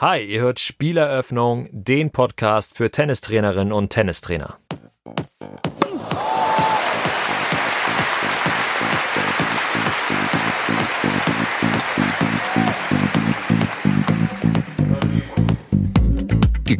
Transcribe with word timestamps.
Hi, 0.00 0.22
ihr 0.22 0.40
hört 0.40 0.60
Spieleröffnung, 0.60 1.68
den 1.72 2.10
Podcast 2.10 2.74
für 2.74 2.90
Tennistrainerinnen 2.90 3.70
und 3.70 3.90
Tennistrainer. 3.90 4.56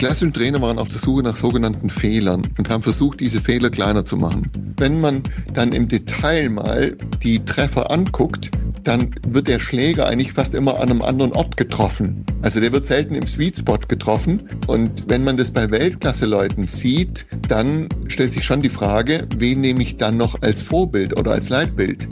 Klassischen 0.00 0.32
Trainer 0.32 0.62
waren 0.62 0.78
auf 0.78 0.88
der 0.88 0.98
Suche 0.98 1.22
nach 1.22 1.36
sogenannten 1.36 1.90
Fehlern 1.90 2.40
und 2.56 2.70
haben 2.70 2.82
versucht, 2.82 3.20
diese 3.20 3.42
Fehler 3.42 3.68
kleiner 3.68 4.02
zu 4.06 4.16
machen. 4.16 4.50
Wenn 4.78 4.98
man 4.98 5.22
dann 5.52 5.72
im 5.72 5.88
Detail 5.88 6.48
mal 6.48 6.96
die 7.22 7.44
Treffer 7.44 7.90
anguckt, 7.90 8.50
dann 8.82 9.14
wird 9.28 9.46
der 9.46 9.58
Schläger 9.58 10.06
eigentlich 10.06 10.32
fast 10.32 10.54
immer 10.54 10.76
an 10.80 10.88
einem 10.90 11.02
anderen 11.02 11.32
Ort 11.32 11.58
getroffen. 11.58 12.24
Also 12.40 12.60
der 12.60 12.72
wird 12.72 12.86
selten 12.86 13.14
im 13.14 13.26
Sweet 13.26 13.58
Spot 13.58 13.76
getroffen. 13.76 14.40
Und 14.66 15.04
wenn 15.08 15.22
man 15.22 15.36
das 15.36 15.50
bei 15.50 15.70
Weltklasse-Leuten 15.70 16.64
sieht, 16.64 17.26
dann 17.46 17.90
stellt 18.08 18.32
sich 18.32 18.46
schon 18.46 18.62
die 18.62 18.70
Frage, 18.70 19.28
wen 19.36 19.60
nehme 19.60 19.82
ich 19.82 19.98
dann 19.98 20.16
noch 20.16 20.40
als 20.40 20.62
Vorbild 20.62 21.20
oder 21.20 21.32
als 21.32 21.50
Leitbild? 21.50 22.08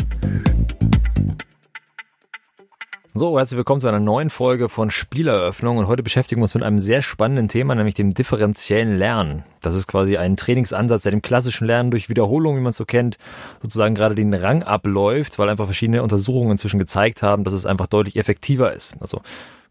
So, 3.18 3.36
herzlich 3.36 3.56
willkommen 3.56 3.80
zu 3.80 3.88
einer 3.88 3.98
neuen 3.98 4.30
Folge 4.30 4.68
von 4.68 4.92
Spieleröffnung 4.92 5.78
und 5.78 5.88
heute 5.88 6.04
beschäftigen 6.04 6.40
wir 6.40 6.44
uns 6.44 6.54
mit 6.54 6.62
einem 6.62 6.78
sehr 6.78 7.02
spannenden 7.02 7.48
Thema, 7.48 7.74
nämlich 7.74 7.96
dem 7.96 8.14
differenziellen 8.14 8.96
Lernen. 8.96 9.42
Das 9.60 9.74
ist 9.74 9.88
quasi 9.88 10.16
ein 10.16 10.36
Trainingsansatz, 10.36 11.02
der 11.02 11.10
dem 11.10 11.20
klassischen 11.20 11.66
Lernen 11.66 11.90
durch 11.90 12.08
Wiederholung, 12.08 12.56
wie 12.56 12.60
man 12.60 12.70
es 12.70 12.76
so 12.76 12.84
kennt, 12.84 13.18
sozusagen 13.60 13.96
gerade 13.96 14.14
den 14.14 14.32
Rang 14.32 14.62
abläuft, 14.62 15.36
weil 15.40 15.48
einfach 15.48 15.64
verschiedene 15.64 16.04
Untersuchungen 16.04 16.52
inzwischen 16.52 16.78
gezeigt 16.78 17.24
haben, 17.24 17.42
dass 17.42 17.54
es 17.54 17.66
einfach 17.66 17.88
deutlich 17.88 18.14
effektiver 18.14 18.72
ist. 18.72 18.94
Also 19.00 19.20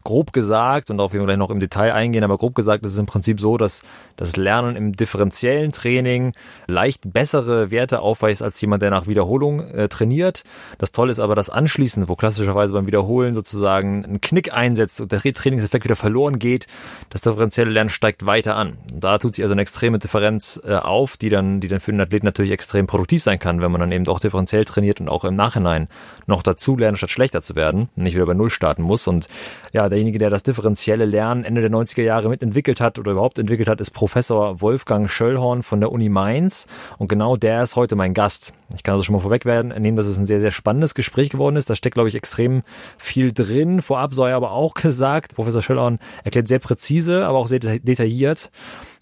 grob 0.04 0.32
gesagt, 0.32 0.90
und 0.90 1.00
auf 1.00 1.12
jeden 1.12 1.22
Fall 1.22 1.34
gleich 1.34 1.38
noch 1.38 1.50
im 1.50 1.60
Detail 1.60 1.92
eingehen, 1.92 2.24
aber 2.24 2.38
grob 2.38 2.54
gesagt 2.54 2.84
ist 2.84 2.92
es 2.92 2.98
im 2.98 3.06
Prinzip 3.06 3.40
so, 3.40 3.56
dass 3.56 3.82
das 4.16 4.36
Lernen 4.36 4.76
im 4.76 4.92
differenziellen 4.92 5.72
Training 5.72 6.32
leicht 6.66 7.12
bessere 7.12 7.70
Werte 7.70 8.00
aufweist 8.00 8.42
als 8.42 8.60
jemand, 8.60 8.82
der 8.82 8.90
nach 8.90 9.06
Wiederholung 9.06 9.60
äh, 9.60 9.88
trainiert. 9.88 10.44
Das 10.78 10.92
Tolle 10.92 11.10
ist 11.10 11.20
aber 11.20 11.34
das 11.34 11.50
Anschließend, 11.50 12.08
wo 12.08 12.14
klassischerweise 12.14 12.72
beim 12.72 12.86
Wiederholen 12.86 13.34
sozusagen 13.34 14.04
ein 14.04 14.20
Knick 14.20 14.52
einsetzt 14.52 15.00
und 15.00 15.12
der 15.12 15.20
Trainingseffekt 15.20 15.84
wieder 15.84 15.96
verloren 15.96 16.38
geht, 16.38 16.66
das 17.10 17.22
differenzielle 17.22 17.70
Lernen 17.70 17.90
steigt 17.90 18.26
weiter 18.26 18.56
an. 18.56 18.78
Da 18.92 19.18
tut 19.18 19.34
sich 19.34 19.44
also 19.44 19.52
eine 19.52 19.62
extreme 19.62 19.98
Differenz 19.98 20.60
äh, 20.64 20.74
auf, 20.74 21.16
die 21.16 21.28
dann, 21.28 21.60
die 21.60 21.68
dann 21.68 21.80
für 21.80 21.92
den 21.92 22.00
Athleten 22.00 22.26
natürlich 22.26 22.52
extrem 22.52 22.86
produktiv 22.86 23.22
sein 23.22 23.38
kann, 23.38 23.60
wenn 23.60 23.70
man 23.70 23.80
dann 23.80 23.92
eben 23.92 24.06
auch 24.08 24.20
differenziell 24.20 24.64
trainiert 24.64 25.00
und 25.00 25.08
auch 25.08 25.24
im 25.24 25.34
Nachhinein 25.34 25.88
noch 26.26 26.42
dazu 26.42 26.76
lernt, 26.76 26.98
statt 26.98 27.10
schlechter 27.10 27.42
zu 27.42 27.56
werden, 27.56 27.88
nicht 27.96 28.14
wieder 28.14 28.26
bei 28.26 28.34
Null 28.34 28.50
starten 28.50 28.82
muss. 28.82 29.06
Und 29.06 29.28
ja, 29.72 29.88
derjenige, 29.88 30.18
der 30.18 30.30
das 30.30 30.42
differenzielle 30.42 31.04
Lernen 31.04 31.44
Ende 31.44 31.60
der 31.60 31.70
90er 31.70 32.02
Jahre 32.02 32.28
mitentwickelt 32.28 32.80
hat 32.80 32.98
oder 32.98 33.12
überhaupt 33.12 33.38
entwickelt 33.38 33.68
hat, 33.68 33.80
ist 33.80 33.90
Professor 33.90 34.60
Wolfgang 34.60 35.10
Schöllhorn 35.10 35.62
von 35.62 35.80
der 35.80 35.92
Uni 35.92 36.08
Mainz. 36.08 36.66
Und 36.98 37.08
genau 37.08 37.36
der 37.36 37.62
ist 37.62 37.76
heute 37.76 37.96
mein 37.96 38.14
Gast. 38.14 38.54
Ich 38.74 38.82
kann 38.82 38.94
also 38.94 39.02
schon 39.02 39.14
mal 39.14 39.20
vorweg 39.20 39.44
werden, 39.44 39.68
nehmen, 39.80 39.96
dass 39.96 40.06
es 40.06 40.18
ein 40.18 40.26
sehr, 40.26 40.40
sehr 40.40 40.50
spannendes 40.50 40.94
Gespräch 40.94 41.30
geworden 41.30 41.56
ist. 41.56 41.70
Da 41.70 41.74
steckt, 41.74 41.94
glaube 41.94 42.08
ich, 42.08 42.14
extrem 42.14 42.62
viel 42.98 43.32
drin. 43.32 43.82
Vorab 43.82 44.14
sei 44.14 44.34
aber 44.34 44.52
auch 44.52 44.74
gesagt, 44.88 45.34
Professor 45.34 45.62
Schöllhorn 45.62 45.98
erklärt 46.24 46.48
sehr 46.48 46.58
präzise, 46.58 47.26
aber 47.26 47.38
auch 47.38 47.48
sehr 47.48 47.60
detailliert. 47.60 48.50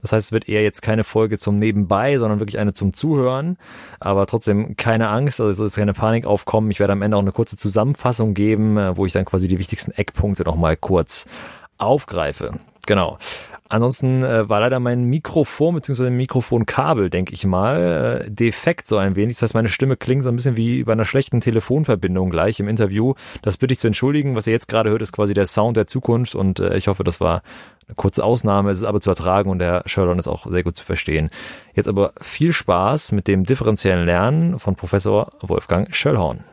Das 0.07 0.13
heißt, 0.13 0.27
es 0.29 0.33
wird 0.33 0.49
eher 0.49 0.63
jetzt 0.63 0.83
keine 0.83 1.03
Folge 1.03 1.37
zum 1.37 1.59
Nebenbei, 1.59 2.17
sondern 2.17 2.39
wirklich 2.39 2.61
eine 2.61 2.75
zum 2.75 2.95
Zuhören. 2.95 3.59
Aber 3.99 4.27
trotzdem 4.27 4.77
keine 4.77 5.09
Angst, 5.09 5.41
also 5.41 5.67
soll 5.67 5.81
keine 5.81 5.95
Panik 5.95 6.27
aufkommen. 6.27 6.71
Ich 6.71 6.79
werde 6.79 6.93
am 6.93 7.03
Ende 7.03 7.17
auch 7.17 7.23
eine 7.23 7.33
kurze 7.33 7.57
Zusammenfassung 7.57 8.33
geben, 8.33 8.79
äh, 8.79 8.97
wo 8.97 9.05
ich 9.05 9.13
dann 9.13 9.25
quasi 9.25 9.49
die 9.49 9.59
wichtigsten 9.59 9.91
Eckpunkte 9.91 10.45
nochmal 10.45 10.77
kurz 10.77 11.27
aufgreife. 11.77 12.53
Genau. 12.87 13.19
Ansonsten 13.69 14.23
äh, 14.23 14.49
war 14.49 14.61
leider 14.61 14.79
mein 14.79 15.05
Mikrofon 15.05 15.75
bzw. 15.75 16.11
Mikrofonkabel, 16.11 17.11
denke 17.11 17.33
ich 17.33 17.45
mal, 17.47 18.27
äh, 18.27 18.31
defekt 18.31 18.87
so 18.87 18.97
ein 18.97 19.17
wenig. 19.17 19.35
Das 19.35 19.43
heißt, 19.43 19.55
meine 19.55 19.69
Stimme 19.69 19.97
klingt 19.97 20.23
so 20.23 20.31
ein 20.31 20.37
bisschen 20.37 20.57
wie 20.57 20.85
bei 20.85 20.93
einer 20.93 21.05
schlechten 21.05 21.41
Telefonverbindung 21.41 22.31
gleich 22.31 22.61
im 22.61 22.69
Interview. 22.69 23.15
Das 23.43 23.57
bitte 23.57 23.73
ich 23.73 23.81
zu 23.81 23.89
entschuldigen. 23.89 24.37
Was 24.37 24.47
ihr 24.47 24.53
jetzt 24.53 24.69
gerade 24.69 24.91
hört, 24.91 25.03
ist 25.03 25.13
quasi 25.13 25.35
der 25.35 25.47
Sound 25.47 25.77
der 25.77 25.87
Zukunft 25.87 26.35
und 26.35 26.61
äh, 26.61 26.77
ich 26.77 26.87
hoffe, 26.87 27.03
das 27.03 27.21
war 27.21 27.43
eine 27.89 27.95
kurze 27.97 28.23
Ausnahme. 28.23 28.71
Es 28.71 28.79
ist 28.79 28.85
aber 28.85 29.01
zu 29.01 29.11
ertragen 29.11 29.51
und 29.51 29.59
der 29.59 29.83
Sherlock 29.87 30.19
ist 30.19 30.29
auch 30.29 30.47
sehr 30.47 30.63
gut 30.63 30.77
zu 30.77 30.85
verstehen. 30.85 31.31
Jetzt 31.75 31.89
aber 31.89 32.13
viel 32.21 32.53
Spaß 32.53 33.13
mit 33.13 33.27
dem 33.27 33.45
differenziellen 33.45 34.07
Lernen 34.07 34.59
von 34.59 34.77
Professor 34.77 35.33
Wolfgang 35.41 35.95
Schöllhorn. 35.95 36.45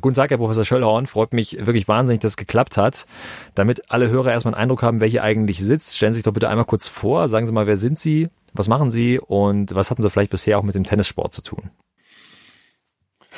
Guten 0.00 0.14
Tag, 0.14 0.30
Herr 0.30 0.38
Professor 0.38 0.64
Schöllhorn. 0.64 1.06
Freut 1.06 1.34
mich 1.34 1.58
wirklich 1.66 1.86
wahnsinnig, 1.86 2.22
dass 2.22 2.32
es 2.32 2.36
geklappt 2.38 2.78
hat. 2.78 3.04
Damit 3.54 3.90
alle 3.90 4.08
Hörer 4.08 4.32
erstmal 4.32 4.54
einen 4.54 4.62
Eindruck 4.62 4.82
haben, 4.82 5.02
wer 5.02 5.08
hier 5.08 5.22
eigentlich 5.22 5.62
sitzt, 5.62 5.98
stellen 5.98 6.14
Sie 6.14 6.18
sich 6.18 6.24
doch 6.24 6.32
bitte 6.32 6.48
einmal 6.48 6.64
kurz 6.64 6.88
vor. 6.88 7.28
Sagen 7.28 7.44
Sie 7.44 7.52
mal, 7.52 7.66
wer 7.66 7.76
sind 7.76 7.98
Sie? 7.98 8.28
Was 8.54 8.68
machen 8.68 8.90
Sie? 8.90 9.18
Und 9.18 9.74
was 9.74 9.90
hatten 9.90 10.00
Sie 10.00 10.08
vielleicht 10.08 10.30
bisher 10.30 10.58
auch 10.58 10.62
mit 10.62 10.74
dem 10.74 10.84
Tennissport 10.84 11.34
zu 11.34 11.42
tun? 11.42 11.70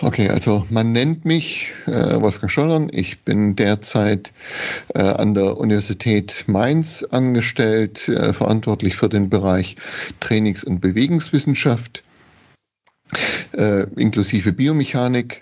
Okay, 0.00 0.28
also 0.28 0.64
man 0.70 0.92
nennt 0.92 1.24
mich 1.24 1.72
äh, 1.86 2.20
Wolfgang 2.20 2.50
Schollern. 2.50 2.88
Ich 2.92 3.22
bin 3.22 3.56
derzeit 3.56 4.32
äh, 4.94 5.00
an 5.00 5.34
der 5.34 5.56
Universität 5.56 6.44
Mainz 6.46 7.02
angestellt, 7.02 8.08
äh, 8.08 8.32
verantwortlich 8.32 8.94
für 8.94 9.08
den 9.08 9.28
Bereich 9.28 9.74
Trainings- 10.20 10.62
und 10.62 10.80
Bewegungswissenschaft, 10.80 12.04
äh, 13.52 13.86
inklusive 13.96 14.52
Biomechanik. 14.52 15.40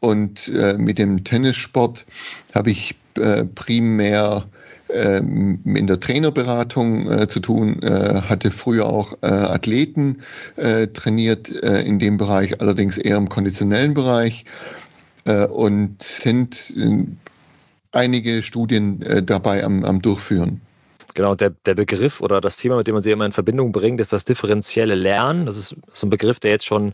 Und 0.00 0.48
äh, 0.48 0.78
mit 0.78 0.98
dem 0.98 1.24
Tennissport 1.24 2.06
habe 2.54 2.70
ich 2.70 2.94
äh, 3.16 3.44
primär 3.44 4.46
äh, 4.88 5.18
in 5.18 5.86
der 5.86 6.00
Trainerberatung 6.00 7.10
äh, 7.10 7.28
zu 7.28 7.40
tun, 7.40 7.82
äh, 7.82 8.22
hatte 8.22 8.50
früher 8.50 8.86
auch 8.86 9.14
äh, 9.22 9.26
Athleten 9.26 10.18
trainiert 10.56 11.48
in 11.48 11.98
dem 11.98 12.16
Bereich, 12.16 12.60
allerdings 12.60 12.98
eher 12.98 13.16
im 13.16 13.28
konditionellen 13.28 13.94
Bereich 13.94 14.44
und 15.24 16.02
sind 16.02 16.74
einige 17.92 18.42
Studien 18.42 19.04
dabei 19.24 19.62
am, 19.64 19.84
am 19.84 20.02
Durchführen. 20.02 20.60
Genau, 21.18 21.34
der, 21.34 21.50
der 21.50 21.74
Begriff 21.74 22.20
oder 22.20 22.40
das 22.40 22.58
Thema, 22.58 22.76
mit 22.76 22.86
dem 22.86 22.94
man 22.94 23.02
sie 23.02 23.10
immer 23.10 23.26
in 23.26 23.32
Verbindung 23.32 23.72
bringt, 23.72 24.00
ist 24.00 24.12
das 24.12 24.24
differenzielle 24.24 24.94
Lernen. 24.94 25.46
Das 25.46 25.56
ist 25.56 25.74
so 25.92 26.06
ein 26.06 26.10
Begriff, 26.10 26.38
der 26.38 26.52
jetzt 26.52 26.64
schon 26.64 26.92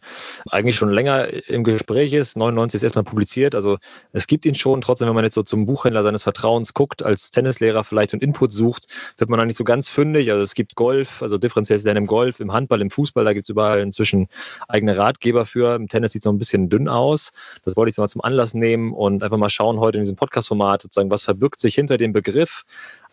eigentlich 0.49 0.77
schon 0.77 0.91
länger 0.91 1.29
im 1.47 1.63
Gespräch 1.63 2.15
ist. 2.15 2.35
99 2.35 2.79
ist 2.79 2.85
erstmal 2.85 3.05
publiziert, 3.05 3.55
also 3.55 3.77
es 4.13 4.27
gibt 4.27 4.47
ihn 4.47 4.55
schon. 4.55 4.81
Trotzdem, 4.81 5.09
wenn 5.09 5.15
man 5.15 5.25
jetzt 5.25 5.35
so 5.35 5.43
zum 5.43 5.67
Buchhändler 5.67 6.03
seines 6.03 6.23
Vertrauens 6.23 6.73
guckt, 6.73 7.03
als 7.03 7.33
Tennislehrer 7.33 7.85
vielleicht 7.85 8.15
und 8.15 8.23
Input 8.23 8.55
sucht, 8.55 8.87
wird 9.19 9.29
man 9.29 9.39
da 9.39 9.45
nicht 9.45 9.59
so 9.59 9.65
ganz 9.65 9.91
fündig. 9.91 10.31
Also 10.31 10.43
es 10.43 10.55
gibt 10.55 10.75
Golf, 10.75 11.21
also 11.21 11.37
differenzielles 11.37 11.85
Lernen 11.85 12.05
im 12.05 12.07
Golf, 12.07 12.41
im 12.41 12.51
Handball, 12.51 12.81
im 12.81 12.89
Fußball, 12.89 13.27
da 13.27 13.35
gibt 13.35 13.45
es 13.45 13.51
überall 13.51 13.81
inzwischen 13.81 14.29
eigene 14.69 14.97
Ratgeber 14.97 15.45
für. 15.45 15.75
Im 15.75 15.89
Tennis 15.89 16.13
sieht 16.13 16.23
es 16.23 16.25
noch 16.25 16.33
ein 16.33 16.39
bisschen 16.39 16.71
dünn 16.71 16.89
aus. 16.89 17.33
Das 17.67 17.77
wollte 17.77 17.91
ich 17.91 17.99
mal 17.99 18.09
zum 18.09 18.23
Anlass 18.23 18.55
nehmen 18.55 18.95
und 18.95 19.23
einfach 19.23 19.37
mal 19.37 19.51
schauen 19.51 19.81
heute 19.81 19.99
in 19.99 20.03
diesem 20.05 20.17
Podcast-Format 20.17 20.81
sozusagen, 20.81 21.11
was 21.11 21.25
verbirgt 21.25 21.61
sich 21.61 21.75
hinter 21.75 21.99
dem 21.99 22.15
Begriff 22.15 22.65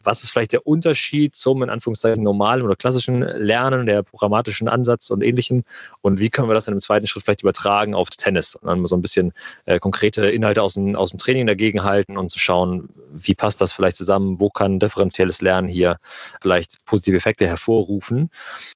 was 0.05 0.23
ist 0.23 0.31
vielleicht 0.31 0.53
der 0.53 0.67
Unterschied 0.67 1.00
zum 1.31 1.63
in 1.63 1.69
Anführungszeichen 1.69 2.23
normalen 2.23 2.61
oder 2.61 2.75
klassischen 2.75 3.21
Lernen, 3.21 3.85
der 3.85 4.03
programmatischen 4.03 4.67
Ansatz 4.67 5.09
und 5.09 5.21
ähnlichem? 5.21 5.63
Und 6.01 6.19
wie 6.19 6.29
können 6.29 6.49
wir 6.49 6.53
das 6.53 6.67
in 6.67 6.73
einem 6.73 6.81
zweiten 6.81 7.07
Schritt 7.07 7.23
vielleicht 7.23 7.41
übertragen 7.41 7.95
aufs 7.95 8.17
Tennis 8.17 8.55
und 8.55 8.67
dann 8.67 8.85
so 8.85 8.95
ein 8.95 9.01
bisschen 9.01 9.33
äh, 9.65 9.79
konkrete 9.79 10.29
Inhalte 10.29 10.61
aus 10.61 10.75
dem, 10.75 10.95
aus 10.95 11.11
dem 11.11 11.19
Training 11.19 11.47
dagegen 11.47 11.83
halten 11.83 12.17
und 12.17 12.29
zu 12.29 12.39
schauen, 12.39 12.89
wie 13.11 13.35
passt 13.35 13.61
das 13.61 13.73
vielleicht 13.73 13.97
zusammen? 13.97 14.39
Wo 14.39 14.49
kann 14.49 14.79
differenzielles 14.79 15.41
Lernen 15.41 15.67
hier 15.67 15.97
vielleicht 16.41 16.83
positive 16.85 17.17
Effekte 17.17 17.47
hervorrufen? 17.47 18.29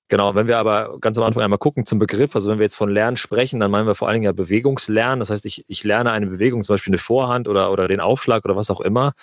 Genau, 0.08 0.36
wenn 0.36 0.48
wir 0.48 0.58
aber 0.58 1.00
ganz 1.00 1.18
am 1.18 1.24
Anfang 1.24 1.44
einmal 1.44 1.60
gucken 1.60 1.86
zum 1.86 2.00
Begriff, 2.00 2.36
also 2.36 2.50
wenn 2.50 2.60
wir 2.60 2.66
jetzt 2.66 2.76
von 2.76 2.90
Lernen 2.90 3.18
sprechen, 3.18 3.60
dann 3.60 3.72
meinen 3.72 3.88
wir 3.88 3.96
vor 3.96 4.08
allen 4.08 4.16
Dingen 4.16 4.26
ja 4.26 4.32
Bewegungslernen. 4.32 5.20
Das 5.20 5.30
heißt, 5.30 5.46
ich, 5.46 5.66
ich 5.68 5.84
lerne 5.84 6.12
eine 6.12 6.28
Bewegung, 6.28 6.64
zum 6.64 6.74
Beispiel 6.74 6.92
eine 6.92 6.98
Vorhand 6.98 7.48
oder, 7.48 7.72
oder 7.72 7.88
den 7.88 8.00
Aufschlag 8.00 8.46
oder 8.46 8.56
was 8.56 8.70
auch 8.70 8.82
immer. 8.82 9.14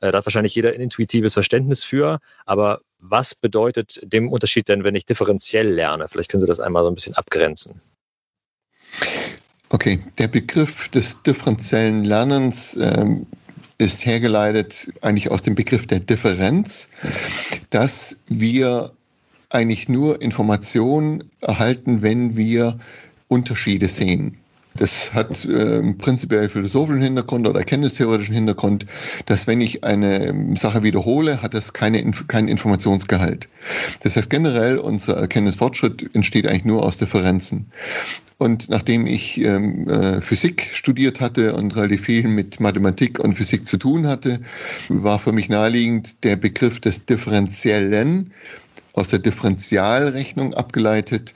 Äh, 0.00 0.10
da 0.10 0.18
hat 0.18 0.26
wahrscheinlich 0.26 0.54
jeder 0.54 0.70
ein 0.70 0.80
intuitives 0.80 1.34
Verständnis 1.34 1.84
für, 1.84 2.18
was 2.98 3.34
bedeutet 3.34 4.00
dem 4.02 4.28
Unterschied 4.28 4.68
denn, 4.68 4.84
wenn 4.84 4.94
ich 4.94 5.04
differenziell 5.04 5.68
lerne? 5.68 6.08
Vielleicht 6.08 6.30
können 6.30 6.40
Sie 6.40 6.46
das 6.46 6.60
einmal 6.60 6.84
so 6.84 6.88
ein 6.90 6.94
bisschen 6.94 7.14
abgrenzen. 7.14 7.80
Okay, 9.68 10.00
der 10.18 10.28
Begriff 10.28 10.88
des 10.88 11.22
differenziellen 11.22 12.04
Lernens 12.04 12.76
ähm, 12.76 13.26
ist 13.78 14.04
hergeleitet 14.04 14.92
eigentlich 15.00 15.30
aus 15.30 15.42
dem 15.42 15.54
Begriff 15.54 15.86
der 15.86 16.00
Differenz, 16.00 16.90
dass 17.70 18.20
wir 18.28 18.92
eigentlich 19.48 19.88
nur 19.88 20.20
Informationen 20.22 21.30
erhalten, 21.40 22.02
wenn 22.02 22.36
wir 22.36 22.78
Unterschiede 23.28 23.88
sehen. 23.88 24.38
Das 24.76 25.12
hat 25.14 25.44
äh, 25.44 25.82
prinzipiell 25.94 26.48
philosophischen 26.48 27.02
Hintergrund 27.02 27.46
oder 27.46 27.60
erkenntnistheoretischen 27.60 28.34
Hintergrund, 28.34 28.86
dass 29.26 29.46
wenn 29.46 29.60
ich 29.60 29.84
eine 29.84 30.56
Sache 30.56 30.82
wiederhole, 30.82 31.42
hat 31.42 31.54
das 31.54 31.72
keine, 31.72 32.10
keinen 32.28 32.48
Informationsgehalt. 32.48 33.48
Das 34.02 34.16
heißt 34.16 34.30
generell, 34.30 34.78
unser 34.78 35.16
Erkenntnisfortschritt 35.16 36.14
entsteht 36.14 36.46
eigentlich 36.46 36.64
nur 36.64 36.84
aus 36.84 36.96
Differenzen. 36.96 37.66
Und 38.38 38.68
nachdem 38.70 39.06
ich 39.06 39.38
ähm, 39.40 39.88
äh, 39.88 40.20
Physik 40.20 40.68
studiert 40.72 41.20
hatte 41.20 41.54
und 41.54 41.76
relativ 41.76 42.02
viel 42.02 42.26
mit 42.26 42.58
Mathematik 42.58 43.20
und 43.20 43.34
Physik 43.34 43.68
zu 43.68 43.76
tun 43.76 44.08
hatte, 44.08 44.40
war 44.88 45.20
für 45.20 45.30
mich 45.30 45.48
naheliegend 45.48 46.24
der 46.24 46.34
Begriff 46.34 46.80
des 46.80 47.04
Differenziellen 47.04 48.32
aus 48.92 49.08
der 49.08 49.18
Differentialrechnung 49.18 50.54
abgeleitet, 50.54 51.34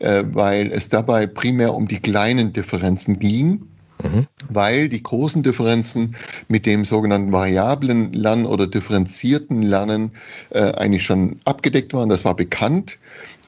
äh, 0.00 0.24
weil 0.26 0.72
es 0.72 0.88
dabei 0.88 1.26
primär 1.26 1.74
um 1.74 1.88
die 1.88 2.00
kleinen 2.00 2.52
Differenzen 2.52 3.18
ging. 3.18 3.68
Mhm. 4.02 4.26
Weil 4.48 4.88
die 4.88 5.02
großen 5.02 5.42
Differenzen 5.42 6.16
mit 6.48 6.66
dem 6.66 6.84
sogenannten 6.84 7.32
variablen 7.32 8.12
Lernen 8.12 8.44
oder 8.44 8.66
differenzierten 8.66 9.62
Lernen 9.62 10.12
äh, 10.50 10.72
eigentlich 10.72 11.04
schon 11.04 11.40
abgedeckt 11.44 11.94
waren, 11.94 12.10
das 12.10 12.24
war 12.24 12.36
bekannt. 12.36 12.98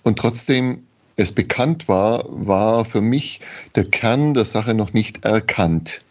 Und 0.04 0.18
trotzdem 0.18 0.84
es 1.16 1.32
bekannt 1.32 1.88
war, 1.88 2.24
war 2.28 2.84
für 2.84 3.00
mich 3.00 3.40
der 3.74 3.84
Kern 3.84 4.34
der 4.34 4.44
Sache 4.44 4.72
noch 4.72 4.92
nicht 4.92 5.24
erkannt. 5.24 6.02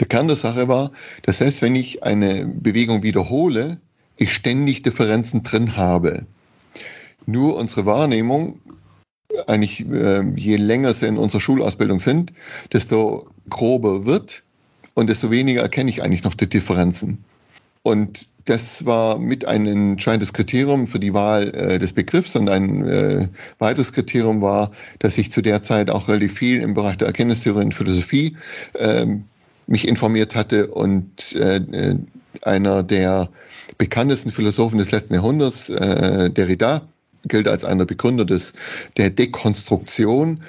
Der 0.00 0.08
Kern 0.08 0.26
der 0.26 0.36
Sache 0.36 0.68
war, 0.68 0.90
dass 1.22 1.38
selbst 1.38 1.62
wenn 1.62 1.76
ich 1.76 2.02
eine 2.02 2.46
Bewegung 2.46 3.02
wiederhole, 3.02 3.78
ich 4.16 4.32
ständig 4.32 4.82
Differenzen 4.82 5.42
drin 5.42 5.76
habe. 5.76 6.26
Nur 7.26 7.56
unsere 7.56 7.86
Wahrnehmung, 7.86 8.60
eigentlich 9.46 9.80
äh, 9.88 10.22
je 10.36 10.56
länger 10.56 10.92
sie 10.92 11.06
in 11.06 11.18
unserer 11.18 11.40
Schulausbildung 11.40 12.00
sind, 12.00 12.32
desto 12.72 13.26
grober 13.48 14.04
wird 14.04 14.42
und 14.94 15.08
desto 15.08 15.30
weniger 15.30 15.62
erkenne 15.62 15.90
ich 15.90 16.02
eigentlich 16.02 16.24
noch 16.24 16.34
die 16.34 16.48
Differenzen. 16.48 17.24
Und 17.82 18.28
das 18.44 18.86
war 18.86 19.18
mit 19.18 19.44
ein 19.44 19.66
entscheidendes 19.66 20.32
Kriterium 20.32 20.86
für 20.86 20.98
die 20.98 21.14
Wahl 21.14 21.54
äh, 21.54 21.78
des 21.78 21.92
Begriffs 21.92 22.36
und 22.36 22.48
ein 22.48 22.86
äh, 22.88 23.28
weiteres 23.58 23.92
Kriterium 23.92 24.40
war, 24.40 24.72
dass 24.98 25.18
ich 25.18 25.32
zu 25.32 25.42
der 25.42 25.62
Zeit 25.62 25.90
auch 25.90 26.08
relativ 26.08 26.34
viel 26.34 26.60
im 26.60 26.74
Bereich 26.74 26.96
der 26.96 27.08
Erkenntnistheorie 27.08 27.64
und 27.64 27.74
Philosophie 27.74 28.36
äh, 28.74 29.06
mich 29.66 29.86
informiert 29.86 30.34
hatte 30.34 30.68
und 30.68 31.34
äh, 31.34 31.56
äh, 31.56 31.96
einer 32.42 32.82
der 32.82 33.28
bekanntesten 33.78 34.30
Philosophen 34.30 34.78
des 34.78 34.90
letzten 34.90 35.14
Jahrhunderts, 35.14 35.68
äh, 35.70 36.30
Derrida, 36.30 36.88
gilt 37.24 37.48
als 37.48 37.64
einer 37.64 37.84
Begründer 37.84 38.24
des, 38.24 38.52
der 38.96 39.10
Dekonstruktion, 39.10 40.42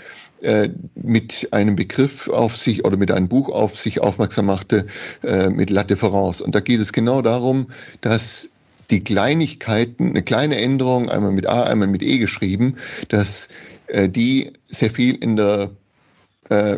äh, 0.44 0.72
mit 0.96 1.48
einem 1.52 1.78
Begriff 1.78 2.28
auf 2.28 2.58
sich 2.58 2.84
oder 2.84 2.98
mit 2.98 3.12
einem 3.12 3.30
Buch 3.30 3.48
auf 3.48 3.78
sich 3.78 4.02
aufmerksam 4.02 4.48
machte, 4.48 4.88
äh, 5.24 5.50
mit 5.50 5.70
La 5.70 5.84
Difference. 5.84 6.42
Und 6.42 6.54
da 6.54 6.60
geht 6.60 6.82
es 6.82 6.92
genau 6.92 7.22
darum, 7.22 7.68
dass 8.02 8.50
die 8.90 9.06
Kleinigkeiten, 9.06 10.10
eine 10.10 10.22
kleine 10.22 10.58
Änderung, 10.58 11.10
einmal 11.10 11.32
mit 11.32 11.48
A, 11.48 11.64
einmal 11.64 11.88
mit 11.88 12.04
E 12.04 12.18
geschrieben, 12.18 12.76
dass 13.08 13.48
äh, 13.88 14.10
die 14.10 14.52
sehr 14.68 14.90
viel 14.90 15.16
in 15.16 15.38
der, 15.38 15.72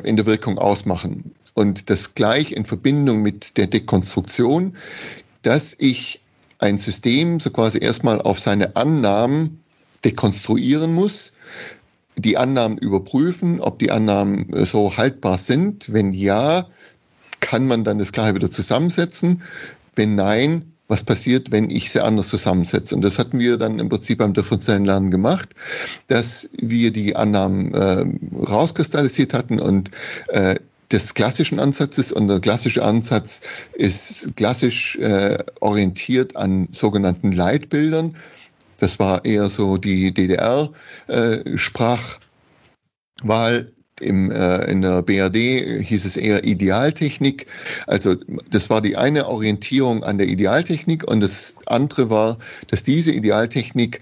in 0.03 0.15
der 0.15 0.27
Wirkung 0.27 0.59
ausmachen. 0.59 1.33
Und 1.55 1.89
das 1.89 2.13
gleich 2.13 2.51
in 2.51 2.65
Verbindung 2.65 3.23
mit 3.23 3.57
der 3.57 3.65
Dekonstruktion, 3.65 4.77
dass 5.41 5.75
ich 5.77 6.21
ein 6.59 6.77
System 6.77 7.39
so 7.39 7.49
quasi 7.49 7.79
erstmal 7.79 8.21
auf 8.21 8.39
seine 8.39 8.75
Annahmen 8.75 9.64
dekonstruieren 10.05 10.93
muss, 10.93 11.33
die 12.15 12.37
Annahmen 12.37 12.77
überprüfen, 12.77 13.59
ob 13.59 13.79
die 13.79 13.91
Annahmen 13.91 14.53
äh, 14.53 14.65
so 14.65 14.95
haltbar 14.95 15.37
sind. 15.37 15.91
Wenn 15.91 16.13
ja, 16.13 16.67
kann 17.39 17.67
man 17.67 17.83
dann 17.83 17.99
das 17.99 18.11
Gleiche 18.11 18.35
wieder 18.35 18.49
zusammensetzen. 18.49 19.43
Wenn 19.95 20.15
nein, 20.15 20.73
was 20.87 21.03
passiert, 21.03 21.51
wenn 21.51 21.69
ich 21.69 21.91
sie 21.91 22.03
anders 22.03 22.27
zusammensetze. 22.27 22.95
Und 22.95 23.01
das 23.01 23.17
hatten 23.17 23.39
wir 23.39 23.57
dann 23.57 23.79
im 23.79 23.89
Prinzip 23.89 24.19
beim 24.19 24.33
differenziellen 24.33 24.85
Lernen 24.85 25.09
gemacht, 25.09 25.49
dass 26.07 26.49
wir 26.53 26.91
die 26.91 27.15
Annahmen 27.15 27.73
äh, 27.73 28.05
rauskristallisiert 28.45 29.33
hatten 29.33 29.59
und 29.59 29.91
äh, 30.27 30.55
des 30.91 31.15
klassischen 31.15 31.59
Ansatzes 31.59 32.11
und 32.11 32.27
der 32.27 32.39
klassische 32.39 32.83
Ansatz 32.83 33.41
ist 33.73 34.35
klassisch 34.35 34.95
äh, 34.97 35.43
orientiert 35.59 36.35
an 36.35 36.67
sogenannten 36.71 37.31
Leitbildern. 37.31 38.15
Das 38.77 38.99
war 38.99 39.25
eher 39.25 39.49
so 39.49 39.77
die 39.77 40.13
DDR-Sprachwahl. 40.13 42.11
Äh, 43.21 43.65
Im, 44.01 44.29
äh, 44.29 44.65
in 44.69 44.81
der 44.81 45.03
BRD 45.03 45.81
hieß 45.81 46.03
es 46.03 46.17
eher 46.17 46.43
Idealtechnik. 46.43 47.47
Also 47.87 48.15
das 48.49 48.69
war 48.69 48.81
die 48.81 48.97
eine 48.97 49.27
Orientierung 49.27 50.03
an 50.03 50.17
der 50.17 50.27
Idealtechnik 50.27 51.05
und 51.07 51.21
das 51.21 51.55
andere 51.65 52.09
war, 52.09 52.37
dass 52.67 52.83
diese 52.83 53.13
Idealtechnik 53.13 54.01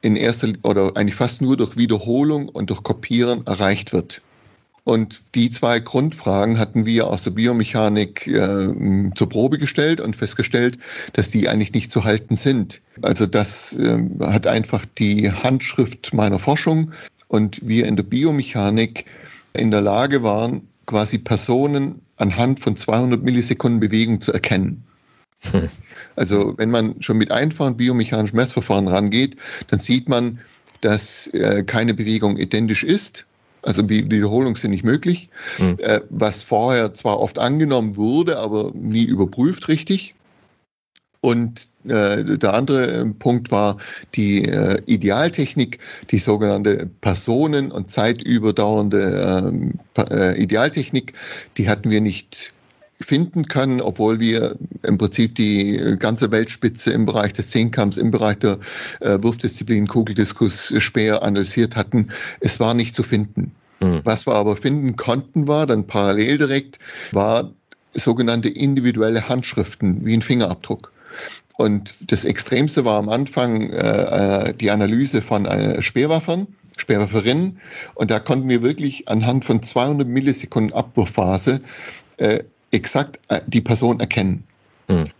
in 0.00 0.14
erster 0.14 0.52
oder 0.62 0.96
eigentlich 0.96 1.16
fast 1.16 1.42
nur 1.42 1.56
durch 1.56 1.76
Wiederholung 1.76 2.48
und 2.48 2.70
durch 2.70 2.84
Kopieren 2.84 3.44
erreicht 3.44 3.92
wird. 3.92 4.22
Und 4.84 5.36
die 5.36 5.50
zwei 5.50 5.78
Grundfragen 5.78 6.58
hatten 6.58 6.86
wir 6.86 7.06
aus 7.06 7.22
der 7.22 7.30
Biomechanik 7.30 8.26
äh, 8.26 8.68
zur 9.14 9.28
Probe 9.28 9.58
gestellt 9.58 10.00
und 10.00 10.16
festgestellt, 10.16 10.78
dass 11.12 11.30
die 11.30 11.48
eigentlich 11.48 11.72
nicht 11.72 11.92
zu 11.92 12.02
halten 12.02 12.34
sind. 12.34 12.80
Also 13.00 13.26
das 13.26 13.76
äh, 13.78 14.02
hat 14.20 14.48
einfach 14.48 14.84
die 14.98 15.30
Handschrift 15.30 16.12
meiner 16.14 16.40
Forschung 16.40 16.92
und 17.28 17.66
wir 17.66 17.86
in 17.86 17.94
der 17.94 18.02
Biomechanik 18.02 19.04
in 19.52 19.70
der 19.70 19.82
Lage 19.82 20.24
waren, 20.24 20.66
quasi 20.84 21.18
Personen 21.18 22.02
anhand 22.16 22.58
von 22.58 22.74
200 22.74 23.22
Millisekunden 23.22 23.78
Bewegung 23.78 24.20
zu 24.20 24.32
erkennen. 24.32 24.82
Hm. 25.52 25.68
Also 26.16 26.54
wenn 26.58 26.70
man 26.70 27.00
schon 27.02 27.18
mit 27.18 27.30
einfachen 27.30 27.76
biomechanischen 27.76 28.36
Messverfahren 28.36 28.88
rangeht, 28.88 29.36
dann 29.68 29.78
sieht 29.78 30.08
man, 30.08 30.40
dass 30.80 31.28
äh, 31.28 31.62
keine 31.62 31.94
Bewegung 31.94 32.36
identisch 32.36 32.82
ist 32.82 33.26
also 33.62 33.88
Wiederholungen 33.88 34.56
sind 34.56 34.72
nicht 34.72 34.84
möglich, 34.84 35.28
mhm. 35.58 35.76
äh, 35.78 36.00
was 36.10 36.42
vorher 36.42 36.94
zwar 36.94 37.20
oft 37.20 37.38
angenommen 37.38 37.96
wurde, 37.96 38.38
aber 38.38 38.72
nie 38.74 39.04
überprüft 39.04 39.68
richtig. 39.68 40.14
Und 41.20 41.68
äh, 41.84 42.24
der 42.36 42.52
andere 42.52 42.90
äh, 42.90 43.06
Punkt 43.06 43.52
war 43.52 43.76
die 44.16 44.44
äh, 44.44 44.82
Idealtechnik, 44.86 45.78
die 46.10 46.18
sogenannte 46.18 46.90
Personen- 47.00 47.70
und 47.70 47.88
zeitüberdauernde 47.88 49.44
ähm, 49.46 49.74
äh, 49.96 50.42
Idealtechnik, 50.42 51.12
die 51.56 51.68
hatten 51.68 51.90
wir 51.90 52.00
nicht 52.00 52.52
finden 53.04 53.48
können, 53.48 53.80
obwohl 53.80 54.20
wir 54.20 54.56
im 54.82 54.98
Prinzip 54.98 55.34
die 55.34 55.96
ganze 55.98 56.30
Weltspitze 56.30 56.92
im 56.92 57.06
Bereich 57.06 57.32
des 57.32 57.48
Zehnkampfs, 57.50 57.96
im 57.96 58.10
Bereich 58.10 58.38
der 58.38 58.58
äh, 59.00 59.18
Wurfdisziplin, 59.22 59.86
Kugeldiskus, 59.86 60.74
Speer 60.78 61.22
analysiert 61.22 61.76
hatten. 61.76 62.08
Es 62.40 62.60
war 62.60 62.74
nicht 62.74 62.94
zu 62.94 63.02
finden. 63.02 63.52
Mhm. 63.80 64.00
Was 64.04 64.26
wir 64.26 64.34
aber 64.34 64.56
finden 64.56 64.96
konnten, 64.96 65.48
war 65.48 65.66
dann 65.66 65.86
parallel 65.86 66.38
direkt, 66.38 66.78
war 67.10 67.52
sogenannte 67.94 68.48
individuelle 68.48 69.28
Handschriften 69.28 70.04
wie 70.04 70.14
ein 70.14 70.22
Fingerabdruck. 70.22 70.92
Und 71.56 72.10
das 72.10 72.24
Extremste 72.24 72.84
war 72.84 72.98
am 72.98 73.08
Anfang 73.08 73.70
äh, 73.70 74.48
äh 74.48 74.54
die 74.54 74.70
Analyse 74.70 75.20
von 75.20 75.44
äh, 75.44 75.82
Speerwaffern, 75.82 76.46
Speerwafferinnen. 76.76 77.60
Und 77.94 78.10
da 78.10 78.18
konnten 78.18 78.48
wir 78.48 78.62
wirklich 78.62 79.08
anhand 79.08 79.44
von 79.44 79.62
200 79.62 80.08
Millisekunden 80.08 80.72
Abwurfphase 80.72 81.60
äh, 82.16 82.44
exakt 82.72 83.20
äh, 83.28 83.40
die 83.46 83.60
Person 83.60 84.00
erkennen. 84.00 84.44
Mhm. 84.88 85.10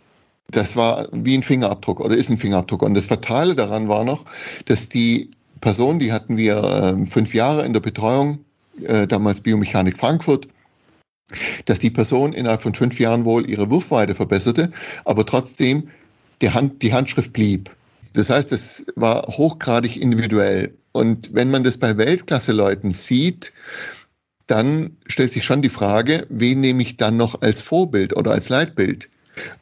Das 0.51 0.77
war 0.77 1.09
wie 1.13 1.37
ein 1.37 1.43
Fingerabdruck 1.43 2.01
oder 2.01 2.17
ist 2.17 2.29
ein 2.29 2.37
Fingerabdruck. 2.37 2.83
Und 2.83 2.95
das 2.95 3.07
Fatale 3.07 3.55
daran 3.55 3.89
war 3.89 4.05
noch, 4.05 4.25
dass 4.67 4.89
die 4.89 5.31
Person, 5.61 5.99
die 5.99 6.13
hatten 6.13 6.37
wir 6.37 6.57
äh, 6.57 7.07
fünf 7.07 7.35
Jahre 7.35 7.65
in 7.65 7.73
der 7.73 7.81
Betreuung, 7.81 8.45
äh, 8.83 9.07
damals 9.07 9.41
Biomechanik 9.41 9.97
Frankfurt, 9.97 10.49
dass 11.65 11.79
die 11.79 11.91
Person 11.91 12.33
innerhalb 12.33 12.61
von 12.61 12.75
fünf 12.75 12.99
Jahren 13.01 13.25
wohl 13.25 13.49
ihre 13.49 13.71
Wurfweite 13.71 14.15
verbesserte, 14.15 14.73
aber 15.05 15.25
trotzdem 15.25 15.89
Hand, 16.43 16.83
die 16.83 16.93
Handschrift 16.93 17.33
blieb. 17.33 17.71
Das 18.15 18.29
heißt, 18.29 18.53
es 18.53 18.85
war 18.97 19.23
hochgradig 19.29 19.97
individuell. 19.97 20.75
Und 20.91 21.33
wenn 21.35 21.51
man 21.51 21.65
das 21.65 21.79
bei 21.79 21.97
Weltklasse-Leuten 21.97 22.91
sieht, 22.91 23.53
dann 24.47 24.97
stellt 25.07 25.33
sich 25.33 25.45
schon 25.45 25.63
die 25.63 25.69
Frage, 25.69 26.27
wen 26.29 26.61
nehme 26.61 26.83
ich 26.83 26.97
dann 26.97 27.17
noch 27.17 27.41
als 27.41 27.61
Vorbild 27.61 28.17
oder 28.17 28.33
als 28.33 28.49
Leitbild? 28.49 29.09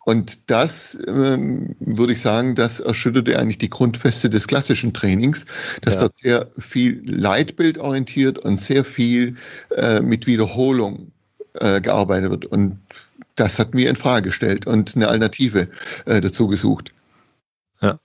Und 0.04 0.50
das, 0.50 0.98
ähm, 1.06 1.76
würde 1.78 2.12
ich 2.12 2.20
sagen, 2.20 2.54
das 2.54 2.80
erschütterte 2.80 3.38
eigentlich 3.38 3.58
die 3.58 3.70
Grundfeste 3.70 4.28
des 4.28 4.48
klassischen 4.48 4.92
Trainings, 4.92 5.46
dass 5.80 5.96
ja. 5.96 6.00
dort 6.02 6.18
sehr 6.18 6.50
viel 6.58 7.02
leitbildorientiert 7.04 8.38
und 8.38 8.60
sehr 8.60 8.84
viel 8.84 9.36
äh, 9.76 10.00
mit 10.00 10.26
Wiederholung 10.26 11.12
äh, 11.54 11.80
gearbeitet 11.80 12.30
wird. 12.30 12.46
Und 12.46 12.80
das 13.36 13.58
hat 13.58 13.74
mir 13.74 13.88
in 13.88 13.96
Frage 13.96 14.28
gestellt 14.28 14.66
und 14.66 14.96
eine 14.96 15.08
Alternative 15.08 15.68
äh, 16.04 16.20
dazu 16.20 16.48
gesucht. 16.48 16.92
Ja, 17.80 17.98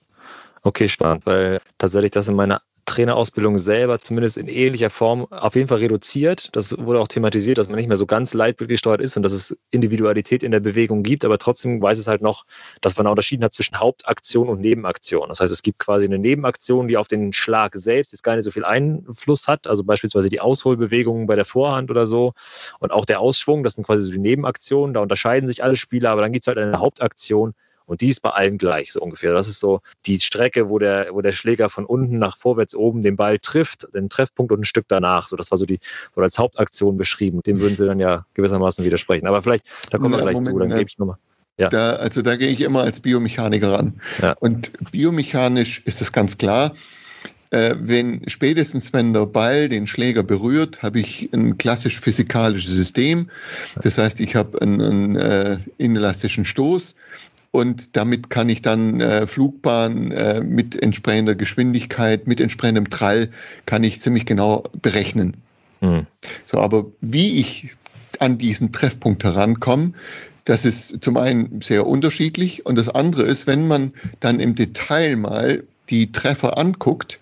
okay, 0.62 0.88
spannend, 0.88 1.26
weil 1.26 1.60
tatsächlich 1.78 2.12
das 2.12 2.28
in 2.28 2.36
meiner 2.36 2.62
Trainerausbildung 2.86 3.58
selber 3.58 3.98
zumindest 3.98 4.38
in 4.38 4.48
ähnlicher 4.48 4.90
Form 4.90 5.26
auf 5.30 5.54
jeden 5.56 5.68
Fall 5.68 5.78
reduziert. 5.78 6.54
Das 6.56 6.76
wurde 6.78 7.00
auch 7.00 7.08
thematisiert, 7.08 7.58
dass 7.58 7.68
man 7.68 7.76
nicht 7.76 7.88
mehr 7.88 7.96
so 7.96 8.06
ganz 8.06 8.32
leitbildgesteuert 8.32 9.00
ist 9.00 9.16
und 9.16 9.22
dass 9.22 9.32
es 9.32 9.56
Individualität 9.70 10.42
in 10.42 10.52
der 10.52 10.60
Bewegung 10.60 11.02
gibt, 11.02 11.24
aber 11.24 11.38
trotzdem 11.38 11.82
weiß 11.82 11.98
es 11.98 12.06
halt 12.06 12.22
noch, 12.22 12.44
dass 12.80 12.96
man 12.96 13.06
unterschieden 13.06 13.44
hat 13.44 13.52
zwischen 13.52 13.78
Hauptaktion 13.80 14.48
und 14.48 14.60
Nebenaktion. 14.60 15.28
Das 15.28 15.40
heißt, 15.40 15.52
es 15.52 15.62
gibt 15.62 15.78
quasi 15.78 16.06
eine 16.06 16.18
Nebenaktion, 16.18 16.88
die 16.88 16.96
auf 16.96 17.08
den 17.08 17.32
Schlag 17.32 17.74
selbst 17.74 18.12
jetzt 18.12 18.22
gar 18.22 18.36
nicht 18.36 18.44
so 18.44 18.50
viel 18.50 18.64
Einfluss 18.64 19.48
hat, 19.48 19.66
also 19.66 19.84
beispielsweise 19.84 20.28
die 20.28 20.40
Ausholbewegungen 20.40 21.26
bei 21.26 21.36
der 21.36 21.44
Vorhand 21.44 21.90
oder 21.90 22.06
so 22.06 22.32
und 22.78 22.92
auch 22.92 23.04
der 23.04 23.20
Ausschwung, 23.20 23.64
das 23.64 23.74
sind 23.74 23.84
quasi 23.84 24.04
so 24.04 24.12
die 24.12 24.18
Nebenaktionen, 24.18 24.94
da 24.94 25.00
unterscheiden 25.00 25.46
sich 25.46 25.62
alle 25.64 25.76
Spieler, 25.76 26.10
aber 26.10 26.22
dann 26.22 26.32
gibt 26.32 26.44
es 26.44 26.46
halt 26.46 26.58
eine 26.58 26.78
Hauptaktion, 26.78 27.54
und 27.86 28.00
die 28.00 28.08
ist 28.08 28.20
bei 28.20 28.30
allen 28.30 28.58
gleich, 28.58 28.92
so 28.92 29.00
ungefähr. 29.00 29.32
Das 29.32 29.48
ist 29.48 29.60
so 29.60 29.80
die 30.06 30.18
Strecke, 30.20 30.68
wo 30.68 30.78
der, 30.78 31.08
wo 31.12 31.22
der 31.22 31.32
Schläger 31.32 31.70
von 31.70 31.86
unten 31.86 32.18
nach 32.18 32.36
vorwärts 32.36 32.74
oben 32.74 33.02
den 33.02 33.16
Ball 33.16 33.38
trifft, 33.38 33.86
den 33.94 34.08
Treffpunkt 34.08 34.52
und 34.52 34.60
ein 34.60 34.64
Stück 34.64 34.86
danach. 34.88 35.28
So, 35.28 35.36
das 35.36 35.50
war 35.50 35.58
so 35.58 35.66
die, 35.66 35.78
wurde 36.14 36.24
als 36.24 36.38
Hauptaktion 36.38 36.96
beschrieben. 36.96 37.40
Dem 37.46 37.60
würden 37.60 37.76
Sie 37.76 37.86
dann 37.86 38.00
ja 38.00 38.26
gewissermaßen 38.34 38.84
widersprechen. 38.84 39.26
Aber 39.26 39.40
vielleicht, 39.40 39.66
da 39.90 39.98
kommen 39.98 40.12
wir 40.12 40.22
gleich 40.22 40.34
Moment, 40.34 40.52
zu, 40.52 40.58
dann 40.58 40.68
ne. 40.68 40.76
gebe 40.78 40.88
ich 40.88 40.98
nochmal. 40.98 41.16
Ja. 41.58 41.68
Da, 41.68 41.92
also 41.92 42.20
da 42.22 42.36
gehe 42.36 42.48
ich 42.48 42.60
immer 42.60 42.82
als 42.82 43.00
Biomechaniker 43.00 43.72
ran. 43.72 44.00
Ja. 44.20 44.32
Und 44.32 44.72
biomechanisch 44.90 45.80
ist 45.86 46.02
es 46.02 46.12
ganz 46.12 46.36
klar, 46.36 46.74
äh, 47.50 47.74
wenn 47.78 48.28
spätestens 48.28 48.92
wenn 48.92 49.12
der 49.12 49.26
Ball 49.26 49.68
den 49.68 49.86
Schläger 49.86 50.22
berührt, 50.22 50.82
habe 50.82 50.98
ich 51.00 51.30
ein 51.32 51.56
klassisch 51.56 52.00
physikalisches 52.00 52.74
System. 52.74 53.30
Das 53.80 53.98
heißt, 53.98 54.20
ich 54.20 54.34
habe 54.34 54.60
einen, 54.60 54.82
einen 54.82 55.16
äh, 55.16 55.58
inelastischen 55.78 56.44
Stoß 56.44 56.94
und 57.50 57.96
damit 57.96 58.30
kann 58.30 58.48
ich 58.48 58.62
dann 58.62 59.00
äh, 59.00 59.26
Flugbahn 59.26 60.10
äh, 60.10 60.40
mit 60.40 60.80
entsprechender 60.80 61.34
Geschwindigkeit, 61.34 62.26
mit 62.26 62.40
entsprechendem 62.40 62.90
Trall, 62.90 63.30
kann 63.64 63.84
ich 63.84 64.00
ziemlich 64.00 64.26
genau 64.26 64.64
berechnen. 64.80 65.38
Mhm. 65.80 66.06
So, 66.44 66.58
aber 66.58 66.86
wie 67.00 67.38
ich 67.38 67.70
an 68.18 68.38
diesen 68.38 68.72
Treffpunkt 68.72 69.24
herankomme, 69.24 69.92
das 70.44 70.64
ist 70.64 71.02
zum 71.02 71.16
einen 71.16 71.60
sehr 71.60 71.86
unterschiedlich 71.86 72.66
und 72.66 72.76
das 72.76 72.88
andere 72.88 73.24
ist, 73.24 73.46
wenn 73.46 73.66
man 73.66 73.92
dann 74.20 74.38
im 74.38 74.54
Detail 74.54 75.16
mal 75.16 75.64
die 75.90 76.12
Treffer 76.12 76.56
anguckt, 76.56 77.18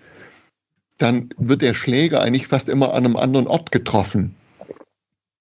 dann 0.99 1.31
wird 1.37 1.63
der 1.63 1.75
Schläger 1.75 2.21
eigentlich 2.21 2.47
fast 2.47 2.69
immer 2.69 2.95
an 2.95 3.05
einem 3.05 3.17
anderen 3.17 3.47
Ort 3.47 3.73
getroffen. 3.73 4.37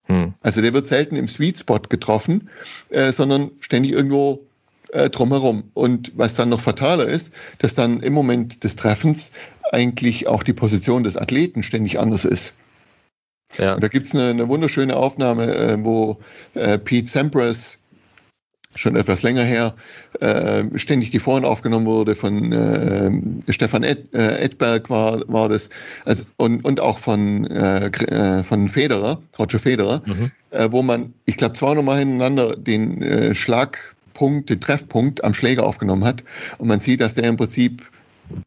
Hm. 0.05 0.33
Also 0.41 0.61
der 0.61 0.73
wird 0.73 0.87
selten 0.87 1.15
im 1.15 1.27
Sweet 1.27 1.59
Spot 1.59 1.79
getroffen, 1.79 2.49
äh, 2.89 3.11
sondern 3.11 3.51
ständig 3.59 3.91
irgendwo 3.91 4.45
äh, 4.93 5.09
drumherum. 5.09 5.71
Und 5.73 6.11
was 6.15 6.35
dann 6.35 6.49
noch 6.49 6.61
fataler 6.61 7.05
ist, 7.05 7.33
dass 7.57 7.75
dann 7.75 7.99
im 8.01 8.13
Moment 8.13 8.63
des 8.63 8.75
Treffens 8.75 9.31
eigentlich 9.71 10.27
auch 10.27 10.43
die 10.43 10.53
Position 10.53 11.03
des 11.03 11.17
Athleten 11.17 11.63
ständig 11.63 11.99
anders 11.99 12.25
ist. 12.25 12.53
Ja. 13.57 13.79
Da 13.79 13.87
gibt 13.87 14.07
es 14.07 14.15
eine, 14.15 14.29
eine, 14.29 14.47
wunderschöne 14.49 14.95
Aufnahme, 14.95 15.55
äh, 15.55 15.77
wo 15.83 16.19
äh, 16.53 16.77
Pete 16.77 17.07
Sampras 17.07 17.79
schon 18.75 18.95
etwas 18.95 19.21
länger 19.21 19.43
her, 19.43 19.75
äh, 20.19 20.63
ständig 20.75 21.11
die 21.11 21.19
Vorhand 21.19 21.45
aufgenommen 21.45 21.85
wurde 21.85 22.15
von 22.15 22.51
äh, 22.51 23.51
Stefan 23.51 23.83
Ed, 23.83 24.13
äh, 24.15 24.43
Edberg 24.43 24.89
war, 24.89 25.21
war 25.27 25.49
das 25.49 25.69
also, 26.05 26.25
und, 26.37 26.65
und 26.65 26.79
auch 26.79 26.97
von, 26.97 27.45
äh, 27.45 28.43
von 28.43 28.69
Federer, 28.69 29.21
Roger 29.37 29.59
Federer, 29.59 30.01
mhm. 30.05 30.31
wo 30.71 30.81
man, 30.81 31.13
ich 31.25 31.37
glaube, 31.37 31.53
zwei 31.53 31.79
Mal 31.81 31.99
hintereinander 31.99 32.55
den 32.55 33.35
Schlag 33.35 33.92
Punkt, 34.13 34.49
den 34.49 34.59
Treffpunkt 34.59 35.23
am 35.23 35.33
Schläger 35.33 35.65
aufgenommen 35.65 36.05
hat. 36.05 36.23
Und 36.57 36.67
man 36.67 36.79
sieht, 36.79 37.01
dass 37.01 37.15
der 37.15 37.25
im 37.25 37.37
Prinzip 37.37 37.89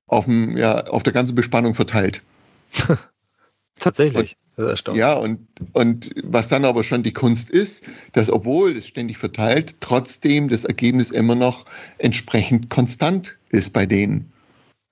auf, 0.06 0.24
dem, 0.24 0.56
ja, 0.56 0.84
auf 0.86 1.02
der 1.02 1.12
ganzen 1.12 1.34
Bespannung 1.34 1.74
verteilt. 1.74 2.22
Tatsächlich. 3.78 4.36
Und, 4.56 4.94
ja, 4.94 5.12
und, 5.14 5.46
und 5.74 6.10
was 6.22 6.48
dann 6.48 6.64
aber 6.64 6.82
schon 6.82 7.02
die 7.02 7.12
Kunst 7.12 7.50
ist, 7.50 7.84
dass 8.12 8.30
obwohl 8.30 8.74
es 8.74 8.86
ständig 8.86 9.18
verteilt, 9.18 9.76
trotzdem 9.80 10.48
das 10.48 10.64
Ergebnis 10.64 11.10
immer 11.10 11.34
noch 11.34 11.66
entsprechend 11.98 12.70
konstant 12.70 13.36
ist 13.50 13.74
bei 13.74 13.84
denen. 13.84 14.32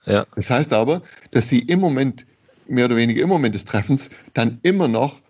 Ja. 0.05 0.27
Das 0.35 0.51
heißt 0.51 0.75
aber, 0.75 1.03
dass 1.31 1.49
sie 1.49 1.61
im 1.61 1.81
Moment, 1.81 2.27
mehr 2.69 2.85
oder 2.85 2.97
weniger 2.97 3.23
im 3.23 3.29
Moment 3.31 3.55
des 3.55 3.65
Treffens, 3.65 4.11
dann 4.35 4.59
immer 4.63 4.87
noch 4.87 5.21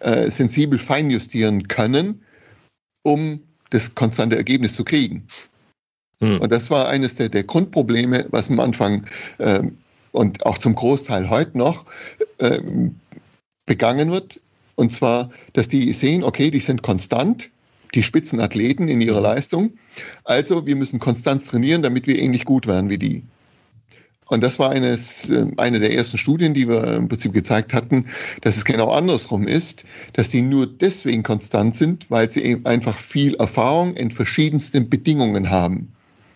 äh, 0.00 0.30
sensibel 0.30 0.78
feinjustieren 0.80 1.68
können, 1.68 2.22
um 3.02 3.45
das 3.70 3.94
konstante 3.94 4.36
Ergebnis 4.36 4.74
zu 4.74 4.84
kriegen. 4.84 5.26
Hm. 6.20 6.40
Und 6.40 6.50
das 6.50 6.70
war 6.70 6.88
eines 6.88 7.16
der, 7.16 7.28
der 7.28 7.44
Grundprobleme, 7.44 8.26
was 8.30 8.48
am 8.48 8.60
Anfang 8.60 9.06
äh, 9.38 9.62
und 10.12 10.46
auch 10.46 10.58
zum 10.58 10.74
Großteil 10.74 11.28
heute 11.28 11.58
noch 11.58 11.84
äh, 12.38 12.60
begangen 13.66 14.10
wird. 14.10 14.40
Und 14.74 14.92
zwar, 14.92 15.30
dass 15.52 15.68
die 15.68 15.92
sehen, 15.92 16.22
okay, 16.22 16.50
die 16.50 16.60
sind 16.60 16.82
konstant, 16.82 17.50
die 17.94 18.02
Spitzenathleten 18.02 18.88
in 18.88 19.00
ihrer 19.00 19.20
Leistung. 19.20 19.78
Also 20.24 20.66
wir 20.66 20.76
müssen 20.76 21.00
konstant 21.00 21.46
trainieren, 21.46 21.82
damit 21.82 22.06
wir 22.06 22.18
ähnlich 22.18 22.44
gut 22.44 22.66
werden 22.66 22.90
wie 22.90 22.98
die. 22.98 23.22
Und 24.28 24.42
das 24.42 24.58
war 24.58 24.70
eines, 24.70 25.28
äh, 25.30 25.46
eine 25.56 25.78
der 25.78 25.92
ersten 25.92 26.18
Studien, 26.18 26.52
die 26.52 26.68
wir 26.68 26.94
im 26.94 27.08
Prinzip 27.08 27.32
gezeigt 27.32 27.74
hatten, 27.74 28.06
dass 28.40 28.56
es 28.56 28.64
genau 28.64 28.90
andersrum 28.90 29.46
ist, 29.46 29.84
dass 30.14 30.30
die 30.30 30.42
nur 30.42 30.66
deswegen 30.66 31.22
konstant 31.22 31.76
sind, 31.76 32.10
weil 32.10 32.28
sie 32.30 32.42
eben 32.42 32.66
einfach 32.66 32.98
viel 32.98 33.36
Erfahrung 33.36 33.94
in 33.94 34.10
verschiedensten 34.10 34.90
Bedingungen 34.90 35.50
haben. 35.50 35.92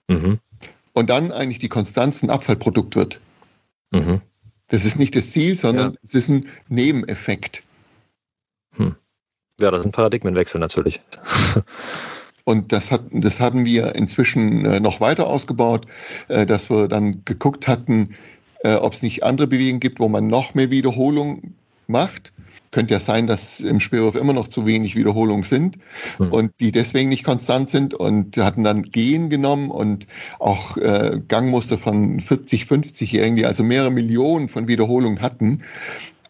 Mhm. 0.08 0.38
Und 0.92 1.10
dann 1.10 1.32
eigentlich 1.32 1.58
die 1.58 1.68
Konstanz 1.68 2.22
ein 2.22 2.30
Abfallprodukt 2.30 2.94
wird. 2.94 3.20
Mhm. 3.90 4.20
Das 4.68 4.84
ist 4.84 4.98
nicht 4.98 5.16
das 5.16 5.32
Ziel, 5.32 5.56
sondern 5.56 5.92
ja. 5.92 5.98
es 6.02 6.14
ist 6.14 6.28
ein 6.28 6.46
Nebeneffekt. 6.68 7.64
Hm. 8.76 8.94
Ja, 9.60 9.72
das 9.72 9.80
ist 9.80 9.86
ein 9.86 9.92
Paradigmenwechsel 9.92 10.60
natürlich. 10.60 11.00
Und 12.50 12.72
das, 12.72 12.90
hat, 12.90 13.02
das 13.12 13.38
haben 13.38 13.64
wir 13.64 13.94
inzwischen 13.94 14.64
äh, 14.64 14.80
noch 14.80 15.00
weiter 15.00 15.28
ausgebaut, 15.28 15.86
äh, 16.26 16.46
dass 16.46 16.68
wir 16.68 16.88
dann 16.88 17.24
geguckt 17.24 17.68
hatten, 17.68 18.16
äh, 18.64 18.74
ob 18.74 18.92
es 18.92 19.04
nicht 19.04 19.22
andere 19.22 19.46
Bewegungen 19.46 19.78
gibt, 19.78 20.00
wo 20.00 20.08
man 20.08 20.26
noch 20.26 20.52
mehr 20.54 20.72
Wiederholung 20.72 21.54
macht. 21.86 22.32
Könnte 22.72 22.94
ja 22.94 22.98
sein, 22.98 23.28
dass 23.28 23.60
im 23.60 23.78
Speerwurf 23.78 24.16
immer 24.16 24.32
noch 24.32 24.48
zu 24.48 24.66
wenig 24.66 24.96
Wiederholungen 24.96 25.44
sind 25.44 25.78
mhm. 26.18 26.32
und 26.32 26.52
die 26.58 26.72
deswegen 26.72 27.08
nicht 27.08 27.22
konstant 27.22 27.70
sind 27.70 27.94
und 27.94 28.36
hatten 28.36 28.64
dann 28.64 28.82
Gehen 28.82 29.30
genommen 29.30 29.70
und 29.70 30.08
auch 30.40 30.76
äh, 30.76 31.20
Gangmuster 31.28 31.78
von 31.78 32.18
40, 32.18 32.64
50-Jährigen, 32.64 33.36
die 33.36 33.46
also 33.46 33.62
mehrere 33.62 33.92
Millionen 33.92 34.48
von 34.48 34.66
Wiederholungen 34.66 35.22
hatten. 35.22 35.62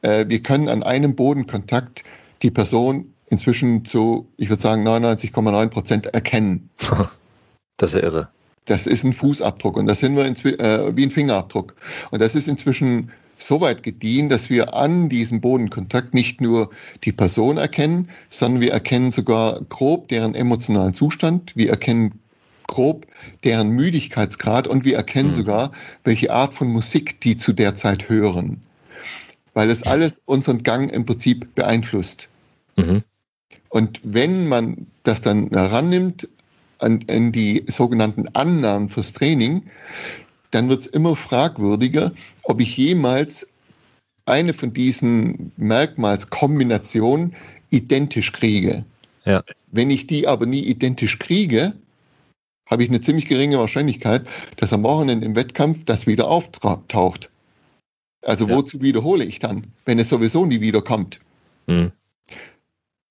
Äh, 0.03 0.27
wir 0.29 0.43
können 0.43 0.69
an 0.69 0.83
einem 0.83 1.15
Bodenkontakt 1.17 2.05
die 2.43 2.51
Person 2.51 3.15
inzwischen 3.31 3.85
zu, 3.85 4.29
ich 4.37 4.51
würde 4.51 4.61
sagen, 4.61 4.87
99,9 4.87 5.69
Prozent 5.69 6.07
erkennen. 6.07 6.71
Das 7.77 7.95
ist 7.95 8.03
ja 8.03 8.07
irre. 8.07 8.29
Das 8.67 8.87
ist 8.87 9.05
ein 9.05 9.15
Fußabdruck 9.15 9.79
und 9.79 9.87
das 9.87 10.01
sind 10.01 10.15
wir 10.15 10.27
äh, 10.27 10.95
wie 10.95 11.07
ein 11.07 11.11
Fingerabdruck. 11.11 11.75
Und 12.11 12.21
das 12.21 12.35
ist 12.35 12.47
inzwischen 12.47 13.11
so 13.39 13.63
weit 13.63 13.83
gediehen, 13.83 14.29
dass 14.29 14.51
wir 14.51 14.75
an 14.75 15.09
diesem 15.09 15.41
Bodenkontakt 15.41 16.13
nicht 16.13 16.43
nur 16.43 16.69
die 17.05 17.13
Person 17.13 17.57
erkennen, 17.57 18.09
sondern 18.29 18.61
wir 18.61 18.73
erkennen 18.73 19.13
sogar 19.13 19.63
grob 19.69 20.09
deren 20.09 20.35
emotionalen 20.35 20.93
Zustand. 20.93 21.57
Wir 21.57 21.71
erkennen 21.71 22.21
grob 22.67 23.07
deren 23.45 23.71
Müdigkeitsgrad 23.71 24.69
und 24.69 24.85
wir 24.85 24.97
erkennen 24.97 25.31
mhm. 25.31 25.35
sogar, 25.35 25.73
welche 26.05 26.33
Art 26.33 26.55
von 26.55 26.69
Musik 26.69 27.21
die 27.21 27.37
zu 27.37 27.53
der 27.53 27.75
Zeit 27.75 28.09
hören. 28.09 28.61
Weil 29.55 29.69
das 29.69 29.83
alles 29.85 30.21
unseren 30.27 30.59
Gang 30.59 30.93
im 30.93 31.07
Prinzip 31.07 31.55
beeinflusst. 31.55 32.29
Mhm. 32.77 33.05
Und 33.71 34.01
wenn 34.03 34.49
man 34.49 34.89
das 35.05 35.23
dann 35.23 35.49
herannimmt 35.49 36.29
an, 36.79 37.01
an 37.09 37.33
die 37.33 37.65
sogenannten 37.69 38.29
Annahmen 38.35 38.89
fürs 38.89 39.13
Training, 39.13 39.63
dann 40.51 40.69
wird 40.69 40.81
es 40.81 40.87
immer 40.89 41.17
fragwürdiger, 41.17 42.13
ob 42.43 42.61
ich 42.61 42.77
jemals 42.77 43.49
eine 44.27 44.53
von 44.53 44.73
diesen 44.73 45.53
Merkmalskombinationen 45.57 47.35
identisch 47.71 48.33
kriege. 48.33 48.85
Ja. 49.25 49.45
Wenn 49.71 49.91
ich 49.91 50.07
die 50.07 50.27
aber 50.27 50.47
nie 50.47 50.63
identisch 50.63 51.19
kriege, 51.19 51.75
habe 52.67 52.83
ich 52.83 52.89
eine 52.89 53.01
ziemlich 53.01 53.27
geringe 53.27 53.59
Wahrscheinlichkeit, 53.59 54.27
dass 54.57 54.73
am 54.73 54.83
Wochenende 54.83 55.27
im 55.27 55.37
Wettkampf 55.37 55.85
das 55.85 56.07
wieder 56.07 56.29
auftaucht. 56.29 57.31
Also 58.23 58.49
ja. 58.49 58.57
wozu 58.57 58.81
wiederhole 58.81 59.25
ich 59.25 59.39
dann, 59.39 59.69
wenn 59.85 59.99
es 59.99 60.09
sowieso 60.09 60.45
nie 60.45 60.61
wiederkommt? 60.61 61.21
Mhm. 61.67 61.93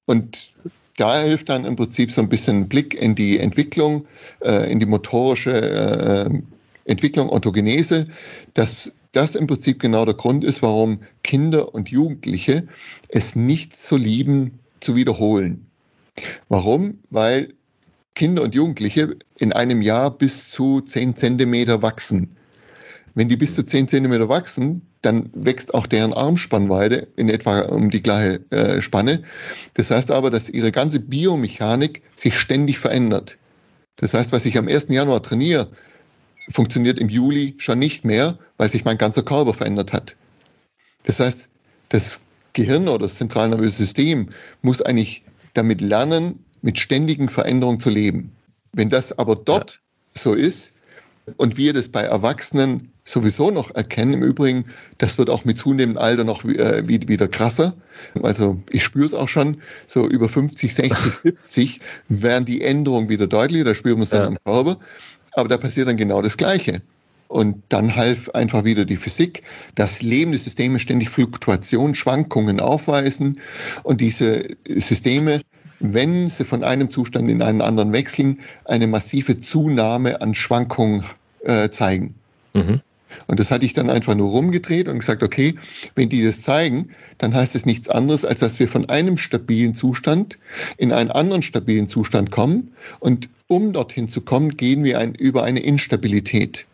Und 0.10 0.50
da 0.98 1.22
hilft 1.22 1.50
dann 1.50 1.66
im 1.66 1.75
Prinzip 1.75 2.12
so 2.12 2.20
ein 2.20 2.30
bisschen 2.30 2.68
Blick 2.68 2.96
in 2.96 3.13
die 3.13 3.38
Entwicklung, 3.38 4.08
äh, 4.39 4.72
in 4.72 4.80
die 4.80 4.88
motorische 4.88 5.51
äh, 5.51 6.30
Entwicklung, 6.86 7.30
Orthogenese, 7.30 8.08
dass 8.56 8.92
das 9.12 9.36
im 9.36 9.46
Prinzip 9.46 9.80
genau 9.80 10.06
der 10.06 10.16
Grund 10.16 10.44
ist, 10.44 10.63
warum 10.63 11.01
Kinder 11.22 11.75
und 11.75 11.92
Jugendliche 11.92 12.68
es 13.08 13.36
nicht 13.36 13.78
so 13.78 13.98
lieben 13.98 14.58
zu 14.80 14.96
wiederholen. 14.96 15.68
Warum? 16.48 16.98
Weil 17.12 17.54
Kinder 18.16 18.42
und 18.42 18.56
Jugendliche 18.56 19.16
in 19.38 19.54
einem 19.54 19.84
Jahr 19.84 20.10
bis 20.10 20.50
zu 20.50 20.82
10 20.82 21.18
Zentimeter 21.18 21.84
wachsen. 21.84 22.36
Wenn 23.16 23.30
die 23.30 23.38
bis 23.38 23.56
zu 23.56 23.63
10 23.63 23.88
Zentimeter 23.88 24.30
wachsen, 24.30 24.82
dann 25.01 25.30
wächst 25.34 25.74
auch 25.74 25.88
deren 25.88 26.13
Armspannweite 26.13 27.08
in 27.16 27.30
etwa 27.30 27.62
um 27.62 27.89
die 27.89 28.04
gleiche 28.04 28.42
äh, 28.51 28.82
Spanne. 28.82 29.24
Das 29.74 29.92
heißt 29.92 30.12
aber, 30.12 30.30
dass 30.30 30.50
ihre 30.50 30.72
ganze 30.72 31.00
Biomechanik 31.00 32.01
sich 32.16 32.38
ständig 32.38 32.80
verändert. 32.80 33.38
Das 33.96 34.13
heißt, 34.13 34.32
was 34.32 34.46
ich 34.46 34.58
am 34.58 34.68
1. 34.68 34.88
Januar 34.89 35.22
trainiere, 35.22 35.70
funktioniert 36.50 37.00
im 37.00 37.10
Juli 37.10 37.56
schon 37.58 37.80
nicht 37.80 38.06
mehr, 38.06 38.39
weil 38.58 38.72
sich 38.72 38.86
mein 38.86 38.98
ganzer 38.98 39.24
Körper 39.24 39.54
verändert 39.54 39.94
hat. 39.94 40.16
Das 41.04 41.20
heißt, 41.20 41.50
das 41.89 42.22
Gehirn 42.54 42.88
oder 42.88 43.00
das 43.00 43.16
zentralnervöse 43.16 43.75
System 43.75 44.30
muss 44.62 44.82
eigentlich 44.82 45.24
damit 45.54 45.82
lernen, 45.82 46.44
mit 46.62 46.78
ständigen 46.78 47.30
Veränderungen 47.30 47.80
zu 47.80 47.89
leben. 47.89 48.34
Wenn 48.74 48.89
das 48.89 49.18
aber 49.18 49.36
dort 49.36 49.72
ja. 50.16 50.22
so 50.22 50.34
ist 50.34 50.74
und 51.38 51.58
wir 51.58 51.74
das 51.74 51.89
bei 51.89 52.01
Erwachsenen 52.01 52.92
sowieso 53.10 53.51
noch 53.51 53.74
erkennen, 53.74 54.13
im 54.13 54.24
Übrigen, 54.24 54.66
das 54.98 55.18
wird 55.18 55.30
auch 55.30 55.46
mit 55.46 55.58
zunehmendem 55.58 55.98
Alter 55.98 56.24
noch 56.24 56.46
äh, 56.46 56.88
wieder 56.88 57.28
krasser. 57.28 57.74
Also 58.22 58.62
ich 58.70 58.84
spüre 58.84 59.06
es 59.06 59.13
auch 59.13 59.28
schon, 59.28 59.62
so 59.88 60.08
über 60.08 60.30
50, 60.30 60.74
60, 60.74 61.13
70 61.13 61.80
werden 62.08 62.46
die 62.46 62.62
Änderungen 62.62 63.10
wieder 63.10 63.28
deutlicher, 63.28 63.66
da 63.66 63.74
spüren 63.74 63.98
wir 63.98 64.04
es 64.04 64.12
dann 64.12 64.22
ja. 64.22 64.28
am 64.28 64.38
Körper. 64.44 64.80
Aber 65.34 65.50
da 65.50 65.58
passiert 65.58 65.88
dann 65.88 65.98
genau 65.98 66.22
das 66.22 66.38
Gleiche. 66.38 66.82
Und 67.28 67.62
dann 67.70 67.96
half 67.96 68.30
einfach 68.30 68.63
wieder 68.63 68.86
die 68.86 68.96
Physik, 68.96 69.44
dass 69.75 70.01
lebende 70.01 70.39
Systeme 70.39 70.80
ständig 70.80 71.10
Fluktuationen, 71.10 71.94
Schwankungen 71.94 72.60
aufweisen. 72.60 73.39
Und 73.84 74.01
diese 74.01 74.48
Systeme, 74.68 75.42
wenn 75.80 76.30
sie 76.30 76.44
von 76.44 76.63
einem 76.63 76.89
Zustand 76.89 77.30
in 77.30 77.44
einen 77.44 77.62
anderen 77.62 77.94
wechseln, 77.94 78.39
eine 78.66 78.88
massive 78.88 79.38
Zunahme 79.38 80.22
an 80.22 80.34
Schwankungen 80.34 81.06
äh, 81.44 81.70
zeigen. 81.70 82.16
Mhm. 82.54 82.82
Und 83.30 83.40
das 83.40 83.52
hatte 83.52 83.64
ich 83.64 83.74
dann 83.74 83.92
einfach 83.92 84.16
nur 84.16 84.32
rumgedreht 84.32 84.90
und 84.90 84.98
gesagt, 84.98 85.22
okay, 85.22 85.54
wenn 85.94 86.10
die 86.10 86.24
das 86.24 86.42
zeigen, 86.42 86.90
dann 87.20 87.36
heißt 87.36 87.54
es 87.54 87.64
nichts 87.64 87.88
anderes, 87.88 88.26
als 88.26 88.40
dass 88.40 88.60
wir 88.60 88.68
von 88.68 88.90
einem 88.90 89.20
stabilen 89.20 89.76
Zustand 89.76 90.40
in 90.78 90.92
einen 90.92 91.12
anderen 91.12 91.44
stabilen 91.44 91.86
Zustand 91.88 92.32
kommen. 92.32 92.74
Und 93.00 93.30
um 93.46 93.72
dorthin 93.72 94.08
zu 94.08 94.22
kommen, 94.22 94.58
gehen 94.58 94.84
wir 94.84 94.98
ein, 94.98 95.14
über 95.14 95.44
eine 95.44 95.60
Instabilität. 95.60 96.66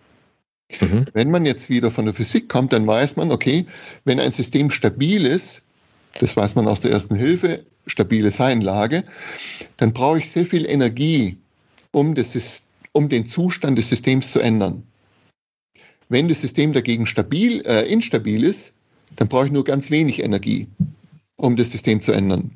Mhm. 0.79 1.07
Wenn 1.11 1.29
man 1.29 1.45
jetzt 1.45 1.69
wieder 1.69 1.91
von 1.91 2.05
der 2.05 2.13
Physik 2.13 2.47
kommt, 2.47 2.71
dann 2.71 2.87
weiß 2.87 3.17
man, 3.17 3.33
okay, 3.33 3.65
wenn 4.05 4.21
ein 4.21 4.31
System 4.31 4.69
stabil 4.69 5.25
ist, 5.25 5.63
das 6.21 6.37
weiß 6.37 6.55
man 6.55 6.69
aus 6.69 6.79
der 6.79 6.91
ersten 6.91 7.17
Hilfe, 7.17 7.65
stabile 7.85 8.31
Seinlage, 8.31 9.03
dann 9.75 9.91
brauche 9.91 10.19
ich 10.19 10.31
sehr 10.31 10.45
viel 10.45 10.65
Energie, 10.65 11.35
um, 11.91 12.15
das, 12.15 12.63
um 12.93 13.09
den 13.09 13.25
Zustand 13.25 13.77
des 13.77 13.89
Systems 13.89 14.31
zu 14.31 14.39
ändern. 14.39 14.83
Wenn 16.09 16.27
das 16.27 16.41
System 16.41 16.73
dagegen 16.73 17.05
stabil, 17.05 17.61
äh, 17.65 17.91
instabil 17.91 18.43
ist, 18.43 18.73
dann 19.15 19.27
brauche 19.27 19.45
ich 19.45 19.51
nur 19.51 19.63
ganz 19.63 19.91
wenig 19.91 20.23
Energie, 20.23 20.67
um 21.35 21.55
das 21.55 21.71
System 21.71 22.01
zu 22.01 22.11
ändern. 22.11 22.51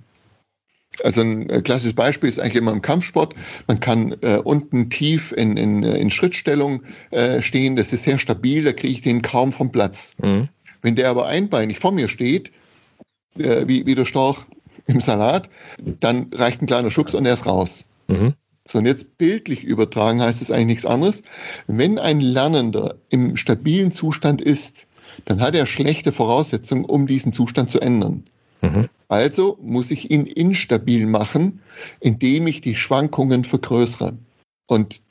Also 1.04 1.22
ein 1.22 1.50
äh, 1.50 1.62
klassisches 1.62 1.96
Beispiel 1.96 2.30
ist 2.30 2.40
eigentlich 2.40 2.56
immer 2.56 2.72
im 2.72 2.82
Kampfsport. 2.82 3.36
Man 3.68 3.80
kann 3.80 4.16
äh, 4.22 4.38
unten 4.44 4.90
tief 4.90 5.32
in, 5.32 5.56
in, 5.56 5.84
äh, 5.84 5.98
in 5.98 6.10
Schrittstellung 6.10 6.84
äh, 7.12 7.42
stehen, 7.42 7.76
das 7.76 7.94
ist 7.94 8.04
sehr 8.04 8.18
stabil, 8.18 8.64
da 8.64 8.74
kriege 8.74 8.94
ich 8.94 9.02
den 9.02 9.22
kaum 9.22 9.54
vom 9.54 9.72
Platz. 9.72 10.16
Mhm. 10.22 10.50
Wenn 10.82 10.96
der 10.96 11.10
aber 11.10 11.28
einbeinig 11.28 11.80
vor 11.80 11.92
mir 11.92 12.08
steht, 12.08 12.52
äh, 13.38 13.68
wie, 13.68 13.86
wie 13.86 13.96
der 13.96 14.06
Storch 14.06 14.46
im 14.88 15.00
Salat, 15.00 15.50
dann 15.78 16.28
reicht 16.34 16.62
ein 16.62 16.68
kleiner 16.68 16.90
Schubs 16.90 17.14
und 17.14 17.26
er 17.26 17.34
ist 17.34 17.46
raus. 17.46 17.86
Mhm. 18.08 18.34
So, 18.70 18.78
und 18.78 18.86
jetzt 18.86 19.18
bildlich 19.18 19.64
übertragen 19.64 20.22
heißt 20.22 20.44
es 20.44 20.52
eigentlich 20.52 20.68
nichts 20.68 20.86
anderes. 20.86 21.24
Wenn 21.66 21.98
ein 21.98 22.22
Lernender 22.22 22.98
im 23.10 23.36
stabilen 23.36 23.92
Zustand 23.92 24.42
ist, 24.42 24.88
dann 25.26 25.42
hat 25.42 25.56
er 25.56 25.66
schlechte 25.66 26.12
Voraussetzungen, 26.12 26.86
um 26.86 27.08
diesen 27.08 27.34
Zustand 27.34 27.72
zu 27.72 27.80
ändern. 27.80 28.26
Mhm. 28.62 28.88
Also 29.08 29.58
muss 29.60 29.90
ich 29.90 30.12
ihn 30.12 30.28
instabil 30.28 31.08
machen, 31.08 31.62
indem 32.00 32.46
ich 32.46 32.62
die 32.62 32.76
Schwankungen 32.76 33.44
vergrößere. 33.44 34.20
Und 34.68 35.02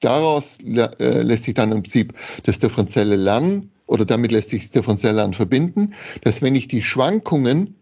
daraus 0.00 0.58
äh, 0.58 1.22
lässt 1.22 1.44
sich 1.44 1.54
dann 1.54 1.70
im 1.70 1.82
Prinzip 1.82 2.14
das 2.42 2.58
differenzielle 2.58 3.14
Lernen 3.14 3.70
oder 3.86 4.06
damit 4.06 4.32
lässt 4.32 4.48
sich 4.48 4.62
das 4.62 4.70
differenzielle 4.72 5.18
Lernen 5.18 5.34
verbinden, 5.34 5.94
dass 6.22 6.42
wenn 6.42 6.56
ich 6.56 6.66
die 6.66 6.82
Schwankungen, 6.82 7.76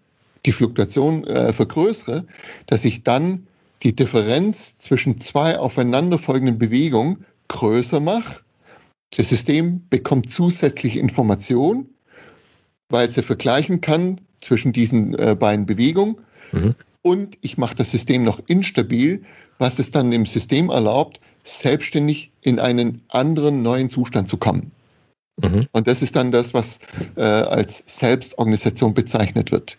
die 0.45 0.53
Fluktuation 0.53 1.25
äh, 1.25 1.55
vergrößere, 1.55 2.27
dass 2.67 2.85
ich 2.85 3.03
dann 3.03 3.47
die 3.83 3.95
Differenz 3.95 4.79
zwischen 4.79 5.19
zwei 5.19 5.59
aufeinanderfolgenden 5.59 6.59
Bewegungen 6.59 7.25
größer 7.49 8.01
mache. 8.01 8.41
Das 9.17 9.29
System 9.29 9.87
bekommt 9.89 10.31
zusätzliche 10.31 10.99
Information, 10.99 11.89
weil 12.89 13.07
es 13.07 13.17
ja 13.17 13.23
vergleichen 13.23 13.81
kann 13.81 14.21
zwischen 14.41 14.73
diesen 14.73 15.19
äh, 15.19 15.37
beiden 15.39 15.67
Bewegungen. 15.67 16.17
Mhm. 16.53 16.75
Und 17.03 17.39
ich 17.41 17.57
mache 17.57 17.77
das 17.77 17.91
System 17.91 18.25
noch 18.25 18.41
instabil, 18.47 19.23
was 19.59 19.79
es 19.79 19.91
dann 19.91 20.11
dem 20.11 20.27
System 20.27 20.71
erlaubt, 20.71 21.21
selbstständig 21.45 22.33
in 22.41 22.59
einen 22.59 23.03
anderen 23.09 23.63
neuen 23.63 23.91
Zustand 23.91 24.29
zu 24.29 24.37
kommen. 24.37 24.73
Mhm. 25.41 25.69
Und 25.73 25.87
das 25.87 26.03
ist 26.03 26.17
dann 26.17 26.33
das, 26.33 26.55
was 26.55 26.81
äh, 27.17 27.23
als 27.23 27.83
Selbstorganisation 27.87 28.95
bezeichnet 28.95 29.53
wird. 29.53 29.79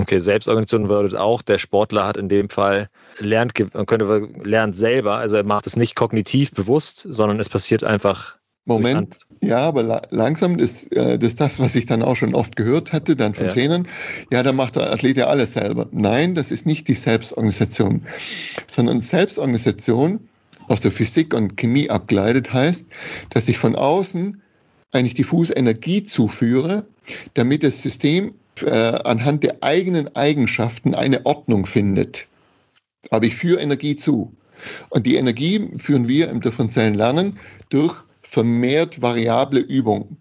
Okay, 0.00 0.18
Selbstorganisation 0.18 0.82
bedeutet 0.82 1.16
auch, 1.16 1.42
der 1.42 1.58
Sportler 1.58 2.06
hat 2.06 2.16
in 2.16 2.28
dem 2.28 2.48
Fall 2.48 2.88
lernt, 3.18 3.54
könnte 3.54 4.28
lernt 4.42 4.76
selber, 4.76 5.16
also 5.16 5.36
er 5.36 5.44
macht 5.44 5.66
es 5.66 5.76
nicht 5.76 5.94
kognitiv 5.94 6.52
bewusst, 6.52 7.06
sondern 7.08 7.38
es 7.40 7.48
passiert 7.48 7.84
einfach. 7.84 8.36
Moment, 8.66 9.20
ja, 9.40 9.58
aber 9.60 9.82
la 9.82 10.02
langsam 10.10 10.56
ist 10.56 10.94
äh, 10.94 11.18
das, 11.18 11.34
das, 11.34 11.60
was 11.60 11.74
ich 11.74 11.86
dann 11.86 12.02
auch 12.02 12.14
schon 12.14 12.34
oft 12.34 12.56
gehört 12.56 12.92
hatte, 12.92 13.16
dann 13.16 13.34
von 13.34 13.46
ja. 13.46 13.50
Trainern. 13.50 13.88
Ja, 14.30 14.42
da 14.42 14.52
macht 14.52 14.76
der 14.76 14.92
Athlet 14.92 15.16
ja 15.16 15.26
alles 15.26 15.54
selber. 15.54 15.88
Nein, 15.90 16.34
das 16.34 16.52
ist 16.52 16.66
nicht 16.66 16.86
die 16.86 16.94
Selbstorganisation, 16.94 18.02
sondern 18.66 19.00
Selbstorganisation 19.00 20.28
aus 20.68 20.80
der 20.80 20.92
Physik 20.92 21.34
und 21.34 21.56
Chemie 21.56 21.90
abgeleitet 21.90 22.52
heißt, 22.52 22.86
dass 23.30 23.48
ich 23.48 23.58
von 23.58 23.74
außen 23.74 24.40
eigentlich 24.92 25.14
diffuse 25.14 25.54
Energie 25.54 26.04
zuführe, 26.04 26.84
damit 27.34 27.62
das 27.62 27.82
System 27.82 28.34
äh, 28.62 28.70
anhand 29.04 29.42
der 29.42 29.62
eigenen 29.62 30.14
Eigenschaften 30.16 30.94
eine 30.94 31.26
Ordnung 31.26 31.66
findet. 31.66 32.26
Aber 33.10 33.26
ich 33.26 33.36
führe 33.36 33.60
Energie 33.60 33.96
zu. 33.96 34.34
Und 34.88 35.06
die 35.06 35.16
Energie 35.16 35.70
führen 35.78 36.08
wir 36.08 36.28
im 36.28 36.40
differenziellen 36.40 36.94
Lernen 36.94 37.38
durch 37.70 37.96
vermehrt 38.22 39.02
variable 39.02 39.60
Übungen 39.60 40.18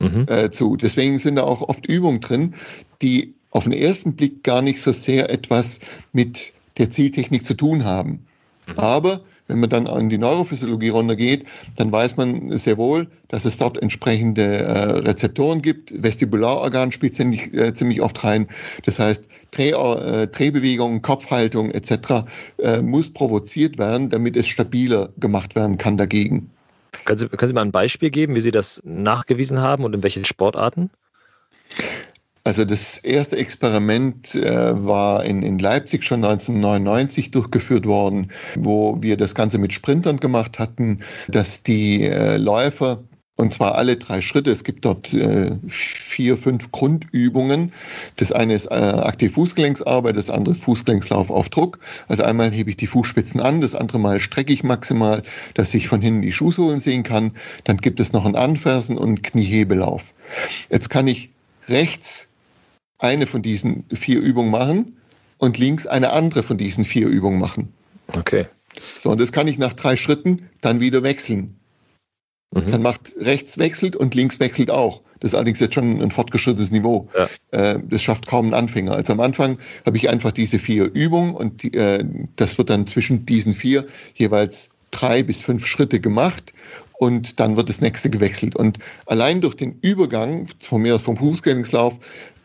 mhm. 0.00 0.26
äh, 0.28 0.50
zu. 0.50 0.76
Deswegen 0.76 1.18
sind 1.18 1.36
da 1.36 1.42
auch 1.42 1.62
oft 1.62 1.86
Übungen 1.86 2.20
drin, 2.20 2.54
die 3.02 3.34
auf 3.50 3.64
den 3.64 3.72
ersten 3.72 4.16
Blick 4.16 4.42
gar 4.42 4.62
nicht 4.62 4.80
so 4.80 4.92
sehr 4.92 5.30
etwas 5.30 5.80
mit 6.12 6.52
der 6.78 6.90
Zieltechnik 6.90 7.44
zu 7.46 7.54
tun 7.54 7.84
haben. 7.84 8.26
Mhm. 8.66 8.78
Aber 8.78 9.20
wenn 9.48 9.60
man 9.60 9.70
dann 9.70 9.86
an 9.86 10.08
die 10.08 10.18
Neurophysiologie 10.18 10.90
runtergeht, 10.90 11.46
dann 11.76 11.92
weiß 11.92 12.16
man 12.16 12.56
sehr 12.56 12.76
wohl, 12.76 13.08
dass 13.28 13.44
es 13.44 13.58
dort 13.58 13.76
entsprechende 13.76 14.42
äh, 14.42 14.78
Rezeptoren 15.00 15.62
gibt. 15.62 16.02
Vestibularorgan 16.02 16.92
spielt 16.92 17.14
ziemlich, 17.14 17.52
äh, 17.54 17.74
ziemlich 17.74 18.00
oft 18.02 18.22
rein. 18.24 18.48
Das 18.84 18.98
heißt, 18.98 19.28
Dreh, 19.50 19.70
äh, 19.70 20.28
Drehbewegungen, 20.28 21.02
Kopfhaltung 21.02 21.70
etc. 21.70 22.26
Äh, 22.58 22.82
muss 22.82 23.12
provoziert 23.12 23.78
werden, 23.78 24.08
damit 24.08 24.36
es 24.36 24.48
stabiler 24.48 25.10
gemacht 25.18 25.54
werden 25.54 25.76
kann 25.76 25.96
dagegen. 25.96 26.50
Können 27.04 27.18
Sie, 27.18 27.28
können 27.28 27.48
Sie 27.48 27.54
mal 27.54 27.62
ein 27.62 27.72
Beispiel 27.72 28.10
geben, 28.10 28.34
wie 28.34 28.40
Sie 28.40 28.50
das 28.50 28.80
nachgewiesen 28.84 29.60
haben 29.60 29.84
und 29.84 29.94
in 29.94 30.02
welchen 30.02 30.24
Sportarten? 30.24 30.90
Also 32.44 32.64
das 32.64 32.98
erste 32.98 33.36
Experiment 33.36 34.34
äh, 34.34 34.84
war 34.84 35.24
in, 35.24 35.42
in 35.42 35.58
Leipzig 35.58 36.02
schon 36.02 36.24
1999 36.24 37.30
durchgeführt 37.30 37.86
worden, 37.86 38.32
wo 38.56 39.00
wir 39.00 39.16
das 39.16 39.36
Ganze 39.36 39.58
mit 39.58 39.72
Sprintern 39.72 40.16
gemacht 40.16 40.58
hatten, 40.58 40.98
dass 41.28 41.62
die 41.62 42.02
äh, 42.02 42.38
Läufer 42.38 43.04
und 43.36 43.54
zwar 43.54 43.76
alle 43.76 43.96
drei 43.96 44.20
Schritte. 44.20 44.50
Es 44.50 44.64
gibt 44.64 44.84
dort 44.84 45.12
äh, 45.14 45.56
vier, 45.68 46.36
fünf 46.36 46.70
Grundübungen. 46.72 47.72
Das 48.16 48.32
eine 48.32 48.54
ist 48.54 48.66
äh, 48.66 48.74
aktiv 48.74 49.34
Fußgelenksarbeit, 49.34 50.16
das 50.16 50.28
andere 50.28 50.52
ist 50.52 50.64
Fußgelenkslauf 50.64 51.30
auf 51.30 51.48
Druck. 51.48 51.78
Also 52.08 52.24
einmal 52.24 52.50
hebe 52.50 52.70
ich 52.70 52.76
die 52.76 52.86
Fußspitzen 52.88 53.40
an, 53.40 53.60
das 53.60 53.74
andere 53.74 53.98
Mal 53.98 54.20
strecke 54.20 54.52
ich 54.52 54.64
maximal, 54.64 55.22
dass 55.54 55.74
ich 55.74 55.88
von 55.88 56.02
hinten 56.02 56.22
die 56.22 56.32
Schuhsohlen 56.32 56.78
sehen 56.78 57.04
kann. 57.04 57.32
Dann 57.64 57.76
gibt 57.76 58.00
es 58.00 58.12
noch 58.12 58.26
ein 58.26 58.36
Anfersen 58.36 58.98
und 58.98 59.22
Kniehebelauf. 59.22 60.12
Jetzt 60.70 60.90
kann 60.90 61.06
ich 61.06 61.30
rechts 61.68 62.31
eine 63.02 63.26
von 63.26 63.42
diesen 63.42 63.84
vier 63.92 64.20
Übungen 64.20 64.50
machen 64.50 64.96
und 65.38 65.58
links 65.58 65.86
eine 65.86 66.12
andere 66.12 66.42
von 66.42 66.56
diesen 66.56 66.84
vier 66.84 67.08
Übungen 67.08 67.38
machen. 67.38 67.72
Okay. 68.08 68.46
So, 69.02 69.10
und 69.10 69.20
das 69.20 69.32
kann 69.32 69.48
ich 69.48 69.58
nach 69.58 69.72
drei 69.72 69.96
Schritten 69.96 70.48
dann 70.60 70.80
wieder 70.80 71.02
wechseln. 71.02 71.56
Mhm. 72.52 72.70
Dann 72.70 72.82
macht 72.82 73.14
rechts 73.18 73.58
wechselt 73.58 73.96
und 73.96 74.14
links 74.14 74.40
wechselt 74.40 74.70
auch. 74.70 75.02
Das 75.20 75.32
ist 75.32 75.34
allerdings 75.34 75.60
jetzt 75.60 75.74
schon 75.74 76.00
ein 76.00 76.10
fortgeschrittenes 76.10 76.70
Niveau. 76.70 77.08
Ja. 77.16 77.28
Äh, 77.50 77.80
das 77.84 78.02
schafft 78.02 78.26
kaum 78.26 78.48
ein 78.48 78.54
Anfänger. 78.54 78.92
Also 78.92 79.12
am 79.12 79.20
Anfang 79.20 79.58
habe 79.86 79.96
ich 79.96 80.08
einfach 80.08 80.32
diese 80.32 80.58
vier 80.58 80.84
Übungen 80.92 81.34
und 81.34 81.62
die, 81.62 81.74
äh, 81.74 82.04
das 82.36 82.58
wird 82.58 82.70
dann 82.70 82.86
zwischen 82.86 83.26
diesen 83.26 83.54
vier 83.54 83.86
jeweils 84.14 84.70
drei 84.90 85.22
bis 85.22 85.40
fünf 85.40 85.66
Schritte 85.66 86.00
gemacht 86.00 86.52
und 86.92 87.40
dann 87.40 87.56
wird 87.56 87.68
das 87.68 87.80
nächste 87.80 88.10
gewechselt. 88.10 88.54
Und 88.54 88.78
allein 89.06 89.40
durch 89.40 89.56
den 89.56 89.78
Übergang 89.80 90.46
von 90.60 90.82
mir 90.82 90.94
aus 90.94 91.02
vom 91.02 91.16
Fußgängerslauf 91.16 91.98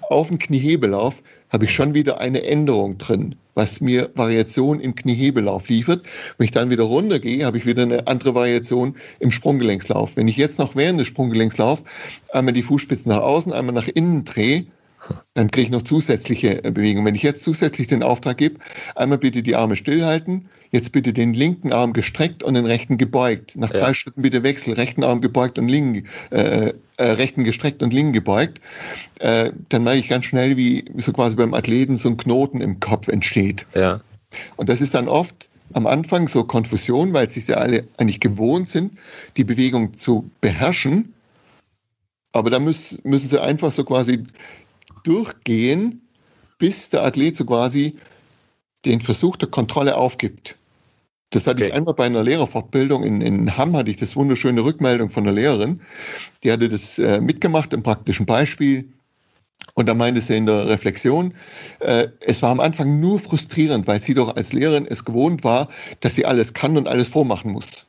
auf 0.09 0.29
den 0.29 0.39
Kniehebelauf 0.39 1.21
habe 1.49 1.65
ich 1.65 1.71
schon 1.71 1.93
wieder 1.93 2.19
eine 2.19 2.43
Änderung 2.43 2.97
drin, 2.97 3.35
was 3.53 3.79
mir 3.79 4.09
Variation 4.15 4.79
im 4.79 4.95
Kniehebelauf 4.95 5.69
liefert. 5.69 6.05
Wenn 6.37 6.45
ich 6.45 6.51
dann 6.51 6.69
wieder 6.69 6.83
runtergehe, 6.83 7.45
habe 7.45 7.57
ich 7.57 7.65
wieder 7.65 7.83
eine 7.83 8.07
andere 8.07 8.35
Variation 8.35 8.95
im 9.19 9.31
Sprunggelenkslauf. 9.31 10.17
Wenn 10.17 10.27
ich 10.27 10.37
jetzt 10.37 10.59
noch 10.59 10.75
während 10.75 10.99
des 10.99 11.07
Sprunggelenkslauf 11.07 11.83
einmal 12.31 12.53
die 12.53 12.63
Fußspitzen 12.63 13.09
nach 13.11 13.21
außen, 13.21 13.53
einmal 13.53 13.75
nach 13.75 13.87
innen 13.87 14.25
drehe, 14.25 14.65
dann 15.33 15.51
kriege 15.51 15.65
ich 15.65 15.71
noch 15.71 15.83
zusätzliche 15.83 16.63
äh, 16.63 16.71
Bewegungen. 16.71 17.05
Wenn 17.05 17.15
ich 17.15 17.23
jetzt 17.23 17.43
zusätzlich 17.43 17.87
den 17.87 18.03
Auftrag 18.03 18.37
gebe, 18.37 18.59
einmal 18.95 19.17
bitte 19.17 19.43
die 19.43 19.55
Arme 19.55 19.75
stillhalten, 19.75 20.49
jetzt 20.71 20.91
bitte 20.91 21.13
den 21.13 21.33
linken 21.33 21.71
Arm 21.71 21.93
gestreckt 21.93 22.43
und 22.43 22.55
den 22.55 22.65
rechten 22.65 22.97
gebeugt. 22.97 23.55
Nach 23.55 23.73
ja. 23.73 23.79
drei 23.79 23.93
Schritten 23.93 24.21
bitte 24.21 24.43
wechsel, 24.43 24.73
rechten 24.73 25.03
Arm 25.03 25.21
gebeugt 25.21 25.57
und 25.57 25.67
linken, 25.67 26.07
äh, 26.31 26.73
äh, 26.97 27.03
rechten 27.03 27.43
gestreckt 27.43 27.83
und 27.83 27.93
linken 27.93 28.13
gebeugt. 28.13 28.61
Äh, 29.19 29.51
dann 29.69 29.83
merke 29.83 29.99
ich 29.99 30.07
ganz 30.07 30.25
schnell, 30.25 30.57
wie 30.57 30.85
so 30.97 31.13
quasi 31.13 31.35
beim 31.35 31.53
Athleten 31.53 31.95
so 31.95 32.09
ein 32.09 32.17
Knoten 32.17 32.61
im 32.61 32.79
Kopf 32.79 33.07
entsteht. 33.07 33.65
Ja. 33.75 34.01
Und 34.55 34.69
das 34.69 34.81
ist 34.81 34.93
dann 34.93 35.07
oft 35.07 35.49
am 35.73 35.87
Anfang 35.87 36.27
so 36.27 36.43
Konfusion, 36.43 37.13
weil 37.13 37.29
sich 37.29 37.47
ja 37.47 37.57
alle 37.57 37.85
eigentlich 37.97 38.19
gewohnt 38.19 38.69
sind, 38.69 38.93
die 39.35 39.43
Bewegung 39.43 39.93
zu 39.93 40.29
beherrschen. 40.41 41.13
Aber 42.31 42.49
da 42.49 42.59
müssen, 42.59 42.99
müssen 43.03 43.29
sie 43.29 43.41
einfach 43.41 43.71
so 43.71 43.83
quasi 43.83 44.25
durchgehen, 45.07 46.07
bis 46.57 46.89
der 46.89 47.03
Athlet 47.03 47.37
so 47.37 47.45
quasi 47.45 47.97
den 48.85 49.01
Versuch 49.01 49.35
der 49.35 49.49
Kontrolle 49.49 49.97
aufgibt. 49.97 50.55
Das 51.29 51.45
hatte 51.45 51.63
okay. 51.63 51.67
ich 51.67 51.73
einmal 51.73 51.93
bei 51.93 52.05
einer 52.05 52.23
Lehrerfortbildung 52.23 53.03
in, 53.03 53.21
in 53.21 53.57
Hamm, 53.57 53.75
hatte 53.75 53.91
ich 53.91 53.97
das 53.97 54.15
wunderschöne 54.15 54.63
Rückmeldung 54.63 55.09
von 55.09 55.25
der 55.25 55.33
Lehrerin. 55.33 55.81
Die 56.43 56.51
hatte 56.51 56.69
das 56.69 56.99
äh, 56.99 57.19
mitgemacht 57.19 57.73
im 57.73 57.83
praktischen 57.83 58.25
Beispiel. 58.25 58.93
Und 59.73 59.89
da 59.89 59.93
meinte 59.93 60.21
sie 60.21 60.37
in 60.37 60.45
der 60.45 60.67
Reflexion, 60.67 61.33
äh, 61.79 62.07
es 62.21 62.41
war 62.41 62.51
am 62.51 62.59
Anfang 62.59 62.99
nur 62.99 63.19
frustrierend, 63.19 63.87
weil 63.87 64.01
sie 64.01 64.13
doch 64.13 64.35
als 64.35 64.53
Lehrerin 64.53 64.87
es 64.87 65.03
gewohnt 65.03 65.43
war, 65.43 65.69
dass 65.99 66.15
sie 66.15 66.25
alles 66.25 66.53
kann 66.53 66.77
und 66.77 66.87
alles 66.87 67.09
vormachen 67.09 67.51
muss. 67.51 67.85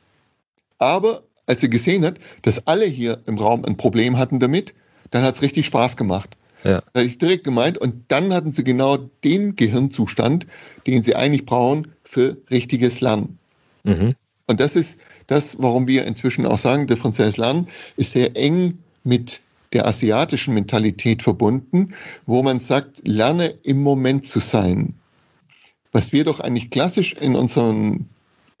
Aber 0.77 1.23
als 1.45 1.61
sie 1.61 1.69
gesehen 1.69 2.05
hat, 2.05 2.19
dass 2.41 2.67
alle 2.67 2.85
hier 2.85 3.21
im 3.25 3.37
Raum 3.37 3.63
ein 3.65 3.77
Problem 3.77 4.17
hatten 4.17 4.39
damit, 4.39 4.73
dann 5.11 5.23
hat 5.23 5.35
es 5.35 5.41
richtig 5.41 5.65
Spaß 5.65 5.97
gemacht. 5.97 6.37
Ja. 6.63 6.83
Da 6.93 7.01
ist 7.01 7.21
direkt 7.21 7.43
gemeint. 7.43 7.77
Und 7.77 8.05
dann 8.09 8.33
hatten 8.33 8.51
sie 8.51 8.63
genau 8.63 8.97
den 8.97 9.55
Gehirnzustand, 9.55 10.47
den 10.87 11.01
sie 11.01 11.15
eigentlich 11.15 11.45
brauchen 11.45 11.87
für 12.03 12.37
richtiges 12.49 13.01
Lernen. 13.01 13.39
Mhm. 13.83 14.15
Und 14.47 14.59
das 14.59 14.75
ist 14.75 14.99
das, 15.27 15.61
warum 15.61 15.87
wir 15.87 16.05
inzwischen 16.05 16.45
auch 16.45 16.57
sagen, 16.57 16.87
differenzielles 16.87 17.37
Lernen 17.37 17.67
ist 17.97 18.11
sehr 18.11 18.35
eng 18.35 18.79
mit 19.03 19.41
der 19.73 19.87
asiatischen 19.87 20.55
Mentalität 20.55 21.21
verbunden, 21.21 21.93
wo 22.25 22.41
man 22.41 22.59
sagt, 22.59 23.07
lerne 23.07 23.53
im 23.63 23.83
Moment 23.83 24.25
zu 24.25 24.39
sein. 24.39 24.95
Was 25.91 26.11
wir 26.11 26.23
doch 26.23 26.39
eigentlich 26.39 26.71
klassisch 26.71 27.13
in 27.13 27.35
unserem 27.35 28.07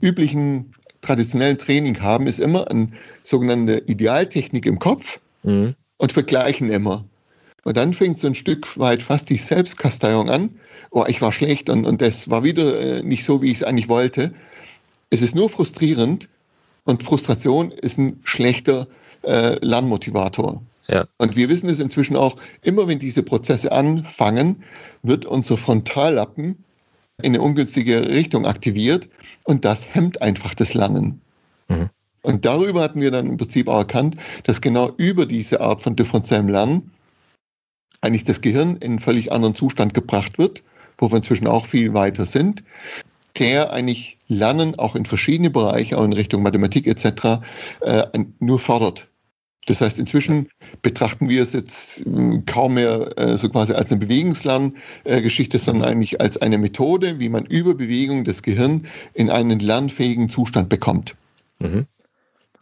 üblichen 0.01 0.73
traditionellen 1.01 1.57
Training 1.57 2.01
haben, 2.01 2.27
ist 2.27 2.39
immer 2.39 2.69
eine 2.69 2.89
sogenannte 3.23 3.83
Idealtechnik 3.87 4.65
im 4.65 4.79
Kopf 4.79 5.19
mhm. 5.43 5.75
und 5.97 6.11
vergleichen 6.11 6.69
immer. 6.69 7.05
Und 7.63 7.77
dann 7.77 7.93
fängt 7.93 8.19
so 8.19 8.27
ein 8.27 8.35
Stück 8.35 8.77
weit 8.77 9.03
fast 9.03 9.29
die 9.29 9.35
Selbstkasteiung 9.35 10.29
an. 10.29 10.51
Oh, 10.91 11.05
ich 11.07 11.21
war 11.21 11.31
schlecht 11.31 11.69
und, 11.69 11.85
und 11.85 12.01
das 12.01 12.29
war 12.29 12.43
wieder 12.43 12.79
äh, 12.79 13.03
nicht 13.03 13.23
so, 13.23 13.41
wie 13.41 13.51
ich 13.51 13.57
es 13.57 13.63
eigentlich 13.63 13.89
wollte. 13.89 14.33
Es 15.09 15.21
ist 15.21 15.35
nur 15.35 15.49
frustrierend 15.49 16.29
und 16.85 17.03
Frustration 17.03 17.71
ist 17.71 17.97
ein 17.97 18.19
schlechter 18.23 18.87
äh, 19.23 19.63
Lernmotivator. 19.63 20.61
Ja. 20.87 21.07
Und 21.17 21.35
wir 21.35 21.49
wissen 21.49 21.69
es 21.69 21.79
inzwischen 21.79 22.15
auch, 22.15 22.35
immer 22.61 22.87
wenn 22.87 22.97
diese 22.97 23.21
Prozesse 23.21 23.71
anfangen, 23.71 24.63
wird 25.03 25.25
unser 25.25 25.57
Frontallappen 25.57 26.63
in 27.21 27.33
eine 27.35 27.41
ungünstige 27.41 28.09
Richtung 28.09 28.45
aktiviert 28.45 29.09
und 29.45 29.65
das 29.65 29.93
hemmt 29.93 30.21
einfach 30.21 30.55
das 30.55 30.73
Lernen. 30.73 31.21
Mhm. 31.67 31.89
Und 32.21 32.45
darüber 32.45 32.81
hatten 32.81 33.01
wir 33.01 33.11
dann 33.11 33.27
im 33.27 33.37
Prinzip 33.37 33.67
auch 33.67 33.79
erkannt, 33.79 34.15
dass 34.43 34.61
genau 34.61 34.91
über 34.97 35.25
diese 35.25 35.61
Art 35.61 35.81
von 35.81 35.95
differenziellem 35.95 36.49
Lernen 36.49 36.91
eigentlich 38.01 38.23
das 38.23 38.41
Gehirn 38.41 38.77
in 38.77 38.91
einen 38.91 38.99
völlig 38.99 39.31
anderen 39.31 39.55
Zustand 39.55 39.93
gebracht 39.93 40.37
wird, 40.37 40.63
wo 40.97 41.11
wir 41.11 41.17
inzwischen 41.17 41.47
auch 41.47 41.65
viel 41.65 41.93
weiter 41.93 42.25
sind, 42.25 42.63
der 43.37 43.71
eigentlich 43.71 44.17
Lernen 44.27 44.77
auch 44.77 44.95
in 44.95 45.05
verschiedene 45.05 45.49
Bereiche, 45.49 45.97
auch 45.97 46.03
in 46.03 46.13
Richtung 46.13 46.43
Mathematik 46.43 46.87
etc., 46.87 47.41
äh, 47.81 48.05
nur 48.39 48.59
fördert. 48.59 49.07
Das 49.65 49.81
heißt, 49.81 49.99
inzwischen 49.99 50.49
betrachten 50.81 51.29
wir 51.29 51.43
es 51.43 51.53
jetzt 51.53 52.03
hm, 52.03 52.45
kaum 52.45 52.73
mehr 52.73 53.17
äh, 53.17 53.37
so 53.37 53.49
quasi 53.49 53.73
als 53.73 53.91
eine 53.91 53.99
Bewegungslerngeschichte, 53.99 55.57
äh, 55.57 55.59
sondern 55.59 55.87
eigentlich 55.87 56.19
als 56.19 56.37
eine 56.37 56.57
Methode, 56.57 57.19
wie 57.19 57.29
man 57.29 57.45
über 57.45 57.75
Bewegung 57.75 58.23
das 58.23 58.41
Gehirn 58.41 58.87
in 59.13 59.29
einen 59.29 59.59
lernfähigen 59.59 60.27
Zustand 60.27 60.69
bekommt. 60.69 61.15
Mhm. 61.59 61.85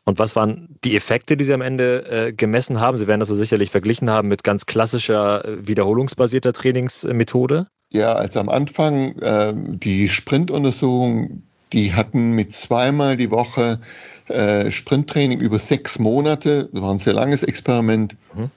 Und 0.07 0.19
was 0.19 0.37
waren 0.37 0.69
die 0.85 0.95
Effekte, 0.95 1.35
die 1.35 1.43
Sie 1.43 1.53
am 1.53 1.59
Ende 1.59 2.27
äh, 2.27 2.31
gemessen 2.31 2.79
haben? 2.79 2.95
Sie 2.95 3.07
werden 3.07 3.19
das 3.19 3.27
ja 3.27 3.35
sicherlich 3.35 3.71
verglichen 3.71 4.09
haben 4.09 4.29
mit 4.29 4.41
ganz 4.41 4.65
klassischer 4.65 5.43
äh, 5.43 5.67
wiederholungsbasierter 5.67 6.53
Trainingsmethode. 6.53 7.67
Ja, 7.91 8.13
also 8.13 8.39
am 8.39 8.47
Anfang 8.47 9.19
äh, 9.19 9.53
die 9.53 10.07
Sprintuntersuchung, 10.07 11.43
die 11.73 11.93
hatten 11.93 12.31
mit 12.31 12.53
zweimal 12.53 13.17
die 13.17 13.31
Woche 13.31 13.81
äh, 14.29 14.71
Sprinttraining 14.71 15.41
über 15.41 15.59
sechs 15.59 15.99
Monate, 15.99 16.69
das 16.71 16.81
war 16.81 16.91
ein 16.91 16.99
sehr 16.99 17.13
langes 17.13 17.43
Experiment, 17.43 18.15
mhm. 18.33 18.49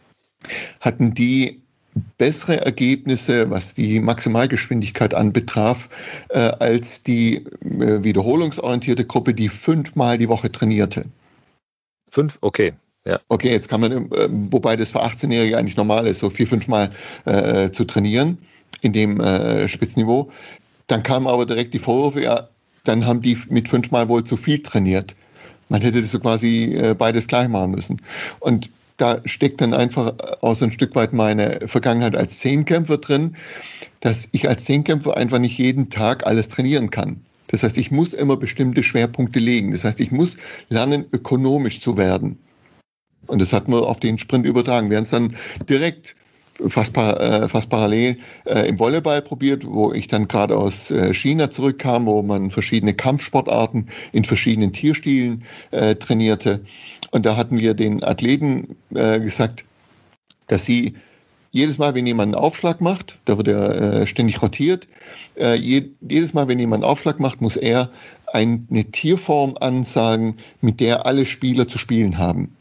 hatten 0.78 1.14
die 1.14 1.62
bessere 2.16 2.64
Ergebnisse, 2.64 3.50
was 3.50 3.74
die 3.74 3.98
Maximalgeschwindigkeit 3.98 5.14
anbetraf, 5.14 5.88
äh, 6.28 6.38
als 6.38 7.02
die 7.02 7.38
äh, 7.38 8.04
wiederholungsorientierte 8.04 9.04
Gruppe, 9.04 9.34
die 9.34 9.48
fünfmal 9.48 10.16
die 10.16 10.28
Woche 10.28 10.52
trainierte. 10.52 11.06
Fünf? 12.10 12.38
Okay. 12.40 12.74
Ja. 13.04 13.20
Okay, 13.28 13.50
jetzt 13.50 13.68
kann 13.68 13.80
man, 13.80 13.92
äh, 13.92 14.28
wobei 14.30 14.76
das 14.76 14.90
für 14.90 15.02
18-Jährige 15.02 15.56
eigentlich 15.56 15.76
normal 15.76 16.06
ist, 16.06 16.18
so 16.18 16.28
vier, 16.28 16.46
fünf 16.46 16.68
Mal 16.68 16.90
äh, 17.24 17.70
zu 17.70 17.84
trainieren 17.84 18.38
in 18.82 18.92
dem 18.92 19.20
äh, 19.20 19.68
Spitzniveau. 19.68 20.30
Dann 20.86 21.02
kam 21.02 21.26
aber 21.26 21.46
direkt 21.46 21.72
die 21.72 21.78
Vorwürfe, 21.78 22.22
ja, 22.22 22.48
dann 22.84 23.06
haben 23.06 23.22
die 23.22 23.38
mit 23.48 23.68
fünfmal 23.68 24.08
wohl 24.08 24.24
zu 24.24 24.36
viel 24.36 24.62
trainiert. 24.62 25.14
Man 25.68 25.80
hätte 25.80 26.00
das 26.00 26.10
so 26.10 26.18
quasi 26.18 26.74
äh, 26.74 26.94
beides 26.94 27.26
gleich 27.26 27.48
machen 27.48 27.70
müssen. 27.70 28.02
Und 28.40 28.70
da 28.96 29.20
steckt 29.24 29.62
dann 29.62 29.72
einfach 29.72 30.14
auch 30.42 30.54
so 30.54 30.66
ein 30.66 30.72
Stück 30.72 30.94
weit 30.94 31.12
meine 31.12 31.60
Vergangenheit 31.66 32.16
als 32.16 32.38
Zehnkämpfer 32.40 32.98
drin, 32.98 33.36
dass 34.00 34.28
ich 34.32 34.48
als 34.48 34.64
Zehnkämpfer 34.64 35.16
einfach 35.16 35.38
nicht 35.38 35.56
jeden 35.56 35.88
Tag 35.88 36.26
alles 36.26 36.48
trainieren 36.48 36.90
kann. 36.90 37.24
Das 37.50 37.62
heißt, 37.62 37.78
ich 37.78 37.90
muss 37.90 38.12
immer 38.12 38.36
bestimmte 38.36 38.82
Schwerpunkte 38.82 39.40
legen. 39.40 39.72
Das 39.72 39.84
heißt, 39.84 40.00
ich 40.00 40.12
muss 40.12 40.38
lernen, 40.68 41.06
ökonomisch 41.12 41.80
zu 41.80 41.96
werden. 41.96 42.38
Und 43.26 43.40
das 43.40 43.52
hatten 43.52 43.72
wir 43.72 43.82
auf 43.86 44.00
den 44.00 44.18
Sprint 44.18 44.46
übertragen. 44.46 44.90
Wir 44.90 44.96
haben 44.96 45.04
es 45.04 45.10
dann 45.10 45.36
direkt 45.68 46.16
fast, 46.68 46.96
äh, 46.96 47.48
fast 47.48 47.70
parallel 47.70 48.18
äh, 48.44 48.68
im 48.68 48.78
Volleyball 48.78 49.22
probiert, 49.22 49.66
wo 49.66 49.92
ich 49.92 50.06
dann 50.08 50.28
gerade 50.28 50.56
aus 50.56 50.90
äh, 50.90 51.14
China 51.14 51.50
zurückkam, 51.50 52.06
wo 52.06 52.22
man 52.22 52.50
verschiedene 52.50 52.94
Kampfsportarten 52.94 53.88
in 54.12 54.24
verschiedenen 54.24 54.72
Tierstilen 54.72 55.44
äh, 55.70 55.94
trainierte. 55.96 56.64
Und 57.10 57.26
da 57.26 57.36
hatten 57.36 57.58
wir 57.58 57.74
den 57.74 58.04
Athleten 58.04 58.76
äh, 58.94 59.20
gesagt, 59.20 59.64
dass 60.46 60.64
sie 60.64 60.94
jedes 61.50 61.78
Mal, 61.78 61.94
wenn 61.94 62.06
jemand 62.06 62.34
einen 62.34 62.42
Aufschlag 62.42 62.80
macht, 62.80 63.18
da 63.24 63.36
wird 63.36 63.48
er 63.48 64.02
äh, 64.02 64.06
ständig 64.06 64.40
rotiert, 64.42 64.86
äh, 65.36 65.54
je, 65.54 65.90
jedes 66.00 66.34
Mal, 66.34 66.48
wenn 66.48 66.58
jemand 66.58 66.84
einen 66.84 66.90
Aufschlag 66.90 67.18
macht, 67.20 67.40
muss 67.40 67.56
er 67.56 67.90
eine 68.32 68.84
Tierform 68.92 69.56
ansagen, 69.60 70.36
mit 70.60 70.80
der 70.80 71.06
alle 71.06 71.26
Spieler 71.26 71.66
zu 71.66 71.78
spielen 71.78 72.18
haben. 72.18 72.54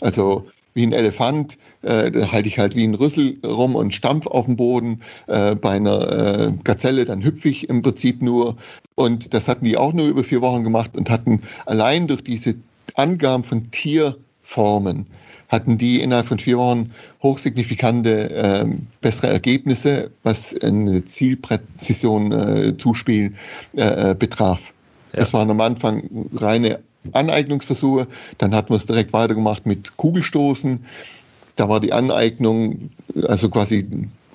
Also 0.00 0.46
wie 0.74 0.86
ein 0.86 0.92
Elefant, 0.92 1.56
äh, 1.80 2.10
da 2.10 2.32
halte 2.32 2.48
ich 2.48 2.58
halt 2.58 2.76
wie 2.76 2.84
ein 2.84 2.94
Rüssel 2.94 3.38
rum 3.44 3.74
und 3.74 3.94
stampf 3.94 4.26
auf 4.26 4.44
dem 4.44 4.56
Boden. 4.56 5.00
Äh, 5.26 5.54
bei 5.54 5.70
einer 5.70 6.12
äh, 6.12 6.52
Gazelle, 6.64 7.06
dann 7.06 7.24
hüpfe 7.24 7.48
ich 7.48 7.70
im 7.70 7.80
Prinzip 7.80 8.20
nur. 8.20 8.58
Und 8.94 9.32
das 9.32 9.48
hatten 9.48 9.64
die 9.64 9.78
auch 9.78 9.94
nur 9.94 10.06
über 10.06 10.22
vier 10.22 10.42
Wochen 10.42 10.64
gemacht 10.64 10.90
und 10.94 11.08
hatten 11.08 11.40
allein 11.64 12.08
durch 12.08 12.22
diese 12.22 12.56
Angaben 12.94 13.44
von 13.44 13.70
Tierformen 13.70 15.06
hatten 15.48 15.78
die 15.78 16.00
innerhalb 16.00 16.26
von 16.26 16.38
vier 16.38 16.58
Wochen 16.58 16.92
hochsignifikante 17.22 18.30
äh, 18.30 18.66
bessere 19.00 19.28
Ergebnisse, 19.28 20.10
was 20.22 20.58
eine 20.60 21.04
Zielpräzision 21.04 22.32
äh, 22.32 22.76
Zuspiel 22.76 23.34
äh, 23.76 24.10
äh, 24.10 24.14
betraf. 24.14 24.72
Ja. 25.12 25.20
Das 25.20 25.32
waren 25.32 25.50
am 25.50 25.60
Anfang 25.60 26.28
reine 26.34 26.80
Aneignungsversuche, 27.12 28.08
dann 28.38 28.54
hatten 28.54 28.70
wir 28.70 28.76
es 28.76 28.86
direkt 28.86 29.12
weitergemacht 29.12 29.64
mit 29.64 29.96
Kugelstoßen. 29.96 30.84
Da 31.54 31.68
war 31.68 31.80
die 31.80 31.92
Aneignung 31.92 32.90
also 33.26 33.48
quasi 33.48 33.88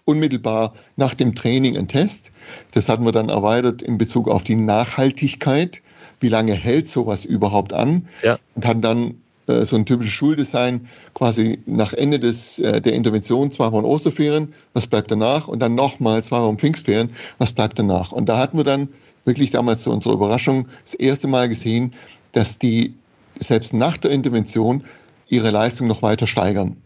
unmittelbar 0.06 0.74
nach 0.96 1.14
dem 1.14 1.36
Training 1.36 1.78
ein 1.78 1.88
Test. 1.88 2.32
Das 2.72 2.88
hatten 2.90 3.06
wir 3.06 3.12
dann 3.12 3.30
erweitert 3.30 3.82
in 3.82 3.98
Bezug 3.98 4.30
auf 4.30 4.44
die 4.44 4.56
Nachhaltigkeit 4.56 5.82
wie 6.22 6.30
lange 6.30 6.54
hält 6.54 6.88
sowas 6.88 7.26
überhaupt 7.26 7.74
an 7.74 8.08
ja. 8.24 8.38
und 8.56 8.64
kann 8.64 8.82
dann 8.82 9.16
so 9.48 9.76
ein 9.76 9.86
typisches 9.86 10.14
Schuldesign 10.14 10.88
quasi 11.14 11.60
nach 11.66 11.94
Ende 11.94 12.20
des, 12.20 12.60
äh, 12.60 12.82
der 12.82 12.94
Intervention 12.94 13.52
zwei 13.52 13.72
Wochen 13.72 13.86
Osterferien, 13.86 14.54
was 14.74 14.88
bleibt 14.88 15.12
danach 15.12 15.48
und 15.48 15.60
dann 15.60 15.76
nochmal 15.76 16.24
zwei 16.24 16.42
Wochen 16.42 16.58
Pfingstferien, 16.58 17.12
was 17.38 17.54
bleibt 17.54 17.80
danach. 17.80 18.12
Und 18.12 18.28
da 18.30 18.38
hatten 18.38 18.58
wir 18.58 18.64
dann 18.64 18.90
wirklich 19.26 19.52
damals 19.52 19.84
zu 19.84 19.92
unserer 19.92 20.14
Überraschung 20.14 20.68
das 20.84 20.94
erste 20.94 21.28
Mal 21.28 21.50
gesehen, 21.50 21.94
dass 22.32 22.60
die 22.60 22.94
selbst 23.40 23.74
nach 23.74 23.98
der 23.98 24.12
Intervention 24.12 24.84
ihre 25.28 25.52
Leistung 25.52 25.88
noch 25.88 26.02
weiter 26.02 26.28
steigern. 26.28 26.78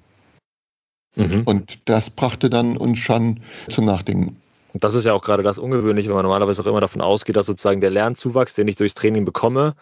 Mhm. 1.16 1.44
Und 1.46 1.90
das 1.90 2.10
brachte 2.10 2.50
dann 2.50 2.78
uns 2.78 3.00
schon 3.00 3.42
zum 3.70 3.86
Nachdenken. 3.86 4.38
Und 4.74 4.84
das 4.84 4.94
ist 4.94 5.06
ja 5.06 5.14
auch 5.14 5.22
gerade 5.22 5.44
das 5.44 5.58
Ungewöhnliche, 5.58 6.10
wenn 6.10 6.16
man 6.16 6.26
normalerweise 6.26 6.62
auch 6.62 6.68
immer 6.68 6.82
davon 6.82 7.02
ausgeht, 7.02 7.38
dass 7.38 7.46
sozusagen 7.46 7.80
der 7.80 7.92
Lernzuwachs, 7.92 8.54
den 8.54 8.68
ich 8.68 8.76
durchs 8.76 8.94
Training 8.94 9.24
bekomme, 9.24 9.74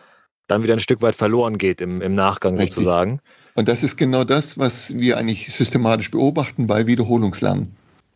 dann 0.47 0.63
wieder 0.63 0.73
ein 0.73 0.79
Stück 0.79 1.01
weit 1.01 1.15
verloren 1.15 1.58
geht 1.58 1.82
im, 1.82 2.01
im 2.01 2.15
Nachgang 2.15 2.58
Richtig. 2.58 2.75
sozusagen. 2.75 3.19
Und 3.56 3.67
das 3.67 3.84
ist 3.84 3.97
genau 3.97 4.23
das, 4.23 4.58
was 4.58 4.95
wir 4.95 5.17
eigentlich 5.17 5.53
systematisch 5.53 6.12
beobachten 6.12 6.67
bei 6.67 6.88
Wiederholungslernen. 6.88 7.75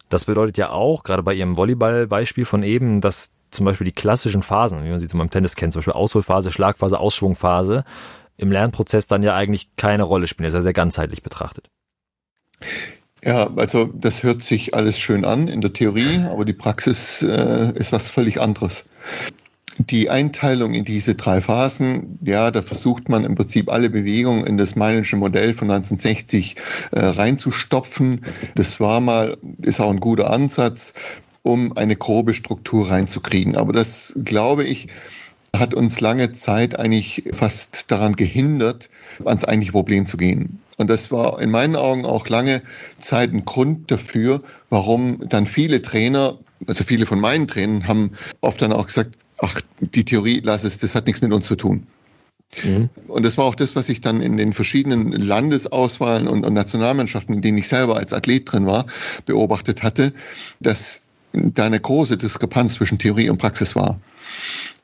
Das 0.10 0.26
bedeutet 0.26 0.58
ja 0.58 0.70
auch, 0.70 1.04
gerade 1.04 1.24
bei 1.24 1.34
Ihrem 1.34 1.58
Volleyball-Beispiel 1.58 2.46
von 2.46 2.64
eben, 2.64 3.02
dass 3.02 3.32
zum 3.52 3.66
Beispiel 3.66 3.86
die 3.86 3.92
klassischen 3.92 4.42
Phasen, 4.42 4.84
wie 4.84 4.90
man 4.90 5.00
sie 5.00 5.08
zum 5.08 5.20
Beispiel 5.20 5.32
Tennis 5.32 5.56
kennt, 5.56 5.74
zum 5.74 5.80
Beispiel 5.82 5.94
Ausholphase, 5.94 6.52
Schlagphase, 6.52 7.00
Ausschwungphase, 7.00 7.84
im 8.38 8.52
Lernprozess 8.52 9.08
dann 9.08 9.24
ja 9.24 9.36
eigentlich 9.36 9.76
keine 9.76 10.04
Rolle 10.04 10.28
spielen. 10.28 10.46
Das 10.46 10.54
ist 10.54 10.58
ja 10.60 10.64
sehr 10.64 10.74
ganzheitlich 10.74 11.24
betrachtet. 11.24 11.70
Ja, 13.24 13.50
also 13.56 13.90
das 13.94 14.24
hört 14.24 14.44
sich 14.44 14.74
alles 14.74 15.00
schön 15.00 15.26
an 15.26 15.48
in 15.48 15.62
der 15.62 15.74
Theorie, 15.74 16.26
aber 16.30 16.46
die 16.46 16.54
Praxis 16.54 17.24
äh, 17.24 17.74
ist 17.76 17.92
was 17.92 18.10
völlig 18.10 18.40
anderes. 18.40 18.86
Die 19.80 20.10
Einteilung 20.10 20.74
in 20.74 20.86
diese 20.86 21.16
drei 21.16 21.40
Phasen, 21.40 22.20
ja, 22.24 22.50
da 22.52 22.62
versucht 22.62 23.10
man 23.10 23.24
im 23.24 23.36
Prinzip 23.36 23.70
alle 23.70 23.90
Bewegungen 23.90 24.46
in 24.46 24.58
das 24.58 24.76
Meinische 24.76 25.18
Modell 25.18 25.54
von 25.54 25.70
1960 25.70 26.56
äh, 26.92 27.00
reinzustopfen. 27.00 28.26
Das 28.56 28.80
war 28.80 29.02
mal, 29.02 29.38
ist 29.62 29.80
auch 29.80 29.92
ein 29.92 30.00
guter 30.00 30.32
Ansatz, 30.32 30.94
um 31.44 31.78
eine 31.78 31.96
grobe 31.96 32.34
Struktur 32.34 32.90
reinzukriegen. 32.90 33.56
Aber 33.56 33.72
das, 33.72 34.18
glaube 34.24 34.64
ich, 34.64 34.88
hat 35.56 35.74
uns 35.74 36.02
lange 36.02 36.32
Zeit 36.32 36.78
eigentlich 36.78 37.24
fast 37.32 37.92
daran 37.92 38.14
gehindert, 38.14 38.90
ans 39.24 39.46
eigentliche 39.46 39.72
Problem 39.72 40.06
zu 40.06 40.18
gehen. 40.18 40.60
Und 40.78 40.90
das 40.90 41.12
war 41.12 41.42
in 41.42 41.50
meinen 41.50 41.76
Augen 41.76 42.06
auch 42.06 42.28
lange 42.30 42.62
Zeit 42.98 43.34
ein 43.34 43.46
Grund 43.46 43.92
dafür, 43.92 44.44
warum 44.70 45.28
dann 45.30 45.48
viele 45.48 45.82
Trainer, 45.82 46.38
also 46.68 46.84
viele 46.84 47.06
von 47.06 47.20
meinen 47.20 47.48
Trainern 47.48 47.88
haben 47.88 48.12
oft 48.42 48.62
dann 48.62 48.74
auch 48.74 48.88
gesagt, 48.88 49.18
ach, 49.38 49.62
die 49.80 50.06
Theorie, 50.06 50.42
lass 50.44 50.64
es, 50.64 50.80
das 50.80 50.96
hat 50.96 51.08
nichts 51.08 51.22
mit 51.22 51.32
uns 51.32 51.46
zu 51.48 51.56
tun. 51.56 51.88
Mhm. 52.64 52.90
Und 53.08 53.24
das 53.26 53.38
war 53.38 53.46
auch 53.46 53.56
das, 53.56 53.76
was 53.76 53.90
ich 53.90 54.02
dann 54.02 54.22
in 54.22 54.38
den 54.38 54.54
verschiedenen 54.54 55.12
Landesauswahlen 55.12 56.28
und, 56.28 56.46
und, 56.46 56.54
Nationalmannschaften, 56.54 57.36
in 57.36 57.42
denen 57.42 57.58
ich 57.58 57.68
selber 57.68 57.98
als 57.98 58.14
Athlet 58.14 58.52
drin 58.52 58.66
war, 58.66 58.88
beobachtet 59.26 59.84
hatte, 59.84 60.14
dass 60.60 61.02
da 61.34 61.66
eine 61.66 61.80
große 61.80 62.18
Diskrepanz 62.18 62.76
zwischen 62.76 63.00
Theorie 63.00 63.30
und 63.30 63.38
Praxis 63.38 63.76
war. 63.76 64.00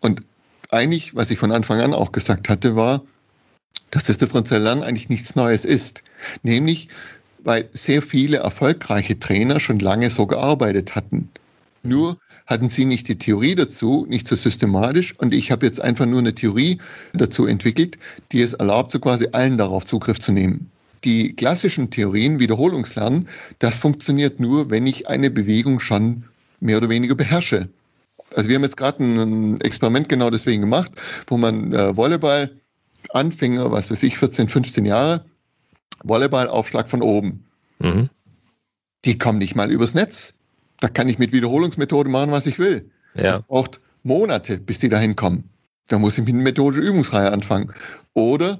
Und 0.01 0.21
eigentlich, 0.69 1.15
was 1.15 1.31
ich 1.31 1.39
von 1.39 1.51
Anfang 1.51 1.79
an 1.79 1.93
auch 1.93 2.11
gesagt 2.11 2.49
hatte, 2.49 2.75
war, 2.75 3.03
dass 3.91 4.05
das 4.05 4.17
differenzielle 4.17 4.63
Lernen 4.63 4.83
eigentlich 4.83 5.09
nichts 5.09 5.35
Neues 5.35 5.65
ist. 5.65 6.03
Nämlich, 6.41 6.89
weil 7.39 7.69
sehr 7.73 8.01
viele 8.01 8.37
erfolgreiche 8.37 9.19
Trainer 9.19 9.59
schon 9.59 9.79
lange 9.79 10.09
so 10.09 10.27
gearbeitet 10.27 10.95
hatten. 10.95 11.29
Nur 11.83 12.17
hatten 12.45 12.69
sie 12.69 12.85
nicht 12.85 13.07
die 13.07 13.17
Theorie 13.17 13.55
dazu, 13.55 14.05
nicht 14.07 14.27
so 14.27 14.35
systematisch. 14.35 15.17
Und 15.17 15.33
ich 15.33 15.51
habe 15.51 15.65
jetzt 15.65 15.81
einfach 15.81 16.05
nur 16.05 16.19
eine 16.19 16.35
Theorie 16.35 16.79
dazu 17.13 17.45
entwickelt, 17.45 17.97
die 18.31 18.41
es 18.41 18.53
erlaubt, 18.53 18.91
so 18.91 18.99
quasi 18.99 19.29
allen 19.31 19.57
darauf 19.57 19.85
Zugriff 19.85 20.19
zu 20.19 20.31
nehmen. 20.31 20.69
Die 21.03 21.35
klassischen 21.35 21.89
Theorien, 21.89 22.39
Wiederholungslernen, 22.39 23.27
das 23.59 23.79
funktioniert 23.79 24.39
nur, 24.39 24.69
wenn 24.69 24.87
ich 24.87 25.07
eine 25.09 25.29
Bewegung 25.29 25.79
schon 25.79 26.25
mehr 26.59 26.77
oder 26.77 26.89
weniger 26.89 27.15
beherrsche. 27.15 27.69
Also 28.35 28.49
wir 28.49 28.55
haben 28.55 28.63
jetzt 28.63 28.77
gerade 28.77 29.03
ein 29.03 29.61
Experiment 29.61 30.09
genau 30.09 30.29
deswegen 30.29 30.61
gemacht, 30.61 30.91
wo 31.27 31.37
man 31.37 31.73
äh, 31.73 31.95
Volleyball 31.95 32.51
Anfänger, 33.09 33.71
was 33.71 33.91
weiß 33.91 34.01
ich, 34.03 34.17
14, 34.17 34.47
15 34.47 34.85
Jahre, 34.85 35.25
Volleyballaufschlag 36.03 36.89
von 36.89 37.01
oben. 37.01 37.45
Mhm. 37.79 38.09
Die 39.05 39.17
kommen 39.17 39.39
nicht 39.39 39.55
mal 39.55 39.71
übers 39.71 39.93
Netz. 39.93 40.33
Da 40.83 40.89
kann 40.89 41.07
ich 41.07 41.17
mit 41.17 41.31
Wiederholungsmethode 41.31 42.09
machen, 42.09 42.31
was 42.31 42.45
ich 42.45 42.59
will. 42.59 42.91
Ja. 43.15 43.23
Das 43.23 43.41
braucht 43.43 43.79
Monate, 44.03 44.59
bis 44.59 44.79
die 44.79 44.89
da 44.89 44.99
hinkommen. 44.99 45.49
Da 45.87 45.97
muss 45.97 46.17
ich 46.17 46.25
mit 46.25 46.33
einer 46.33 46.43
methodischen 46.43 46.83
Übungsreihe 46.83 47.31
anfangen. 47.31 47.71
Oder 48.13 48.59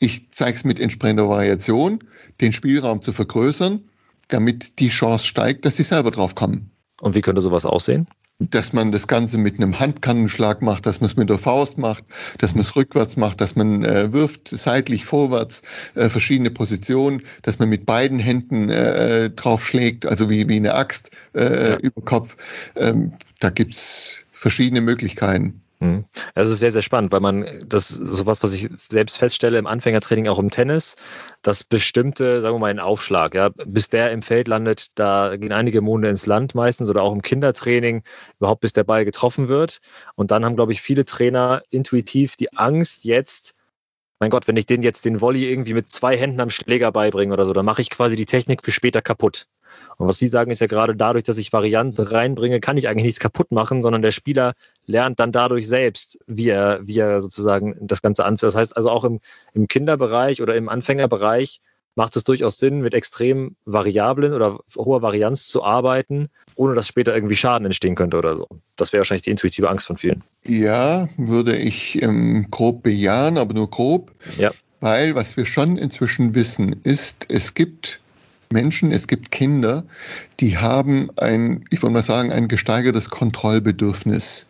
ich 0.00 0.32
zeige 0.32 0.56
es 0.56 0.64
mit 0.64 0.80
entsprechender 0.80 1.28
Variation, 1.28 2.04
den 2.40 2.54
Spielraum 2.54 3.02
zu 3.02 3.12
vergrößern, 3.12 3.84
damit 4.28 4.78
die 4.78 4.88
Chance 4.88 5.26
steigt, 5.26 5.66
dass 5.66 5.76
sie 5.76 5.82
selber 5.82 6.10
drauf 6.10 6.34
kommen. 6.34 6.70
Und 7.02 7.14
wie 7.14 7.20
könnte 7.20 7.42
sowas 7.42 7.66
aussehen? 7.66 8.06
Dass 8.50 8.72
man 8.72 8.92
das 8.92 9.06
Ganze 9.06 9.38
mit 9.38 9.56
einem 9.56 9.78
Handkannenschlag 9.78 10.62
macht, 10.62 10.86
dass 10.86 11.00
man 11.00 11.06
es 11.06 11.16
mit 11.16 11.30
der 11.30 11.38
Faust 11.38 11.78
macht, 11.78 12.04
dass 12.38 12.54
man 12.54 12.60
es 12.60 12.76
rückwärts 12.76 13.16
macht, 13.16 13.40
dass 13.40 13.56
man 13.56 13.84
äh, 13.84 14.12
wirft 14.12 14.48
seitlich, 14.48 15.04
vorwärts, 15.04 15.62
äh, 15.94 16.08
verschiedene 16.08 16.50
Positionen, 16.50 17.22
dass 17.42 17.58
man 17.58 17.68
mit 17.68 17.86
beiden 17.86 18.18
Händen 18.18 18.68
äh, 18.68 19.30
draufschlägt, 19.30 20.06
also 20.06 20.30
wie, 20.30 20.48
wie 20.48 20.56
eine 20.56 20.74
Axt 20.74 21.10
äh, 21.34 21.70
ja. 21.70 21.76
über 21.78 22.02
Kopf. 22.02 22.36
Ähm, 22.76 23.12
da 23.40 23.50
gibt's 23.50 24.24
verschiedene 24.32 24.80
Möglichkeiten. 24.80 25.61
Mhm. 25.82 26.04
Das 26.36 26.48
ist 26.48 26.60
sehr, 26.60 26.70
sehr 26.70 26.80
spannend, 26.80 27.10
weil 27.10 27.18
man 27.18 27.64
das 27.66 27.88
sowas, 27.88 28.40
was 28.44 28.52
ich 28.52 28.68
selbst 28.88 29.18
feststelle 29.18 29.58
im 29.58 29.66
Anfängertraining, 29.66 30.28
auch 30.28 30.38
im 30.38 30.50
Tennis, 30.50 30.94
dass 31.42 31.64
bestimmte, 31.64 32.40
sagen 32.40 32.54
wir 32.54 32.60
mal, 32.60 32.70
ein 32.70 32.78
Aufschlag, 32.78 33.34
ja, 33.34 33.50
bis 33.66 33.88
der 33.88 34.12
im 34.12 34.22
Feld 34.22 34.46
landet, 34.46 34.92
da 34.94 35.36
gehen 35.36 35.50
einige 35.50 35.80
Monde 35.80 36.08
ins 36.08 36.26
Land 36.26 36.54
meistens 36.54 36.88
oder 36.88 37.02
auch 37.02 37.12
im 37.12 37.22
Kindertraining, 37.22 38.04
überhaupt 38.38 38.60
bis 38.60 38.72
der 38.72 38.84
Ball 38.84 39.04
getroffen 39.04 39.48
wird. 39.48 39.80
Und 40.14 40.30
dann 40.30 40.44
haben, 40.44 40.54
glaube 40.54 40.70
ich, 40.70 40.80
viele 40.80 41.04
Trainer 41.04 41.62
intuitiv 41.70 42.36
die 42.36 42.52
Angst, 42.52 43.04
jetzt 43.04 43.56
mein 44.20 44.30
Gott, 44.30 44.46
wenn 44.46 44.56
ich 44.56 44.66
den 44.66 44.82
jetzt 44.82 45.04
den 45.04 45.20
Volley 45.20 45.50
irgendwie 45.50 45.74
mit 45.74 45.88
zwei 45.90 46.16
Händen 46.16 46.40
am 46.40 46.50
Schläger 46.50 46.92
beibringe 46.92 47.32
oder 47.32 47.44
so, 47.44 47.52
dann 47.52 47.64
mache 47.64 47.82
ich 47.82 47.90
quasi 47.90 48.14
die 48.14 48.24
Technik 48.24 48.64
für 48.64 48.70
später 48.70 49.02
kaputt. 49.02 49.48
Und 50.02 50.08
was 50.08 50.18
Sie 50.18 50.26
sagen, 50.26 50.50
ist 50.50 50.60
ja 50.60 50.66
gerade 50.66 50.96
dadurch, 50.96 51.22
dass 51.22 51.38
ich 51.38 51.52
Varianz 51.52 51.96
reinbringe, 52.00 52.58
kann 52.58 52.76
ich 52.76 52.88
eigentlich 52.88 53.04
nichts 53.04 53.20
kaputt 53.20 53.52
machen, 53.52 53.82
sondern 53.82 54.02
der 54.02 54.10
Spieler 54.10 54.54
lernt 54.84 55.20
dann 55.20 55.30
dadurch 55.30 55.68
selbst, 55.68 56.18
wie 56.26 56.48
er, 56.48 56.80
wie 56.82 56.98
er 56.98 57.20
sozusagen 57.20 57.76
das 57.80 58.02
Ganze 58.02 58.24
anführt. 58.24 58.48
Das 58.48 58.56
heißt 58.56 58.76
also 58.76 58.90
auch 58.90 59.04
im, 59.04 59.20
im 59.54 59.68
Kinderbereich 59.68 60.42
oder 60.42 60.56
im 60.56 60.68
Anfängerbereich 60.68 61.60
macht 61.94 62.16
es 62.16 62.24
durchaus 62.24 62.58
Sinn, 62.58 62.80
mit 62.80 62.94
extrem 62.94 63.54
variablen 63.64 64.32
oder 64.32 64.58
hoher 64.76 65.02
Varianz 65.02 65.46
zu 65.46 65.62
arbeiten, 65.62 66.30
ohne 66.56 66.74
dass 66.74 66.88
später 66.88 67.14
irgendwie 67.14 67.36
Schaden 67.36 67.64
entstehen 67.64 67.94
könnte 67.94 68.18
oder 68.18 68.34
so. 68.34 68.48
Das 68.74 68.92
wäre 68.92 69.02
wahrscheinlich 69.02 69.22
die 69.22 69.30
intuitive 69.30 69.70
Angst 69.70 69.86
von 69.86 69.98
vielen. 69.98 70.24
Ja, 70.44 71.06
würde 71.16 71.56
ich 71.56 72.02
ähm, 72.02 72.48
grob 72.50 72.82
bejahen, 72.82 73.38
aber 73.38 73.54
nur 73.54 73.70
grob. 73.70 74.10
Ja. 74.36 74.50
Weil 74.80 75.14
was 75.14 75.36
wir 75.36 75.46
schon 75.46 75.76
inzwischen 75.76 76.34
wissen, 76.34 76.80
ist, 76.82 77.26
es 77.28 77.54
gibt 77.54 78.00
Menschen, 78.52 78.92
es 78.92 79.06
gibt 79.08 79.30
Kinder, 79.30 79.84
die 80.40 80.58
haben 80.58 81.10
ein, 81.16 81.64
ich 81.70 81.82
würde 81.82 81.94
mal 81.94 82.02
sagen, 82.02 82.32
ein 82.32 82.48
gesteigertes 82.48 83.10
Kontrollbedürfnis. 83.10 84.46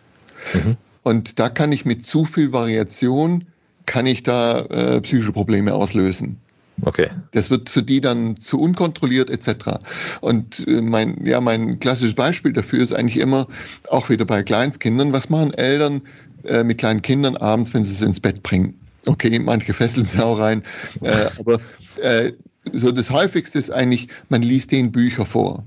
Mhm. 0.55 0.77
Und 1.03 1.39
da 1.39 1.49
kann 1.49 1.73
ich 1.73 1.85
mit 1.85 2.07
zu 2.07 2.25
viel 2.25 2.53
Variation, 2.53 3.47
kann 3.87 4.07
ich 4.07 4.23
da 4.23 4.61
äh, 4.61 5.01
psychische 5.01 5.33
Probleme 5.33 5.75
auslösen. 5.75 6.39
Okay. 6.85 7.11
Das 7.33 7.51
wird 7.51 7.69
für 7.69 7.83
die 7.83 8.01
dann 8.01 8.37
zu 8.37 8.61
unkontrolliert 8.61 9.31
etc. 9.31 9.79
Und 10.21 10.67
äh, 10.67 10.81
mein, 10.81 11.25
ja, 11.25 11.41
mein 11.41 11.81
klassisches 11.81 12.15
Beispiel 12.15 12.53
dafür 12.53 12.81
ist 12.81 12.93
eigentlich 12.93 13.19
immer, 13.19 13.47
auch 13.89 14.09
wieder 14.09 14.25
bei 14.25 14.43
Kleinstkindern, 14.43 15.13
was 15.13 15.29
machen 15.29 15.53
Eltern 15.53 16.03
äh, 16.45 16.65
mit 16.65 16.79
kleinen 16.79 17.03
Kindern 17.03 17.37
abends, 17.37 17.75
wenn 17.75 17.85
sie 17.85 17.95
sie 17.95 18.07
ins 18.07 18.21
Bett 18.21 18.43
bringen? 18.43 18.79
Okay, 19.07 19.39
manche 19.39 19.73
fesseln 19.73 20.07
sie 20.07 20.25
auch 20.25 20.39
rein, 20.39 20.63
äh, 21.03 21.27
aber 21.39 21.61
äh, 22.01 22.33
so 22.71 22.93
das 22.93 23.11
häufigste 23.11 23.59
ist 23.59 23.71
eigentlich, 23.71 24.09
man 24.29 24.43
liest 24.43 24.73
den 24.73 24.93
Bücher 24.93 25.27
vor. 25.27 25.65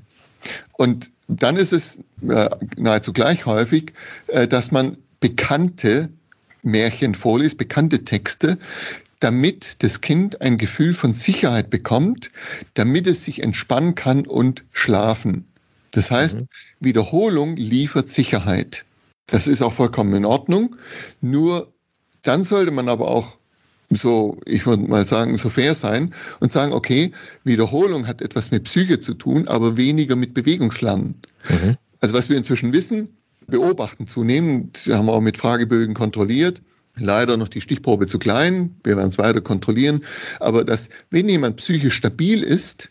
Und 0.74 1.12
dann 1.28 1.58
ist 1.58 1.74
es 1.74 2.00
äh, 2.28 2.50
nahezu 2.78 3.14
gleich 3.14 3.46
häufig, 3.46 3.94
äh, 4.28 4.48
dass 4.48 4.72
man 4.72 4.98
bekannte 5.20 6.10
Märchen 6.62 7.16
vorliest, 7.16 7.58
bekannte 7.58 8.04
Texte, 8.04 8.58
damit 9.20 9.84
das 9.84 10.02
Kind 10.02 10.42
ein 10.42 10.58
Gefühl 10.58 10.94
von 10.94 11.14
Sicherheit 11.14 11.70
bekommt, 11.70 12.32
damit 12.74 13.08
es 13.08 13.24
sich 13.24 13.42
entspannen 13.42 13.96
kann 13.96 14.28
und 14.28 14.66
schlafen. 14.72 15.48
Das 15.92 16.12
heißt, 16.12 16.42
mhm. 16.42 16.48
Wiederholung 16.80 17.56
liefert 17.56 18.10
Sicherheit. 18.10 18.86
Das 19.28 19.48
ist 19.48 19.62
auch 19.62 19.74
vollkommen 19.74 20.14
in 20.14 20.26
Ordnung. 20.26 20.76
Nur 21.22 21.74
dann 22.22 22.44
sollte 22.44 22.72
man 22.72 22.90
aber 22.90 23.08
auch 23.08 23.38
so, 23.90 24.40
ich 24.46 24.66
würde 24.66 24.84
mal 24.84 25.06
sagen, 25.06 25.38
so 25.38 25.50
fair 25.50 25.76
sein 25.76 26.14
und 26.40 26.52
sagen, 26.52 26.74
okay, 26.74 27.12
Wiederholung 27.44 28.08
hat 28.08 28.22
etwas 28.22 28.52
mit 28.52 28.64
Psyche 28.64 29.00
zu 29.00 29.14
tun, 29.14 29.48
aber 29.48 29.78
weniger 29.78 30.16
mit 30.16 30.34
Bewegungslernen. 30.34 31.16
Mhm. 31.50 31.78
Also 32.00 32.16
was 32.16 32.30
wir 32.30 32.38
inzwischen 32.38 32.74
wissen, 32.74 33.10
beobachten 33.48 34.08
zunehmend, 34.08 34.84
haben 34.90 35.06
wir 35.06 35.14
auch 35.14 35.22
mit 35.22 35.38
Fragebögen 35.38 35.94
kontrolliert, 35.94 36.62
Leider 36.98 37.36
noch 37.38 37.50
die 37.50 37.62
Stichprobe 37.62 38.08
zu 38.08 38.20
klein. 38.20 38.76
Wir 38.84 38.96
werden 38.96 39.10
es 39.10 39.18
weiter 39.18 39.42
kontrollieren. 39.42 40.06
Aber 40.40 40.64
dass, 40.64 40.90
wenn 41.10 41.28
jemand 41.28 41.58
psychisch 41.58 41.96
stabil 41.96 42.42
ist, 42.42 42.90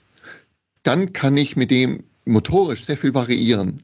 dann 0.83 1.13
kann 1.13 1.37
ich 1.37 1.57
mit 1.57 1.71
dem 1.71 2.05
motorisch 2.27 2.85
sehr 2.85 2.97
viel 2.97 3.15
variieren. 3.15 3.83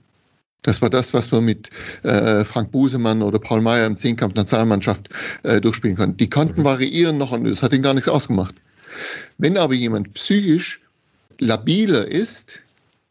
Das 0.63 0.83
war 0.83 0.91
das, 0.91 1.15
was 1.15 1.33
wir 1.33 1.41
mit 1.41 1.71
äh, 2.03 2.45
Frank 2.45 2.71
Busemann 2.71 3.23
oder 3.23 3.39
Paul 3.39 3.63
Meyer 3.63 3.87
im 3.87 3.97
Zehnkampf-Nationalmannschaft 3.97 5.09
äh, 5.43 5.61
durchspielen 5.61 5.97
konnten. 5.97 6.17
Die 6.19 6.29
konnten 6.29 6.61
mhm. 6.61 6.65
variieren 6.65 7.19
noch 7.19 7.33
und 7.33 7.45
das 7.45 7.63
hat 7.63 7.73
ihnen 7.73 7.83
gar 7.83 7.95
nichts 7.95 8.09
ausgemacht. 8.09 8.55
Wenn 9.39 9.57
aber 9.57 9.75
jemand 9.75 10.15
psychisch 10.15 10.81
labiler 11.39 12.07
ist, 12.07 12.63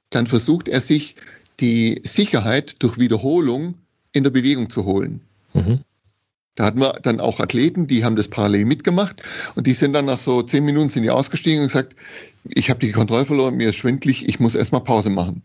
dann 0.10 0.28
versucht 0.28 0.68
er 0.68 0.82
sich 0.82 1.16
die 1.60 2.02
Sicherheit 2.04 2.82
durch 2.84 2.98
Wiederholung 2.98 3.76
in 4.12 4.24
der 4.24 4.32
Bewegung 4.32 4.70
zu 4.70 4.86
holen. 4.86 5.22
Mhm. 5.54 5.80
Da 6.56 6.66
hatten 6.66 6.80
wir 6.80 7.00
dann 7.02 7.20
auch 7.20 7.40
Athleten, 7.40 7.88
die 7.88 8.04
haben 8.04 8.16
das 8.16 8.28
parallel 8.28 8.66
mitgemacht 8.66 9.24
und 9.56 9.66
die 9.66 9.74
sind 9.74 9.94
dann 9.94 10.06
nach 10.06 10.20
so 10.20 10.42
zehn 10.42 10.66
Minuten 10.66 10.90
sind 10.90 11.04
die 11.04 11.10
ausgestiegen 11.10 11.62
und 11.62 11.68
gesagt, 11.68 11.96
ich 12.44 12.70
habe 12.70 12.80
die 12.80 12.92
Kontrolle 12.92 13.26
verloren, 13.26 13.56
mir 13.56 13.70
ist 13.70 13.78
schwindlig, 13.78 14.28
ich 14.28 14.40
muss 14.40 14.56
erstmal 14.56 14.84
Pause 14.84 15.10
machen. 15.10 15.42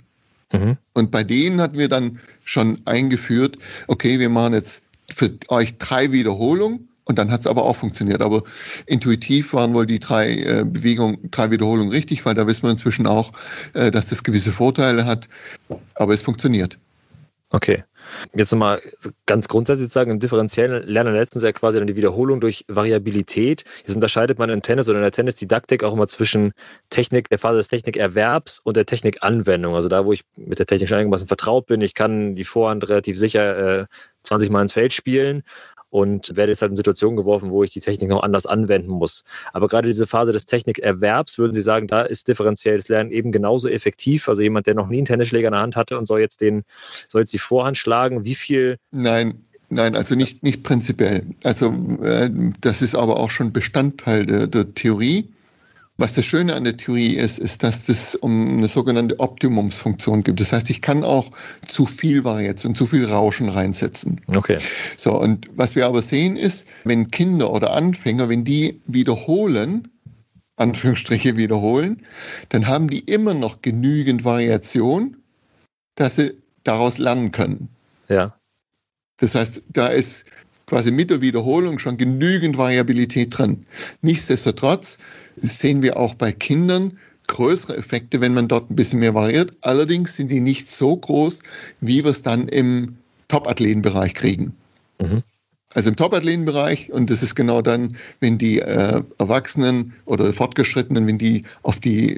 Mhm. 0.54 0.76
Und 0.92 1.10
bei 1.10 1.24
denen 1.24 1.60
hatten 1.60 1.78
wir 1.78 1.88
dann 1.88 2.20
schon 2.44 2.82
eingeführt, 2.84 3.58
okay, 3.88 4.18
wir 4.18 4.28
machen 4.28 4.54
jetzt 4.54 4.84
für 5.12 5.30
euch 5.48 5.76
drei 5.78 6.12
Wiederholungen 6.12 6.88
und 7.04 7.18
dann 7.18 7.30
hat 7.30 7.40
es 7.40 7.46
aber 7.46 7.64
auch 7.64 7.76
funktioniert. 7.76 8.22
Aber 8.22 8.42
intuitiv 8.86 9.52
waren 9.52 9.74
wohl 9.74 9.86
die 9.86 9.98
drei 9.98 10.36
äh, 10.36 10.64
Bewegungen, 10.64 11.18
drei 11.30 11.50
Wiederholungen 11.50 11.90
richtig, 11.90 12.24
weil 12.24 12.34
da 12.34 12.46
wissen 12.46 12.62
wir 12.62 12.70
inzwischen 12.70 13.06
auch, 13.06 13.32
äh, 13.74 13.90
dass 13.90 14.08
das 14.08 14.22
gewisse 14.22 14.52
Vorteile 14.52 15.04
hat. 15.04 15.28
Aber 15.94 16.14
es 16.14 16.22
funktioniert. 16.22 16.78
Okay. 17.50 17.84
Jetzt 18.35 18.53
nochmal 18.53 18.81
ganz 19.27 19.48
grundsätzlich 19.48 19.90
sagen, 19.90 20.11
im 20.11 20.20
differenziellen 20.20 20.87
Lernen 20.87 21.14
letztens 21.14 21.42
ja 21.42 21.53
quasi 21.53 21.79
dann 21.79 21.87
die 21.87 21.96
Wiederholung 21.96 22.40
durch 22.40 22.64
Variabilität. 22.68 23.64
Jetzt 23.79 23.94
unterscheidet 23.94 24.38
man 24.38 24.50
im 24.50 24.62
Tennis 24.62 24.88
oder 24.88 24.98
in 24.98 25.03
der 25.03 25.12
Tennisdidaktik 25.12 25.85
auch 25.85 25.92
immer 25.92 26.09
zwischen 26.09 26.53
Technik, 26.90 27.29
der 27.29 27.38
Phase 27.38 27.59
des 27.59 27.68
Technikerwerbs 27.68 28.59
und 28.59 28.77
der 28.77 28.87
Technikanwendung. 28.87 29.74
Also 29.74 29.88
da, 29.88 30.05
wo 30.05 30.12
ich 30.12 30.24
mit 30.37 30.59
der 30.59 30.66
Technik 30.66 30.88
schon 30.88 30.98
einigermaßen 30.98 31.29
vertraut 31.29 31.66
bin, 31.66 31.81
ich 31.81 31.94
kann 31.94 32.35
die 32.35 32.44
Vorhand 32.44 32.88
relativ 32.88 33.18
sicher 33.18 33.81
äh, 33.81 33.87
20 34.22 34.50
Mal 34.50 34.62
ins 34.62 34.72
Feld 34.72 34.92
spielen 34.92 35.42
und 35.94 36.37
werde 36.37 36.50
jetzt 36.50 36.61
halt 36.61 36.70
in 36.72 36.76
Situationen 36.76 37.16
geworfen, 37.16 37.52
wo 37.52 37.62
ich 37.62 37.70
die 37.70 37.78
Technik 37.78 38.09
noch 38.09 38.24
anders 38.24 38.46
anwenden 38.46 38.90
muss. 38.90 39.22
Aber 39.52 39.68
gerade 39.68 39.87
diese 39.87 40.09
Phase 40.09 40.33
des 40.33 40.44
Technikerwerbs, 40.44 41.38
würden 41.38 41.52
Sie 41.52 41.61
sagen, 41.61 41.87
da 41.87 42.02
ist 42.02 42.26
differenzielles 42.26 42.88
Lernen 42.88 43.12
eben 43.12 43.30
genauso 43.30 43.68
effektiv? 43.68 44.28
Also 44.28 44.42
jemand, 44.42 44.66
der 44.66 44.74
noch 44.74 44.88
nie 44.88 44.96
einen 44.96 45.04
Tennisschläger 45.04 45.46
in 45.46 45.52
der 45.52 45.61
Hand 45.61 45.76
hatte 45.76 45.96
und 45.96 46.07
soll 46.07 46.18
jetzt 46.18 46.40
den, 46.40 46.64
soll 47.07 47.20
jetzt 47.20 47.33
die 47.33 47.38
Vorhand 47.38 47.78
schlagen, 47.78 48.24
wie 48.24 48.35
viel? 48.35 48.78
Nein, 48.90 49.35
Nein, 49.70 49.94
also 49.94 50.16
nicht, 50.16 50.42
nicht 50.42 50.64
prinzipiell. 50.64 51.26
Also 51.44 51.72
äh, 52.02 52.28
das 52.61 52.83
ist 52.83 52.96
aber 52.96 53.18
auch 53.18 53.30
schon 53.30 53.52
Bestandteil 53.52 54.26
der, 54.26 54.46
der 54.48 54.74
Theorie. 54.74 55.28
Was 55.96 56.12
das 56.12 56.24
Schöne 56.24 56.54
an 56.54 56.64
der 56.64 56.76
Theorie 56.76 57.14
ist, 57.14 57.38
ist, 57.38 57.62
dass 57.62 57.88
es 57.88 58.16
um 58.16 58.59
eine 58.59 58.66
sogenannte 58.66 59.20
Optimumsfunktion 59.20 60.24
gibt. 60.24 60.40
Das 60.40 60.52
heißt, 60.52 60.68
ich 60.70 60.83
kann 60.83 61.04
auch 61.04 61.30
zu 61.66 61.87
viel 61.87 62.24
Variation, 62.24 62.74
zu 62.74 62.87
viel 62.87 63.04
Rauschen 63.04 63.48
reinsetzen. 63.48 64.20
Okay. 64.26 64.59
So, 64.96 65.16
und 65.16 65.48
was 65.52 65.76
wir 65.76 65.87
aber 65.87 66.02
sehen 66.02 66.35
ist, 66.35 66.66
wenn 66.83 67.09
Kinder 67.12 67.52
oder 67.52 67.74
Anfänger, 67.74 68.28
wenn 68.28 68.42
die 68.42 68.80
wiederholen, 68.87 69.88
Anführungsstriche 70.57 71.37
wiederholen, 71.37 72.04
dann 72.48 72.66
haben 72.66 72.88
die 72.88 73.00
immer 73.00 73.35
noch 73.35 73.62
genügend 73.62 74.24
Variation, 74.24 75.18
dass 75.94 76.16
sie 76.16 76.42
daraus 76.64 76.98
lernen 76.98 77.30
können. 77.30 77.68
Ja. 78.09 78.35
Das 79.18 79.37
heißt, 79.37 79.62
da 79.68 79.87
ist 79.87 80.24
quasi 80.74 80.90
mit 80.90 81.08
der 81.10 81.20
Wiederholung 81.20 81.78
schon 81.78 81.98
genügend 81.98 82.58
Variabilität 82.58 83.38
drin. 83.38 83.60
Nichtsdestotrotz 84.02 84.98
sehen 85.37 85.82
wir 85.82 85.96
auch 85.96 86.14
bei 86.14 86.32
Kindern 86.32 86.98
größere 87.28 87.76
Effekte, 87.76 88.20
wenn 88.20 88.34
man 88.34 88.48
dort 88.48 88.72
ein 88.72 88.74
bisschen 88.74 88.98
mehr 88.98 89.14
variiert. 89.14 89.52
Allerdings 89.60 90.16
sind 90.16 90.32
die 90.32 90.40
nicht 90.40 90.66
so 90.66 90.96
groß, 90.96 91.44
wie 91.80 92.02
wir 92.02 92.10
es 92.10 92.22
dann 92.22 92.48
im 92.48 92.96
Top-Athletenbereich 93.28 94.14
kriegen. 94.14 94.56
Mhm. 95.00 95.22
Also 95.70 95.90
im 95.90 95.96
Top-Athletenbereich, 95.96 96.90
und 96.90 97.08
das 97.08 97.22
ist 97.22 97.37
genau 97.37 97.62
dann, 97.62 97.94
wenn 98.18 98.38
die 98.38 98.58
äh, 98.58 99.00
Erwachsenen 99.16 99.92
oder 100.06 100.32
Fortgeschrittenen, 100.32 101.06
wenn 101.06 101.18
die 101.18 101.44
auf 101.62 101.78
die 101.78 102.08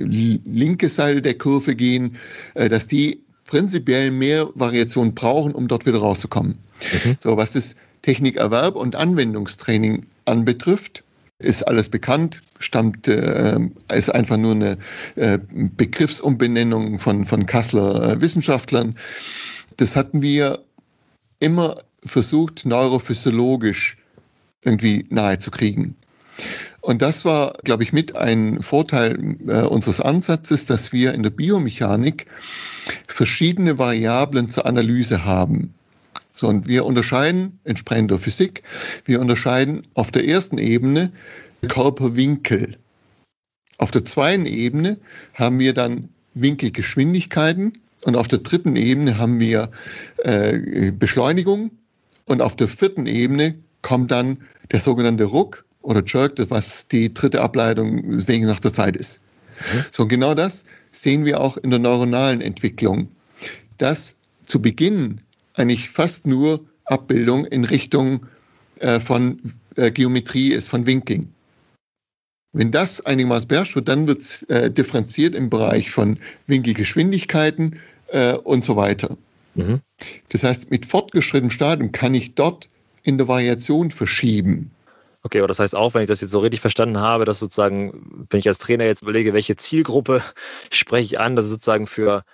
linke 0.47 0.88
Seite 0.88 1.21
der 1.21 1.37
Kurve 1.37 1.77
gehen, 1.77 2.16
äh, 2.55 2.71
dass 2.71 2.87
die 2.87 3.21
prinzipiell 3.45 4.11
mehr 4.12 4.49
Variation 4.55 5.14
brauchen, 5.14 5.53
um 5.53 5.69
dort 5.69 5.85
wieder 5.85 5.99
rauszukommen. 5.99 6.57
Mhm. 7.05 7.19
So, 7.21 7.37
was 7.37 7.53
das 7.53 7.77
Technikerwerb 8.07 8.77
und 8.77 8.95
Anwendungstraining 8.95 10.07
anbetrifft, 10.27 11.03
ist 11.40 11.66
alles 11.66 11.88
bekannt, 11.88 12.40
stammt, 12.61 13.09
äh, 13.09 13.59
ist 13.92 14.14
einfach 14.14 14.37
nur 14.37 14.53
eine 14.53 14.79
äh, 15.16 15.40
Begriffsumbenennung 15.51 17.01
von, 17.01 17.25
von 17.25 17.47
Kasseler 17.47 18.12
äh, 18.12 18.21
Wissenschaftlern. 18.21 18.97
Das 19.77 19.97
hatten 19.97 20.23
wir 20.23 20.61
immer 21.40 21.83
versucht, 22.05 22.64
neurophysiologisch 22.64 23.97
irgendwie 24.62 25.07
nahe 25.11 25.40
zu 25.40 25.51
kriegen. 25.51 25.97
Und 26.81 27.03
das 27.03 27.25
war, 27.25 27.59
glaube 27.64 27.83
ich, 27.83 27.92
mit 27.92 28.14
ein 28.14 28.62
Vorteil 28.62 29.37
äh, 29.49 29.62
unseres 29.62 30.01
Ansatzes, 30.01 30.64
dass 30.66 30.92
wir 30.92 31.12
in 31.12 31.25
der 31.25 31.31
Biomechanik 31.31 32.27
verschiedene 33.09 33.79
Variablen 33.79 34.49
zur 34.49 34.64
Analyse 34.64 35.25
haben. 35.25 35.75
So, 36.37 36.49
und 36.49 36.68
wir 36.68 36.85
unterscheiden 36.85 37.59
entsprechend 37.64 38.11
der 38.11 38.18
Physik, 38.18 38.62
wir 39.07 39.20
unterscheiden 39.20 39.87
auf 39.94 40.11
der 40.11 40.29
ersten 40.29 40.59
Ebene 40.59 41.11
Körperwinkel. 41.66 42.77
Auf 43.79 43.90
der 43.90 44.05
zweiten 44.05 44.46
Ebene 44.46 44.99
haben 45.35 45.59
wir 45.59 45.72
dann 45.72 46.11
Winkelgeschwindigkeiten 46.35 47.72
und 48.05 48.16
auf 48.16 48.29
der 48.29 48.40
dritten 48.40 48.77
Ebene 48.77 49.18
haben 49.18 49.40
wir 49.40 49.70
äh, 50.18 50.92
Beschleunigung 50.92 51.70
und 52.27 52.42
auf 52.42 52.55
der 52.55 52.68
vierten 52.68 53.07
Ebene 53.07 53.55
kommt 53.81 54.11
dann 54.11 54.38
der 54.70 54.81
sogenannte 54.81 55.25
Ruck 55.25 55.64
oder 55.81 56.03
Jerk, 56.05 56.35
was 56.51 56.88
die 56.88 57.14
dritte 57.14 57.40
Ableitung 57.40 58.27
wegen 58.27 58.46
nach 58.46 58.61
der 58.61 58.72
Zeit 58.72 58.96
ist. 58.96 59.20
Mhm. 59.72 59.85
So 59.90 60.07
genau 60.07 60.35
das 60.35 60.64
sehen 60.90 61.25
wir 61.25 61.40
auch 61.40 61.57
in 61.57 61.70
der 61.70 61.79
neuronalen 61.79 62.42
Entwicklung, 62.42 63.09
dass 63.79 64.16
zu 64.42 64.61
Beginn 64.61 65.20
eigentlich 65.57 65.88
fast 65.88 66.27
nur 66.27 66.64
Abbildung 66.85 67.45
in 67.45 67.64
Richtung 67.64 68.27
äh, 68.79 69.01
von 69.01 69.40
äh, 69.77 69.90
Geometrie 69.90 70.53
ist, 70.53 70.69
von 70.69 70.87
Winkeln. 70.87 71.35
Wenn 72.53 72.71
das 72.71 73.05
einigermaßen 73.05 73.49
beherrscht 73.49 73.75
wird, 73.75 73.88
dann 73.88 74.07
wird 74.07 74.21
es 74.21 74.42
äh, 74.45 74.71
differenziert 74.71 75.35
im 75.35 75.51
Bereich 75.51 75.90
von 75.90 76.19
Winkelgeschwindigkeiten 76.47 77.81
äh, 78.09 78.35
und 78.35 78.64
so 78.64 78.77
weiter. 78.77 79.16
Mhm. 79.55 79.81
Das 80.29 80.45
heißt, 80.45 80.71
mit 80.71 80.87
fortgeschrittenem 80.87 81.51
Stadium 81.51 81.92
kann 81.92 82.14
ich 82.14 82.35
dort 82.35 82.69
in 83.03 83.19
der 83.19 83.29
Variation 83.29 83.90
verschieben. 83.90 84.71
Okay, 85.23 85.38
aber 85.38 85.49
das 85.49 85.59
heißt 85.59 85.75
auch, 85.75 85.95
wenn 85.95 86.03
ich 86.03 86.09
das 86.09 86.21
jetzt 86.21 86.31
so 86.31 86.38
richtig 86.38 86.61
verstanden 86.61 86.99
habe, 86.99 87.25
dass 87.25 87.40
sozusagen, 87.40 88.27
wenn 88.31 88.38
ich 88.38 88.49
als 88.49 88.59
Trainer 88.59 88.85
jetzt 88.85 89.03
überlege, 89.03 89.35
welche 89.35 89.57
Zielgruppe 89.57 90.23
spreche 90.71 91.05
ich 91.05 91.21
an, 91.21 91.37
dass 91.37 91.47
sozusagen 91.47 91.87
für 91.87 92.25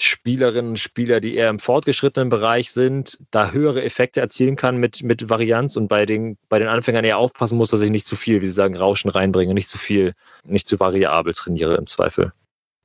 Spielerinnen 0.00 0.70
und 0.70 0.78
Spieler, 0.78 1.18
die 1.18 1.34
eher 1.34 1.50
im 1.50 1.58
fortgeschrittenen 1.58 2.30
Bereich 2.30 2.70
sind, 2.70 3.18
da 3.32 3.50
höhere 3.50 3.82
Effekte 3.82 4.20
erzielen 4.20 4.54
kann 4.54 4.76
mit, 4.78 5.02
mit 5.02 5.28
Varianz 5.28 5.76
und 5.76 5.88
bei 5.88 6.06
den, 6.06 6.38
bei 6.48 6.60
den 6.60 6.68
Anfängern 6.68 7.04
eher 7.04 7.18
aufpassen 7.18 7.58
muss, 7.58 7.70
dass 7.70 7.80
ich 7.80 7.90
nicht 7.90 8.06
zu 8.06 8.14
viel, 8.14 8.40
wie 8.40 8.46
Sie 8.46 8.52
sagen, 8.52 8.76
Rauschen 8.76 9.10
reinbringe, 9.10 9.54
nicht 9.54 9.68
zu 9.68 9.76
viel, 9.76 10.14
nicht 10.44 10.68
zu 10.68 10.78
variabel 10.78 11.32
trainiere 11.34 11.74
im 11.74 11.88
Zweifel. 11.88 12.32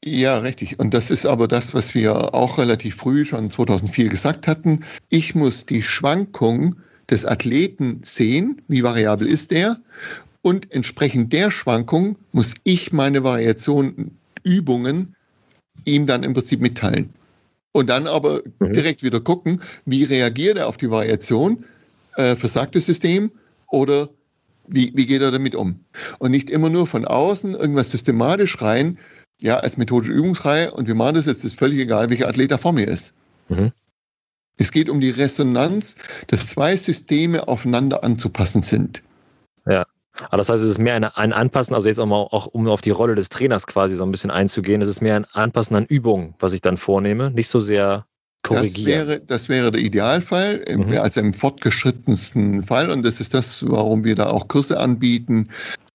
Ja, 0.04 0.40
richtig. 0.40 0.80
Und 0.80 0.94
das 0.96 1.12
ist 1.12 1.26
aber 1.28 1.48
das, 1.48 1.76
was 1.76 1.94
wir 1.94 2.34
auch 2.34 2.58
relativ 2.58 2.96
früh 2.96 3.26
schon 3.26 3.50
2004 3.50 4.10
gesagt 4.10 4.48
hatten. 4.48 4.84
Ich 5.10 5.36
muss 5.36 5.66
die 5.66 5.84
Schwankung 5.84 6.78
des 7.10 7.26
Athleten 7.26 8.00
sehen, 8.04 8.62
wie 8.68 8.84
variabel 8.84 9.28
ist 9.28 9.52
der, 9.52 9.80
und 10.42 10.74
entsprechend 10.74 11.32
der 11.32 11.52
Schwankung 11.52 12.18
muss 12.32 12.56
ich 12.64 12.92
meine 12.92 13.24
Variation 13.24 14.18
Übungen 14.44 15.16
ihm 15.86 16.08
dann 16.08 16.24
im 16.24 16.34
Prinzip 16.34 16.62
mitteilen. 16.62 17.14
Und 17.72 17.90
dann 17.90 18.08
aber 18.08 18.44
mhm. 18.60 18.74
direkt 18.74 19.04
wieder 19.04 19.20
gucken, 19.20 19.62
wie 19.86 20.04
reagiert 20.04 20.58
er 20.58 20.68
auf 20.68 20.78
die 20.78 20.92
Variation, 20.92 21.66
äh, 22.16 22.36
versagt 22.36 22.76
das 22.76 22.86
System 22.86 23.32
oder 23.68 24.10
wie, 24.68 24.92
wie 24.96 25.06
geht 25.06 25.22
er 25.22 25.32
damit 25.32 25.56
um? 25.56 25.80
Und 26.20 26.32
nicht 26.32 26.50
immer 26.50 26.70
nur 26.70 26.88
von 26.88 27.06
außen 27.06 27.54
irgendwas 27.54 27.92
systematisch 27.92 28.62
rein, 28.62 28.98
ja, 29.42 29.58
als 29.58 29.78
methodische 29.78 30.14
Übungsreihe 30.14 30.72
und 30.72 30.88
wir 30.88 30.96
machen 30.96 31.16
das 31.16 31.26
jetzt, 31.26 31.44
ist 31.44 31.58
völlig 31.58 31.80
egal, 31.80 32.10
welcher 32.10 32.28
Athlet 32.28 32.52
da 32.52 32.58
vor 32.58 32.72
mir 32.72 32.88
ist. 32.88 33.14
Mhm. 33.50 33.72
Es 34.58 34.72
geht 34.72 34.90
um 34.90 35.02
die 35.02 35.10
Resonanz, 35.10 35.98
dass 36.28 36.48
zwei 36.48 36.76
Systeme 36.78 37.48
aufeinander 37.48 38.04
anzupassen 38.04 38.62
sind. 38.62 39.04
Ja. 39.66 39.86
Aber 40.16 40.38
das 40.38 40.50
heißt, 40.50 40.64
es 40.64 40.70
ist 40.70 40.78
mehr 40.78 40.96
ein, 40.96 41.04
ein 41.04 41.34
Anpassen, 41.34 41.74
also 41.74 41.88
jetzt 41.88 42.00
auch 42.00 42.06
mal 42.06 42.18
auch 42.18 42.48
um 42.48 42.68
auf 42.68 42.82
die 42.82 42.92
Rolle 42.92 43.16
des 43.16 43.30
Trainers 43.30 43.66
quasi 43.66 43.96
so 43.96 44.04
ein 44.04 44.12
bisschen 44.12 44.32
einzugehen, 44.32 44.82
es 44.82 44.90
ist 44.90 45.02
mehr 45.02 45.16
ein 45.16 45.26
Anpassen 45.26 45.76
an 45.76 45.86
Übungen, 45.86 46.36
was 46.40 46.54
ich 46.54 46.62
dann 46.62 46.78
vornehme, 46.78 47.32
nicht 47.32 47.48
so 47.48 47.60
sehr 47.60 48.06
korrigieren. 48.44 48.76
Das 48.76 48.86
wäre, 48.86 49.20
das 49.22 49.50
wäre 49.50 49.72
der 49.72 49.82
Idealfall, 49.82 50.64
mhm. 50.70 50.98
also 50.98 51.20
im 51.20 51.34
fortgeschrittensten 51.34 52.62
Fall. 52.62 52.92
Und 52.92 53.04
das 53.04 53.20
ist 53.20 53.34
das, 53.34 53.68
warum 53.68 54.04
wir 54.04 54.16
da 54.16 54.30
auch 54.30 54.48
Kurse 54.48 54.80
anbieten, 54.80 55.50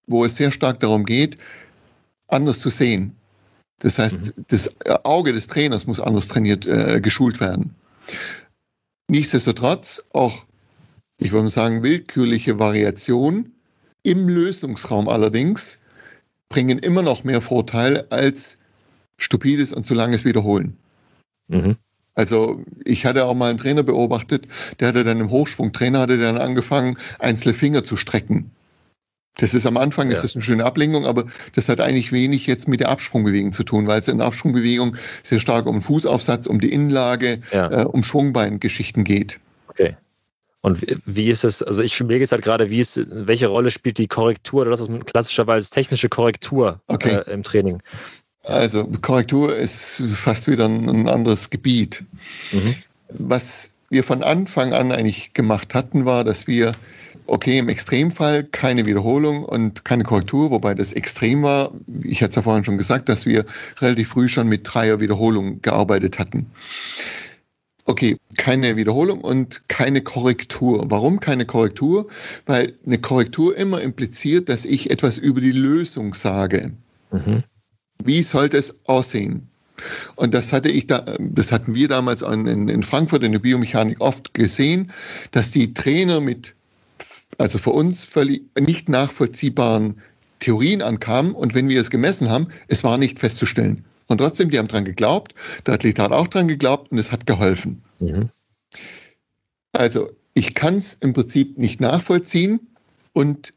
wo 0.07 0.25
es 0.25 0.37
sehr 0.37 0.51
stark 0.51 0.81
darum 0.81 1.05
geht, 1.05 1.37
anders 2.27 2.59
zu 2.59 2.71
sehen. 2.71 3.14
Das 3.79 3.99
heißt, 3.99 4.37
mhm. 4.37 4.45
das 4.49 4.71
Auge 5.05 5.33
des 5.33 5.47
Trainers 5.47 5.87
muss 5.87 6.01
anders 6.01 6.27
trainiert, 6.27 6.66
äh, 6.66 7.01
geschult 7.01 7.39
werden. 7.39 7.77
Nichtsdestotrotz 9.09 10.09
auch, 10.12 10.45
ich 11.19 11.33
würde 11.33 11.49
sagen, 11.49 11.83
willkürliche 11.83 12.59
Variation 12.59 13.53
im 14.03 14.29
Lösungsraum 14.29 15.09
allerdings 15.09 15.81
bringen 16.49 16.79
immer 16.79 17.03
noch 17.03 17.25
mehr 17.25 17.41
Vorteile 17.41 18.07
als 18.11 18.59
stupides 19.19 19.73
und 19.73 19.85
zu 19.85 19.95
langes 19.95 20.25
Wiederholen. 20.25 20.77
Mhm. 21.49 21.77
Also 22.15 22.65
ich 22.85 23.07
hatte 23.07 23.27
auch 23.27 23.35
mal 23.35 23.51
einen 23.51 23.59
Trainer 23.59 23.83
beobachtet, 23.83 24.49
der 24.81 24.89
hatte 24.89 25.05
dann 25.05 25.21
im 25.21 25.31
Hochsprungtrainer 25.31 26.01
hatte 26.01 26.19
dann 26.19 26.39
angefangen, 26.39 26.99
einzelne 27.19 27.55
Finger 27.55 27.85
zu 27.85 27.97
strecken. 27.97 28.51
Das 29.37 29.55
ist 29.55 29.67
am 29.67 29.77
Anfang, 29.77 30.09
ja. 30.09 30.15
ist 30.15 30.25
das 30.25 30.35
eine 30.35 30.45
schöne 30.45 30.65
Ablenkung, 30.65 31.07
aber 31.07 31.27
das 31.55 31.69
hat 31.69 31.81
eigentlich 31.81 32.11
wenig 32.11 32.49
jetzt 32.49 32.67
mit 32.67 32.81
der 32.81 32.89
Absprungbewegung 32.89 33.53
zu 33.53 33.63
tun, 33.63 33.87
weil 33.87 34.01
es 34.01 34.09
in 34.09 34.19
der 34.19 34.27
Absprungbewegung 34.27 34.97
sehr 35.23 35.39
stark 35.39 35.67
um 35.67 35.77
den 35.77 35.83
Fußaufsatz, 35.83 36.49
um 36.49 36.61
die 36.61 36.73
Innenlage, 36.73 37.41
ja. 37.53 37.83
äh, 37.83 37.85
um 37.85 38.03
Schwungbeingeschichten 38.03 39.05
geht. 39.05 39.39
Okay. 39.69 39.97
Und 40.61 40.85
wie 41.05 41.29
ist 41.29 41.45
es, 41.45 41.63
also 41.63 41.83
ich 41.83 42.01
mir 42.01 42.19
geht 42.19 42.27
es 42.27 42.33
halt 42.33 42.43
gerade, 42.43 42.71
wie 42.71 42.81
ist, 42.81 43.01
welche 43.09 43.47
Rolle 43.47 43.71
spielt 43.71 43.99
die 43.99 44.09
Korrektur 44.09 44.63
oder 44.63 44.71
das 44.71 44.81
ist 44.81 45.07
klassischerweise 45.07 45.71
technische 45.71 46.09
Korrektur 46.09 46.81
okay. 46.89 47.23
äh, 47.27 47.31
im 47.33 47.45
Training? 47.45 47.81
Also 48.43 48.89
Korrektur 49.03 49.55
ist 49.55 50.03
fast 50.15 50.49
wieder 50.49 50.67
ein 50.67 51.09
anderes 51.09 51.51
Gebiet. 51.51 52.05
Mhm. 52.53 52.75
Was 53.11 53.75
wir 53.91 54.05
von 54.05 54.23
Anfang 54.23 54.73
an 54.73 54.93
eigentlich 54.93 55.33
gemacht 55.33 55.75
hatten, 55.75 56.05
war, 56.05 56.25
dass 56.25 56.47
wir, 56.47 56.73
okay, 57.27 57.59
im 57.59 57.69
Extremfall 57.69 58.45
keine 58.45 58.85
Wiederholung 58.87 59.45
und 59.45 59.85
keine 59.85 60.05
Korrektur, 60.05 60.51
wobei 60.51 60.75
das 60.75 60.93
extrem 60.93 61.43
war. 61.43 61.73
Ich 62.03 62.21
hatte 62.21 62.31
es 62.31 62.37
ja 62.37 62.43
vorhin 62.43 62.65
schon 62.65 62.79
gesagt, 62.79 63.09
dass 63.09 63.27
wir 63.27 63.47
relativ 63.81 64.09
früh 64.09 64.29
schon 64.29 64.49
mit 64.49 64.63
Dreier 64.65 65.01
Wiederholung 65.01 65.63
gearbeitet 65.63 66.19
hatten. 66.19 66.51
Okay, 67.89 68.18
keine 68.36 68.76
Wiederholung 68.76 69.22
und 69.22 69.66
keine 69.66 70.03
Korrektur. 70.03 70.84
Warum 70.91 71.20
keine 71.20 71.47
Korrektur? 71.47 72.09
Weil 72.45 72.74
eine 72.84 72.99
Korrektur 72.99 73.57
immer 73.57 73.80
impliziert, 73.80 74.51
dass 74.51 74.66
ich 74.66 74.91
etwas 74.91 75.16
über 75.16 75.41
die 75.41 75.53
Lösung 75.53 76.12
sage. 76.12 76.72
Mhm. 77.11 77.45
Wie 78.05 78.22
sollte 78.22 78.59
es 78.59 78.74
aussehen? 78.84 79.49
Und 80.16 80.34
das 80.34 80.53
hatte 80.53 80.68
ich 80.68 80.86
da, 80.86 81.16
das 81.18 81.51
hatten 81.51 81.74
wir 81.74 81.89
damals 81.89 82.20
in, 82.20 82.68
in 82.68 82.82
Frankfurt 82.82 83.22
in 83.22 83.32
der 83.32 83.39
Biomechanik 83.39 84.03
oft 84.03 84.34
gesehen, 84.34 84.93
dass 85.30 85.51
die 85.51 85.72
Trainer 85.72 86.20
mit, 86.20 86.57
also 87.39 87.59
für 87.59 87.70
uns 87.70 88.05
völlig 88.05 88.43
nicht 88.61 88.91
nachvollziehbaren 88.91 90.03
Theorien 90.41 90.82
ankamen 90.82 91.32
und 91.32 91.55
wenn 91.55 91.70
wir 91.70 91.80
es 91.80 91.89
gemessen 91.89 92.28
haben, 92.28 92.49
es 92.66 92.84
war 92.84 92.99
nicht 92.99 93.18
festzustellen. 93.18 93.86
Und 94.09 94.19
trotzdem, 94.19 94.51
die 94.51 94.59
haben 94.59 94.69
dran 94.69 94.85
geglaubt, 94.85 95.35
der 95.67 95.75
Athlet 95.75 95.99
hat 95.99 96.13
auch 96.13 96.29
dran 96.29 96.49
geglaubt 96.49 96.91
und 96.91 96.99
es 96.99 97.13
hat 97.13 97.27
geholfen. 97.27 97.83
Mhm. 98.01 98.31
Also 99.73 100.11
ich 100.35 100.55
kann 100.55 100.77
es 100.77 100.95
im 100.95 101.13
Prinzip 101.13 101.59
nicht 101.59 101.81
nachvollziehen 101.81 102.61
und 103.13 103.53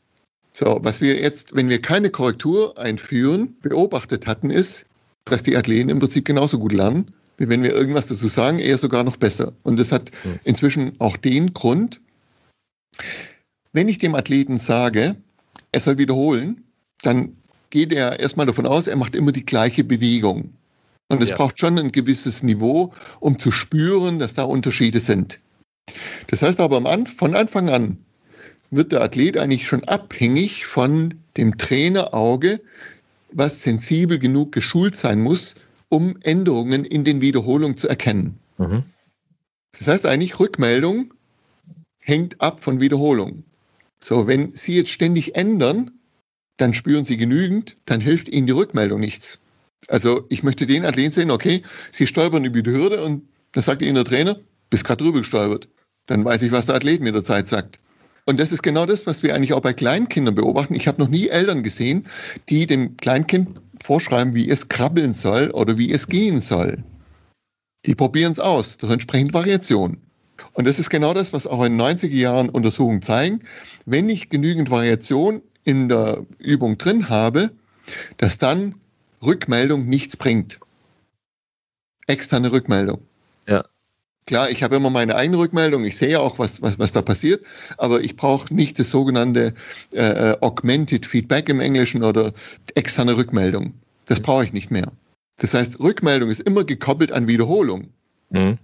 so, 0.54 0.80
was 0.82 1.00
wir 1.00 1.20
jetzt, 1.20 1.56
wenn 1.56 1.70
wir 1.70 1.82
keine 1.82 2.10
Korrektur 2.10 2.78
einführen, 2.78 3.56
beobachtet 3.62 4.28
hatten, 4.28 4.50
ist, 4.50 4.86
dass 5.24 5.44
die 5.44 5.56
Athleten 5.56 5.90
im 5.90 6.00
Prinzip 6.00 6.26
genauso 6.26 6.60
gut 6.60 6.74
lernen, 6.74 7.14
wie 7.38 7.48
wenn 7.48 7.64
wir 7.64 7.72
irgendwas 7.74 8.08
dazu 8.08 8.28
sagen, 8.28 8.60
eher 8.60 8.78
sogar 8.78 9.06
noch 9.06 9.16
besser. 9.16 9.54
Und 9.64 9.80
das 9.80 9.94
hat 9.94 10.12
hm. 10.24 10.40
inzwischen 10.44 11.00
auch 11.00 11.16
den 11.16 11.54
Grund, 11.54 12.02
wenn 13.72 13.88
ich 13.88 13.98
dem 13.98 14.16
Athleten 14.16 14.58
sage, 14.58 15.16
er 15.72 15.80
soll 15.80 15.98
wiederholen, 15.98 16.66
dann 17.02 17.38
geht 17.72 17.94
er 17.94 18.20
erstmal 18.20 18.46
davon 18.46 18.68
aus, 18.68 18.88
er 18.88 18.96
macht 18.96 19.16
immer 19.16 19.32
die 19.32 19.46
gleiche 19.46 19.84
Bewegung. 19.84 20.54
Und 21.08 21.22
es 21.22 21.30
ja. 21.30 21.36
braucht 21.36 21.60
schon 21.60 21.78
ein 21.78 21.92
gewisses 21.92 22.44
Niveau, 22.44 22.94
um 23.20 23.40
zu 23.40 23.52
spüren, 23.52 24.20
dass 24.20 24.34
da 24.34 24.44
Unterschiede 24.44 25.00
sind. 25.00 25.40
Das 26.28 26.42
heißt 26.42 26.60
aber 26.62 26.82
von 27.06 27.36
Anfang 27.36 27.70
an 27.70 27.98
wird 28.70 28.94
der 28.94 29.02
Athlet 29.02 29.38
eigentlich 29.38 29.68
schon 29.68 29.84
abhängig 29.84 30.66
von 30.66 31.16
dem 31.36 31.58
Trainerauge, 31.58 32.62
was 33.32 33.64
sensibel 33.64 34.18
genug 34.18 34.54
geschult 34.54 34.96
sein 34.96 35.20
muss, 35.20 35.56
um 35.90 36.18
Änderungen 36.22 36.86
in 36.86 37.04
den 37.04 37.20
Wiederholungen 37.20 37.76
zu 37.76 37.90
erkennen. 37.90 38.40
Mhm. 38.58 38.84
Das 39.78 39.88
heißt 39.88 40.06
eigentlich, 40.06 40.40
Rückmeldung 40.40 41.14
hängt 42.00 42.40
ab 42.40 42.62
von 42.62 42.80
Wiederholung. 42.80 43.44
So, 44.00 44.26
wenn 44.28 44.56
Sie 44.56 44.76
jetzt 44.76 44.90
ständig 44.90 45.36
ändern, 45.36 45.92
dann 46.62 46.74
spüren 46.74 47.06
Sie 47.06 47.18
genügend, 47.18 47.78
dann 47.86 48.02
hilft 48.02 48.30
Ihnen 48.30 48.48
die 48.48 48.54
Rückmeldung 48.54 49.00
nichts. 49.00 49.40
Also 49.88 50.26
ich 50.30 50.44
möchte 50.44 50.68
den 50.68 50.86
Athleten 50.86 51.12
sehen, 51.12 51.32
okay, 51.32 51.64
Sie 51.90 52.08
stolpern 52.08 52.46
über 52.46 52.62
die 52.62 52.72
Hürde 52.72 53.04
und 53.04 53.24
da 53.52 53.62
sagt 53.62 53.82
Ihnen 53.82 53.96
der 53.96 54.06
Trainer, 54.06 54.38
bist 54.70 54.86
gerade 54.86 55.04
drüber 55.04 55.20
gestolpert. 55.20 55.68
Dann 56.06 56.24
weiß 56.24 56.44
ich, 56.44 56.52
was 56.52 56.68
der 56.68 56.76
Athlet 56.76 57.02
mit 57.02 57.16
der 57.16 57.24
Zeit 57.24 57.48
sagt. 57.48 57.80
Und 58.26 58.40
das 58.40 58.52
ist 58.52 58.62
genau 58.62 58.86
das, 58.86 59.08
was 59.08 59.24
wir 59.24 59.34
eigentlich 59.34 59.54
auch 59.54 59.62
bei 59.62 59.74
Kleinkindern 59.74 60.36
beobachten. 60.36 60.76
Ich 60.76 60.88
habe 60.88 61.02
noch 61.02 61.10
nie 61.10 61.28
Eltern 61.28 61.64
gesehen, 61.64 62.08
die 62.50 62.68
dem 62.68 62.96
Kleinkind 62.96 63.60
vorschreiben, 63.84 64.36
wie 64.36 64.50
es 64.50 64.70
krabbeln 64.70 65.14
soll 65.14 65.50
oder 65.52 65.78
wie 65.78 65.92
es 65.92 66.08
gehen 66.08 66.40
soll. 66.40 66.84
Die 67.88 67.96
probieren 67.96 68.32
es 68.32 68.40
aus 68.40 68.78
durch 68.78 68.94
entsprechend 68.94 69.34
Variation. 69.34 69.98
Und 70.54 70.68
das 70.68 70.80
ist 70.80 70.90
genau 70.90 71.14
das, 71.14 71.34
was 71.34 71.48
auch 71.48 71.64
in 71.64 71.78
den 71.78 71.82
90er 71.82 72.16
Jahren 72.16 72.50
Untersuchungen 72.50 73.02
zeigen. 73.02 73.42
Wenn 73.86 74.10
ich 74.10 74.30
genügend 74.30 74.70
Variation 74.70 75.42
in 75.64 75.90
der 75.90 76.26
Übung 76.40 76.78
drin 76.78 77.10
habe, 77.10 77.52
dass 78.18 78.38
dann 78.38 78.76
Rückmeldung 79.22 79.88
nichts 79.88 80.18
bringt. 80.18 80.60
Externe 82.08 82.52
Rückmeldung. 82.52 83.02
Ja. 83.48 83.66
Klar, 84.26 84.50
ich 84.50 84.64
habe 84.64 84.76
immer 84.76 84.90
meine 84.90 85.16
eigene 85.16 85.40
Rückmeldung, 85.40 85.84
ich 85.84 85.98
sehe 85.98 86.20
auch, 86.20 86.40
was, 86.40 86.62
was, 86.62 86.80
was 86.80 86.92
da 86.92 87.02
passiert, 87.02 87.44
aber 87.78 88.02
ich 88.02 88.16
brauche 88.16 88.54
nicht 88.54 88.80
das 88.80 88.92
sogenannte 88.92 89.54
äh, 89.94 90.36
Augmented 90.42 91.06
Feedback 91.06 91.50
im 91.50 91.60
Englischen 91.60 92.04
oder 92.04 92.34
externe 92.76 93.18
Rückmeldung. 93.18 93.74
Das 94.06 94.20
mhm. 94.20 94.24
brauche 94.24 94.44
ich 94.46 94.54
nicht 94.54 94.72
mehr. 94.72 94.92
Das 95.38 95.54
heißt, 95.54 95.80
Rückmeldung 95.80 96.30
ist 96.30 96.42
immer 96.42 96.64
gekoppelt 96.64 97.12
an 97.12 97.28
Wiederholung. 97.28 97.90
Mhm. 98.30 98.60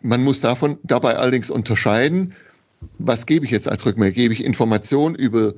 Man 0.00 0.22
muss 0.22 0.40
davon 0.40 0.78
dabei 0.84 1.16
allerdings 1.16 1.50
unterscheiden, 1.50 2.34
was 2.98 3.26
gebe 3.26 3.44
ich 3.44 3.50
jetzt 3.50 3.68
als 3.68 3.84
Rückmeldung? 3.86 4.14
Gebe 4.14 4.34
ich 4.34 4.44
Informationen 4.44 5.14
über 5.14 5.54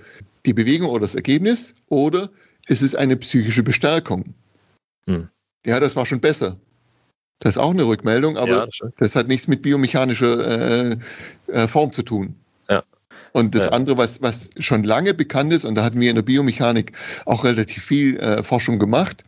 die 0.47 0.55
Bewegung 0.55 0.89
oder 0.89 1.01
das 1.01 1.15
Ergebnis 1.15 1.75
oder 1.89 2.31
ist 2.67 2.83
es 2.83 2.95
eine 2.95 3.17
psychische 3.17 3.63
Bestärkung? 3.63 4.35
Mhm. 5.07 5.29
Ja, 5.67 5.81
das 5.81 5.97
war 5.97 6.07
schon 6.07 6.21
besser. 6.21 6.59
Das 7.41 7.57
ist 7.57 7.59
auch 7.59 7.71
eine 7.71 7.87
Rückmeldung, 7.87 8.37
aber 8.37 8.51
ja, 8.51 8.67
das, 8.67 8.93
das, 8.99 9.17
hat 9.17 9.29
nichts 9.29 9.49
mit 9.49 9.63
biomechanischer 9.63 10.91
äh, 10.91 10.97
äh, 11.47 11.69
Form 11.69 11.91
zu 11.93 12.03
tun. 12.03 12.35
Ja. 12.69 12.85
Und 13.33 13.55
das 13.55 13.67
ja. 13.67 13.73
andere, 13.73 13.97
was, 13.97 14.21
was 14.21 14.51
schon 14.59 14.85
lange 14.85 15.15
bekannt 15.15 15.53
ist, 15.53 15.65
und 15.65 15.75
da 15.75 15.83
hatten 15.83 16.01
wir 16.01 16.11
in 16.11 16.17
der 16.17 16.23
Biomechanik 16.23 16.93
auch 17.25 17.45
relativ 17.45 17.83
viel 17.83 18.19
äh, 18.19 18.43
Forschung 18.43 18.79
gemacht, 18.79 19.25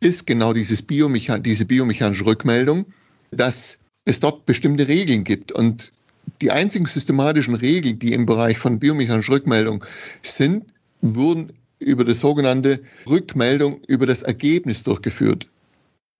ist 0.00 0.26
genau 0.26 0.52
dieses 0.52 0.82
Biomechan 0.82 1.42
diese 1.42 1.64
biomechanische 1.64 2.26
Rückmeldung, 2.26 2.86
dass 3.30 3.78
es 4.04 4.20
dort 4.20 4.44
bestimmte 4.46 4.86
Regeln 4.86 5.24
gibt. 5.24 5.50
Und 5.50 5.92
die 6.40 6.50
einzigen 6.50 6.86
systematischen 6.86 7.54
Regeln, 7.54 7.98
die 7.98 8.12
im 8.12 8.26
Bereich 8.26 8.58
von 8.58 8.78
biomechanischer 8.78 9.32
Rückmeldung 9.32 9.84
sind, 10.22 10.66
wurden 11.00 11.52
über 11.78 12.04
das 12.04 12.20
sogenannte 12.20 12.80
Rückmeldung 13.06 13.80
über 13.86 14.06
das 14.06 14.22
Ergebnis 14.22 14.82
durchgeführt. 14.82 15.48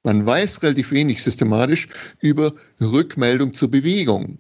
Man 0.05 0.25
weiß 0.25 0.63
relativ 0.63 0.93
wenig 0.93 1.23
systematisch 1.23 1.89
über 2.21 2.55
Rückmeldung 2.81 3.53
zur 3.53 3.71
Bewegung. 3.71 4.39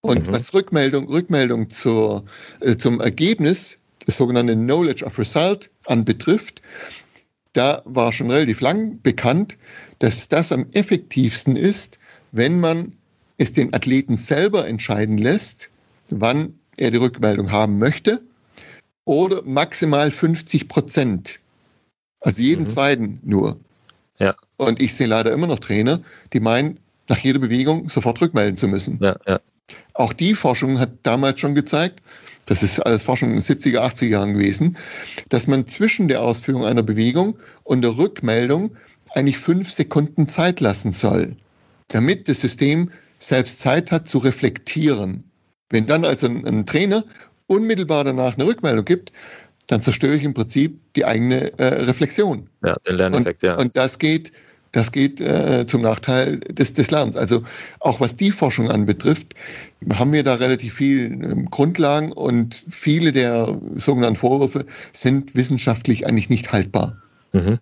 Und 0.00 0.28
mhm. 0.28 0.32
was 0.32 0.54
Rückmeldung, 0.54 1.08
Rückmeldung 1.08 1.70
zur, 1.70 2.24
äh, 2.60 2.76
zum 2.76 3.00
Ergebnis, 3.00 3.78
das 4.06 4.16
sogenannte 4.16 4.54
Knowledge 4.54 5.04
of 5.04 5.18
Result 5.18 5.70
anbetrifft, 5.86 6.62
da 7.52 7.82
war 7.84 8.12
schon 8.12 8.30
relativ 8.30 8.60
lang 8.60 9.02
bekannt, 9.02 9.58
dass 9.98 10.28
das 10.28 10.52
am 10.52 10.66
effektivsten 10.72 11.56
ist, 11.56 11.98
wenn 12.32 12.60
man 12.60 12.96
es 13.40 13.54
den 13.54 13.72
Athleten 13.72 14.16
selber 14.16 14.68
entscheiden 14.68 15.16
lässt, 15.16 15.70
wann 16.10 16.58
er 16.76 16.90
die 16.90 16.98
Rückmeldung 16.98 17.50
haben 17.50 17.78
möchte, 17.78 18.20
oder 19.06 19.42
maximal 19.42 20.10
50 20.10 20.68
Prozent. 20.68 21.40
Also 22.20 22.42
jeden 22.42 22.64
mhm. 22.64 22.66
zweiten 22.66 23.20
nur. 23.22 23.58
Ja. 24.18 24.36
Und 24.58 24.82
ich 24.82 24.94
sehe 24.94 25.06
leider 25.06 25.32
immer 25.32 25.46
noch 25.46 25.58
Trainer, 25.58 26.02
die 26.34 26.40
meinen, 26.40 26.80
nach 27.08 27.18
jeder 27.18 27.38
Bewegung 27.38 27.88
sofort 27.88 28.20
rückmelden 28.20 28.58
zu 28.58 28.68
müssen. 28.68 28.98
Ja, 29.00 29.16
ja. 29.26 29.40
Auch 29.94 30.12
die 30.12 30.34
Forschung 30.34 30.78
hat 30.78 30.90
damals 31.02 31.40
schon 31.40 31.54
gezeigt, 31.54 32.02
das 32.44 32.62
ist 32.62 32.78
alles 32.80 33.04
Forschung 33.04 33.30
in 33.30 33.36
den 33.36 33.42
70er, 33.42 33.80
80er 33.80 34.08
Jahren 34.08 34.34
gewesen, 34.34 34.76
dass 35.30 35.46
man 35.46 35.66
zwischen 35.66 36.08
der 36.08 36.20
Ausführung 36.20 36.66
einer 36.66 36.82
Bewegung 36.82 37.38
und 37.64 37.80
der 37.80 37.96
Rückmeldung 37.96 38.76
eigentlich 39.14 39.38
fünf 39.38 39.72
Sekunden 39.72 40.28
Zeit 40.28 40.60
lassen 40.60 40.92
soll. 40.92 41.36
damit 41.88 42.28
das 42.28 42.40
System 42.40 42.90
selbst 43.20 43.60
Zeit 43.60 43.92
hat 43.92 44.08
zu 44.08 44.18
reflektieren. 44.18 45.24
Wenn 45.68 45.86
dann 45.86 46.04
also 46.04 46.26
ein, 46.26 46.44
ein 46.46 46.66
Trainer 46.66 47.04
unmittelbar 47.46 48.04
danach 48.04 48.34
eine 48.34 48.46
Rückmeldung 48.46 48.84
gibt, 48.84 49.12
dann 49.66 49.80
zerstöre 49.80 50.16
ich 50.16 50.24
im 50.24 50.34
Prinzip 50.34 50.80
die 50.94 51.04
eigene 51.04 51.56
äh, 51.58 51.84
Reflexion. 51.84 52.48
Ja, 52.64 52.76
den 52.86 52.96
Lerneffekt, 52.96 53.42
und, 53.42 53.48
ja. 53.48 53.56
Und 53.56 53.76
das 53.76 54.00
geht, 54.00 54.32
das 54.72 54.90
geht 54.90 55.20
äh, 55.20 55.64
zum 55.66 55.82
Nachteil 55.82 56.40
des, 56.40 56.74
des 56.74 56.90
Lernens. 56.90 57.16
Also 57.16 57.44
auch 57.78 58.00
was 58.00 58.16
die 58.16 58.32
Forschung 58.32 58.70
anbetrifft, 58.70 59.34
haben 59.92 60.12
wir 60.12 60.24
da 60.24 60.34
relativ 60.34 60.74
viel 60.74 61.22
äh, 61.22 61.44
Grundlagen 61.50 62.10
und 62.10 62.64
viele 62.68 63.12
der 63.12 63.60
sogenannten 63.76 64.16
Vorwürfe 64.16 64.66
sind 64.92 65.36
wissenschaftlich 65.36 66.06
eigentlich 66.06 66.30
nicht 66.30 66.52
haltbar. 66.52 66.96
Mhm. 67.32 67.60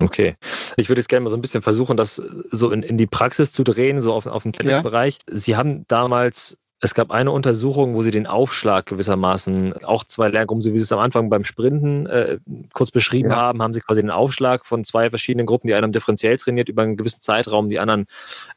Okay. 0.00 0.36
Ich 0.76 0.88
würde 0.88 1.00
jetzt 1.00 1.08
gerne 1.08 1.24
mal 1.24 1.30
so 1.30 1.36
ein 1.36 1.42
bisschen 1.42 1.62
versuchen, 1.62 1.96
das 1.96 2.22
so 2.50 2.70
in, 2.70 2.82
in 2.82 2.96
die 2.96 3.06
Praxis 3.06 3.52
zu 3.52 3.64
drehen, 3.64 4.00
so 4.00 4.12
auf, 4.12 4.26
auf 4.26 4.42
den 4.42 4.52
Tennisbereich. 4.52 5.18
Ja. 5.28 5.36
Sie 5.36 5.56
haben 5.56 5.84
damals 5.88 6.58
es 6.82 6.94
gab 6.94 7.10
eine 7.10 7.30
Untersuchung, 7.30 7.94
wo 7.94 8.02
sie 8.02 8.10
den 8.10 8.26
Aufschlag 8.26 8.86
gewissermaßen, 8.86 9.84
auch 9.84 10.02
zwei 10.04 10.28
Lerngruppen, 10.28 10.62
so 10.62 10.72
wie 10.72 10.78
sie 10.78 10.84
es 10.84 10.92
am 10.92 10.98
Anfang 10.98 11.28
beim 11.28 11.44
Sprinten 11.44 12.06
äh, 12.06 12.38
kurz 12.72 12.90
beschrieben 12.90 13.30
ja. 13.30 13.36
haben, 13.36 13.62
haben 13.62 13.74
sie 13.74 13.80
quasi 13.80 14.00
den 14.00 14.10
Aufschlag 14.10 14.64
von 14.64 14.82
zwei 14.84 15.10
verschiedenen 15.10 15.44
Gruppen, 15.44 15.66
die 15.66 15.74
einem 15.74 15.92
differenziell 15.92 16.38
trainiert 16.38 16.70
über 16.70 16.82
einen 16.82 16.96
gewissen 16.96 17.20
Zeitraum, 17.20 17.68
die 17.68 17.78
anderen 17.78 18.06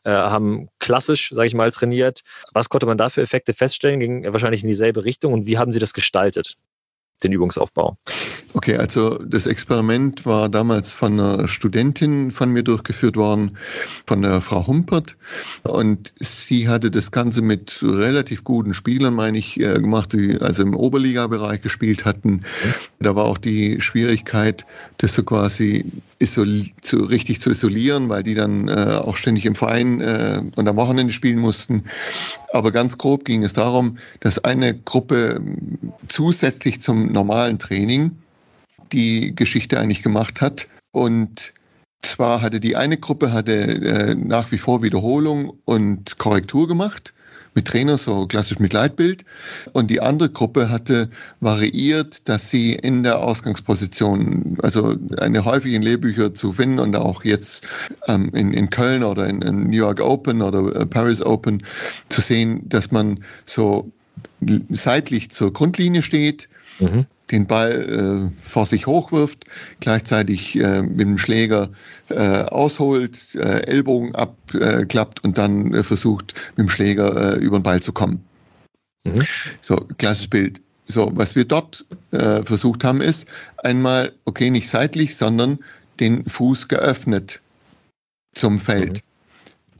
äh, 0.03 0.11
haben 0.11 0.69
klassisch, 0.79 1.31
sage 1.33 1.47
ich 1.47 1.53
mal, 1.53 1.71
trainiert. 1.71 2.21
Was 2.53 2.69
konnte 2.69 2.85
man 2.85 2.97
da 2.97 3.09
für 3.09 3.21
Effekte 3.21 3.53
feststellen? 3.53 3.99
Ging 3.99 4.31
wahrscheinlich 4.31 4.63
in 4.63 4.69
dieselbe 4.69 5.03
Richtung 5.03 5.33
und 5.33 5.45
wie 5.45 5.57
haben 5.57 5.73
sie 5.73 5.79
das 5.79 5.93
gestaltet? 5.93 6.55
Den 7.23 7.31
Übungsaufbau. 7.31 7.97
Okay, 8.53 8.77
also 8.77 9.17
das 9.17 9.47
Experiment 9.47 10.25
war 10.25 10.49
damals 10.49 10.93
von 10.93 11.19
einer 11.19 11.47
Studentin 11.47 12.31
von 12.31 12.51
mir 12.51 12.63
durchgeführt 12.63 13.15
worden, 13.15 13.57
von 14.05 14.21
der 14.21 14.41
Frau 14.41 14.67
Humpert. 14.67 15.17
Und 15.63 16.13
sie 16.19 16.67
hatte 16.69 16.91
das 16.91 17.11
Ganze 17.11 17.41
mit 17.41 17.79
relativ 17.81 18.43
guten 18.43 18.73
Spielern, 18.73 19.15
meine 19.15 19.37
ich, 19.37 19.59
äh, 19.59 19.73
gemacht, 19.73 20.13
die 20.13 20.39
also 20.39 20.63
im 20.63 20.75
Oberliga-Bereich 20.75 21.61
gespielt 21.61 22.05
hatten. 22.05 22.43
Da 22.99 23.15
war 23.15 23.25
auch 23.25 23.37
die 23.37 23.81
Schwierigkeit, 23.81 24.65
das 24.97 25.15
so 25.15 25.23
quasi 25.23 25.85
zu, 26.31 26.97
richtig 26.97 27.41
zu 27.41 27.51
isolieren, 27.51 28.09
weil 28.09 28.23
die 28.23 28.35
dann 28.35 28.67
äh, 28.67 28.99
auch 29.03 29.15
ständig 29.15 29.45
im 29.45 29.55
Verein 29.55 30.01
äh, 30.01 30.41
und 30.55 30.67
am 30.67 30.75
Wochenende 30.75 31.13
spielen 31.13 31.39
mussten. 31.39 31.85
Aber 32.51 32.71
ganz 32.71 32.97
grob 32.97 33.25
ging 33.25 33.43
es 33.43 33.53
darum, 33.53 33.97
dass 34.19 34.43
eine 34.43 34.77
Gruppe 34.77 35.41
zusätzlich 36.07 36.81
zum 36.81 37.11
normalen 37.11 37.59
Training 37.59 38.11
die 38.91 39.35
Geschichte 39.35 39.79
eigentlich 39.79 40.03
gemacht 40.03 40.41
hat. 40.41 40.67
Und 40.91 41.53
zwar 42.01 42.41
hatte 42.41 42.59
die 42.59 42.75
eine 42.75 42.97
Gruppe 42.97 43.31
hatte 43.31 43.53
äh, 43.53 44.15
nach 44.15 44.51
wie 44.51 44.57
vor 44.57 44.83
Wiederholung 44.83 45.53
und 45.65 46.17
Korrektur 46.17 46.67
gemacht 46.67 47.13
mit 47.55 47.65
Trainer, 47.65 47.97
so 47.97 48.27
klassisch 48.27 48.59
mit 48.59 48.73
Leitbild. 48.73 49.25
Und 49.71 49.89
die 49.91 50.01
andere 50.01 50.29
Gruppe 50.29 50.69
hatte 50.69 51.09
variiert, 51.39 52.27
dass 52.29 52.49
sie 52.49 52.73
in 52.73 53.03
der 53.03 53.19
Ausgangsposition, 53.19 54.57
also 54.61 54.95
eine 55.17 55.45
häufig 55.45 55.73
in 55.73 55.81
Lehrbücher 55.81 56.33
zu 56.33 56.53
finden 56.53 56.79
und 56.79 56.95
auch 56.95 57.23
jetzt 57.23 57.67
ähm, 58.07 58.31
in, 58.33 58.53
in 58.53 58.69
Köln 58.69 59.03
oder 59.03 59.27
in, 59.27 59.41
in 59.41 59.63
New 59.65 59.77
York 59.77 60.01
Open 60.01 60.41
oder 60.41 60.75
äh, 60.75 60.85
Paris 60.85 61.21
Open 61.21 61.63
zu 62.09 62.21
sehen, 62.21 62.67
dass 62.69 62.91
man 62.91 63.23
so 63.45 63.91
seitlich 64.69 65.31
zur 65.31 65.53
Grundlinie 65.53 66.01
steht, 66.01 66.49
mhm 66.79 67.05
den 67.33 67.47
Ball 67.47 68.31
äh, 68.31 68.41
vor 68.41 68.65
sich 68.65 68.87
hochwirft, 68.87 69.45
gleichzeitig 69.79 70.55
äh, 70.55 70.83
mit 70.83 71.01
dem 71.01 71.17
Schläger 71.17 71.69
äh, 72.09 72.43
ausholt, 72.43 73.35
äh, 73.35 73.65
Ellbogen 73.65 74.15
abklappt 74.15 75.23
und 75.23 75.37
dann 75.37 75.73
äh, 75.73 75.83
versucht, 75.83 76.35
mit 76.55 76.67
dem 76.67 76.69
Schläger 76.69 77.33
äh, 77.33 77.39
über 77.39 77.59
den 77.59 77.63
Ball 77.63 77.81
zu 77.81 77.91
kommen. 77.91 78.23
Mhm. 79.03 79.23
So, 79.61 79.75
klassisches 79.97 80.29
Bild. 80.29 80.61
So, 80.85 81.11
was 81.13 81.35
wir 81.35 81.45
dort 81.45 81.85
versucht 82.11 82.83
haben, 82.83 82.99
ist 82.99 83.25
einmal, 83.57 84.11
okay, 84.25 84.49
nicht 84.49 84.69
seitlich, 84.69 85.15
sondern 85.15 85.59
den 86.01 86.25
Fuß 86.25 86.67
geöffnet 86.67 87.39
zum 88.33 88.59
Feld. 88.59 88.95
Mhm. 88.97 88.99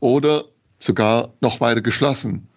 Oder 0.00 0.44
sogar 0.78 1.34
noch 1.42 1.60
weiter 1.60 1.82
geschlossen 1.82 2.48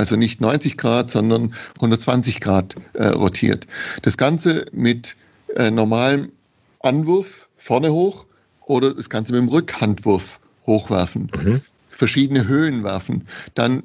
also 0.00 0.16
nicht 0.16 0.40
90 0.40 0.78
Grad, 0.78 1.10
sondern 1.10 1.54
120 1.76 2.40
Grad 2.40 2.74
äh, 2.94 3.08
rotiert. 3.08 3.66
Das 4.00 4.16
Ganze 4.16 4.64
mit 4.72 5.14
äh, 5.56 5.70
normalem 5.70 6.32
Anwurf 6.80 7.48
vorne 7.58 7.92
hoch 7.92 8.24
oder 8.64 8.94
das 8.94 9.10
Ganze 9.10 9.34
mit 9.34 9.42
dem 9.42 9.48
Rückhandwurf 9.48 10.40
hochwerfen. 10.66 11.30
Mhm. 11.36 11.60
Verschiedene 11.90 12.48
Höhen 12.48 12.82
werfen. 12.82 13.28
Dann 13.54 13.82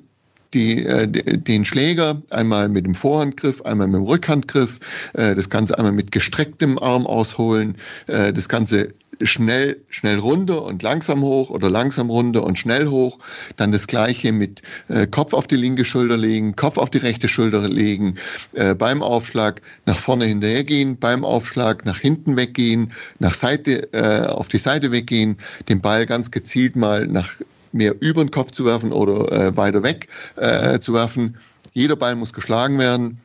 die, 0.53 0.86
äh, 0.86 1.05
den 1.05 1.66
Schläger 1.66 2.22
einmal 2.30 2.70
mit 2.70 2.86
dem 2.86 2.95
Vorhandgriff, 2.95 3.61
einmal 3.63 3.88
mit 3.88 3.97
dem 3.97 4.05
Rückhandgriff, 4.05 4.80
äh, 5.13 5.36
das 5.36 5.49
Ganze 5.49 5.78
einmal 5.78 5.91
mit 5.91 6.13
gestrecktem 6.13 6.80
Arm 6.80 7.05
ausholen, 7.05 7.76
äh, 8.07 8.32
das 8.32 8.47
Ganze 8.47 8.93
schnell, 9.22 9.82
schnell 9.89 10.20
runter 10.20 10.63
und 10.63 10.82
langsam 10.84 11.22
hoch 11.22 11.49
oder 11.49 11.70
langsam 11.70 12.09
runter 12.09 12.43
und 12.43 12.57
schnell 12.57 12.88
hoch. 12.88 13.20
Dann 13.55 13.72
das 13.72 13.88
gleiche 13.88 14.32
mit 14.32 14.61
äh, 14.88 15.07
Kopf 15.07 15.34
auf 15.34 15.47
die 15.47 15.55
linke 15.55 15.86
Schulter 15.86 16.18
legen, 16.18 16.55
Kopf 16.55 16.78
auf 16.78 16.89
die 16.89 16.97
rechte 16.99 17.28
Schulter 17.28 17.68
legen, 17.68 18.16
äh, 18.53 18.74
beim 18.74 19.01
Aufschlag 19.01 19.61
nach 19.86 19.97
vorne 19.97 20.26
hinterhergehen, 20.26 20.97
beim 20.97 21.24
Aufschlag 21.24 21.86
nach 21.86 21.99
hinten 21.99 22.36
weggehen, 22.36 22.93
nach 23.20 23.34
Seite, 23.34 23.91
äh, 23.93 24.28
auf 24.28 24.47
die 24.47 24.57
Seite 24.57 24.91
weggehen, 24.91 25.38
den 25.70 25.82
Ball 25.82 26.05
ganz 26.05 26.32
gezielt 26.32 26.76
mal 26.76 27.07
nach 27.07 27.34
mehr 27.72 27.95
über 27.99 28.24
den 28.24 28.32
Kopf 28.32 28.51
zu 28.51 28.66
werfen 28.66 28.91
oder 28.91 29.32
äh, 29.32 29.57
weiter 29.57 29.84
weg 29.84 30.07
äh, 30.38 30.80
zu 30.80 30.93
werfen. 30.93 31.38
Jeder 31.74 31.95
Ball 31.95 32.16
muss 32.16 32.34
geschlagen 32.34 32.80
werden 32.80 33.20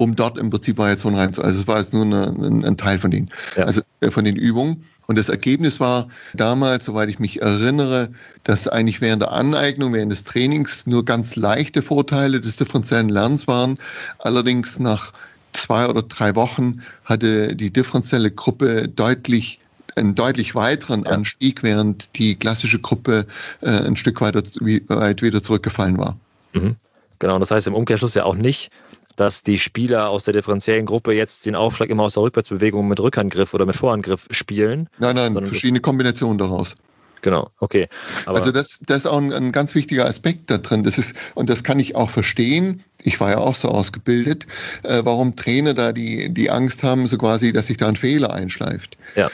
um 0.00 0.16
dort 0.16 0.38
im 0.38 0.48
Prinzip 0.48 0.78
Variationen 0.78 1.18
reinzuholen. 1.20 1.50
Also 1.50 1.60
es 1.60 1.68
war 1.68 1.78
jetzt 1.78 1.92
nur 1.92 2.06
eine, 2.06 2.28
ein, 2.28 2.64
ein, 2.64 2.76
Teil 2.78 2.96
von 2.96 3.10
denen, 3.10 3.30
ja. 3.54 3.64
also 3.64 3.82
äh, 4.00 4.10
von 4.10 4.24
den 4.24 4.34
Übungen. 4.34 4.86
Und 5.10 5.18
das 5.18 5.28
Ergebnis 5.28 5.80
war 5.80 6.06
damals, 6.34 6.84
soweit 6.84 7.08
ich 7.08 7.18
mich 7.18 7.42
erinnere, 7.42 8.10
dass 8.44 8.68
eigentlich 8.68 9.00
während 9.00 9.22
der 9.22 9.32
Aneignung, 9.32 9.92
während 9.92 10.12
des 10.12 10.22
Trainings 10.22 10.86
nur 10.86 11.04
ganz 11.04 11.34
leichte 11.34 11.82
Vorteile 11.82 12.40
des 12.40 12.54
differenziellen 12.54 13.08
Lernens 13.08 13.48
waren. 13.48 13.78
Allerdings 14.20 14.78
nach 14.78 15.12
zwei 15.50 15.88
oder 15.88 16.02
drei 16.02 16.36
Wochen 16.36 16.82
hatte 17.04 17.56
die 17.56 17.72
differenzielle 17.72 18.30
Gruppe 18.30 18.86
deutlich 18.86 19.58
einen 19.96 20.14
deutlich 20.14 20.54
weiteren. 20.54 21.04
Anstieg, 21.08 21.64
während 21.64 22.16
die 22.16 22.36
klassische 22.36 22.78
Gruppe 22.78 23.26
äh, 23.62 23.68
ein 23.68 23.96
Stück 23.96 24.20
weiter, 24.20 24.44
weit 24.60 25.22
wieder 25.22 25.42
zurückgefallen 25.42 25.98
war. 25.98 26.18
Mhm. 26.52 26.76
Genau, 27.18 27.40
das 27.40 27.50
heißt 27.50 27.66
im 27.66 27.74
Umkehrschluss 27.74 28.14
ja 28.14 28.22
auch 28.22 28.36
nicht, 28.36 28.70
dass 29.16 29.42
die 29.42 29.58
Spieler 29.58 30.08
aus 30.08 30.24
der 30.24 30.34
differenziellen 30.34 30.86
Gruppe 30.86 31.12
jetzt 31.12 31.46
den 31.46 31.54
Aufschlag 31.54 31.90
immer 31.90 32.04
aus 32.04 32.14
der 32.14 32.22
Rückwärtsbewegung 32.22 32.88
mit 32.88 33.00
Rückangriff 33.00 33.54
oder 33.54 33.66
mit 33.66 33.76
Vorangriff 33.76 34.26
spielen. 34.30 34.88
Nein, 34.98 35.16
nein, 35.16 35.32
verschiedene 35.32 35.80
Kombinationen 35.80 36.38
daraus. 36.38 36.76
Genau, 37.22 37.50
okay. 37.58 37.88
Aber 38.24 38.38
also 38.38 38.50
das, 38.50 38.80
das 38.86 39.02
ist 39.02 39.06
auch 39.06 39.18
ein, 39.18 39.32
ein, 39.32 39.52
ganz 39.52 39.74
wichtiger 39.74 40.06
Aspekt 40.06 40.50
da 40.50 40.58
drin. 40.58 40.84
Das 40.84 40.98
ist, 40.98 41.14
und 41.34 41.50
das 41.50 41.64
kann 41.64 41.78
ich 41.78 41.94
auch 41.96 42.10
verstehen. 42.10 42.82
Ich 43.02 43.20
war 43.20 43.30
ja 43.30 43.38
auch 43.38 43.54
so 43.54 43.68
ausgebildet, 43.68 44.46
äh, 44.82 45.02
warum 45.04 45.36
Trainer 45.36 45.74
da 45.74 45.92
die, 45.92 46.32
die 46.32 46.50
Angst 46.50 46.82
haben, 46.82 47.06
so 47.06 47.18
quasi, 47.18 47.52
dass 47.52 47.66
sich 47.66 47.76
da 47.76 47.88
ein 47.88 47.96
Fehler 47.96 48.32
einschleift. 48.32 48.96
Ja. 49.16 49.30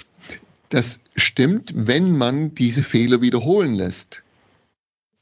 Das 0.69 1.05
stimmt, 1.15 1.73
wenn 1.77 2.17
man 2.17 2.55
diese 2.55 2.83
Fehler 2.83 3.21
wiederholen 3.21 3.75
lässt. 3.75 4.23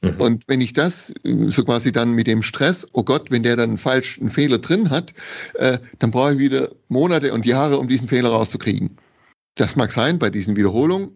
Mhm. 0.05 0.21
Und 0.21 0.43
wenn 0.47 0.61
ich 0.61 0.73
das 0.73 1.13
äh, 1.23 1.49
so 1.49 1.63
quasi 1.63 1.91
dann 1.91 2.11
mit 2.11 2.27
dem 2.27 2.43
Stress, 2.43 2.87
oh 2.93 3.03
Gott, 3.03 3.31
wenn 3.31 3.43
der 3.43 3.55
dann 3.55 3.69
einen 3.69 3.77
falschen 3.77 4.29
Fehler 4.29 4.59
drin 4.59 4.89
hat, 4.89 5.13
äh, 5.55 5.79
dann 5.99 6.11
brauche 6.11 6.33
ich 6.33 6.39
wieder 6.39 6.71
Monate 6.87 7.33
und 7.33 7.45
Jahre, 7.45 7.79
um 7.79 7.87
diesen 7.87 8.07
Fehler 8.07 8.29
rauszukriegen. 8.29 8.97
Das 9.55 9.75
mag 9.75 9.91
sein 9.91 10.19
bei 10.19 10.29
diesen 10.29 10.55
Wiederholungen. 10.55 11.11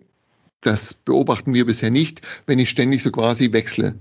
Das 0.62 0.94
beobachten 0.94 1.54
wir 1.54 1.66
bisher 1.66 1.92
nicht, 1.92 2.22
wenn 2.46 2.60
ich 2.60 2.70
ständig 2.70 3.04
so 3.04 3.12
quasi 3.12 3.54
wechsle. 3.54 3.96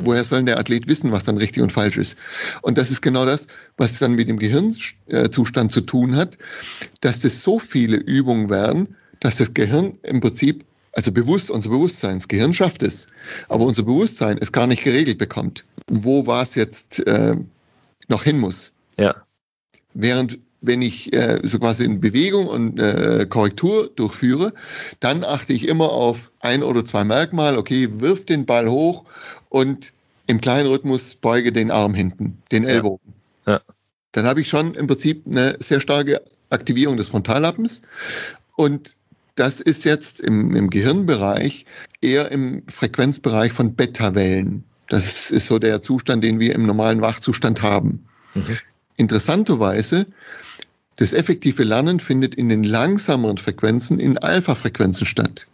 Woher 0.00 0.22
soll 0.22 0.44
der 0.44 0.58
Athlet 0.58 0.86
wissen, 0.86 1.10
was 1.10 1.24
dann 1.24 1.38
richtig 1.38 1.62
und 1.62 1.72
falsch 1.72 1.96
ist? 1.96 2.16
Und 2.62 2.78
das 2.78 2.90
ist 2.90 3.02
genau 3.02 3.26
das, 3.26 3.48
was 3.76 3.98
dann 3.98 4.12
mit 4.12 4.28
dem 4.28 4.38
Gehirnzustand 4.38 5.72
zu 5.72 5.80
tun 5.80 6.14
hat, 6.14 6.38
dass 7.00 7.20
das 7.20 7.40
so 7.40 7.58
viele 7.58 7.96
Übungen 7.96 8.48
werden, 8.48 8.94
dass 9.18 9.36
das 9.36 9.54
Gehirn 9.54 9.98
im 10.02 10.20
Prinzip 10.20 10.64
also 10.92 11.12
bewusst, 11.12 11.50
unser 11.50 11.70
Bewusstsein, 11.70 12.18
das 12.18 12.28
Gehirn 12.28 12.54
schafft 12.54 12.82
es, 12.82 13.08
aber 13.48 13.64
unser 13.64 13.82
Bewusstsein 13.82 14.38
es 14.40 14.52
gar 14.52 14.66
nicht 14.66 14.82
geregelt 14.82 15.18
bekommt, 15.18 15.64
wo 15.90 16.26
was 16.26 16.54
jetzt 16.54 17.06
äh, 17.06 17.36
noch 18.08 18.24
hin 18.24 18.38
muss. 18.38 18.72
Ja. 18.96 19.14
Während 19.94 20.38
wenn 20.60 20.82
ich 20.82 21.12
äh, 21.12 21.38
so 21.44 21.58
quasi 21.58 21.84
in 21.84 22.00
Bewegung 22.00 22.46
und 22.46 22.80
äh, 22.80 23.26
Korrektur 23.28 23.90
durchführe, 23.94 24.52
dann 25.00 25.24
achte 25.24 25.52
ich 25.52 25.68
immer 25.68 25.92
auf 25.92 26.30
ein 26.40 26.62
oder 26.62 26.84
zwei 26.84 27.04
Merkmale. 27.04 27.58
Okay, 27.58 27.88
wirf 28.00 28.26
den 28.26 28.44
Ball 28.44 28.68
hoch 28.68 29.04
und 29.48 29.92
im 30.26 30.40
kleinen 30.40 30.68
Rhythmus 30.68 31.14
beuge 31.14 31.52
den 31.52 31.70
Arm 31.70 31.94
hinten, 31.94 32.38
den 32.50 32.64
Ellbogen. 32.64 33.14
Ja. 33.46 33.54
ja. 33.54 33.60
Dann 34.12 34.26
habe 34.26 34.40
ich 34.40 34.48
schon 34.48 34.74
im 34.74 34.86
Prinzip 34.86 35.22
eine 35.26 35.56
sehr 35.60 35.80
starke 35.80 36.22
Aktivierung 36.50 36.96
des 36.96 37.08
Frontallappens 37.08 37.82
und 38.56 38.96
das 39.38 39.60
ist 39.60 39.84
jetzt 39.84 40.20
im, 40.20 40.54
im 40.54 40.70
Gehirnbereich 40.70 41.64
eher 42.00 42.30
im 42.32 42.62
Frequenzbereich 42.68 43.52
von 43.52 43.74
Beta-Wellen. 43.74 44.64
Das 44.88 45.30
ist 45.30 45.46
so 45.46 45.58
der 45.58 45.82
Zustand, 45.82 46.24
den 46.24 46.40
wir 46.40 46.54
im 46.54 46.64
normalen 46.64 47.00
Wachzustand 47.00 47.62
haben. 47.62 48.06
Mhm. 48.34 48.58
Interessanterweise, 48.96 50.06
das 50.96 51.12
effektive 51.12 51.62
Lernen 51.62 52.00
findet 52.00 52.34
in 52.34 52.48
den 52.48 52.64
langsameren 52.64 53.38
Frequenzen 53.38 54.00
in 54.00 54.18
Alpha-Frequenzen 54.18 55.06
statt. 55.06 55.46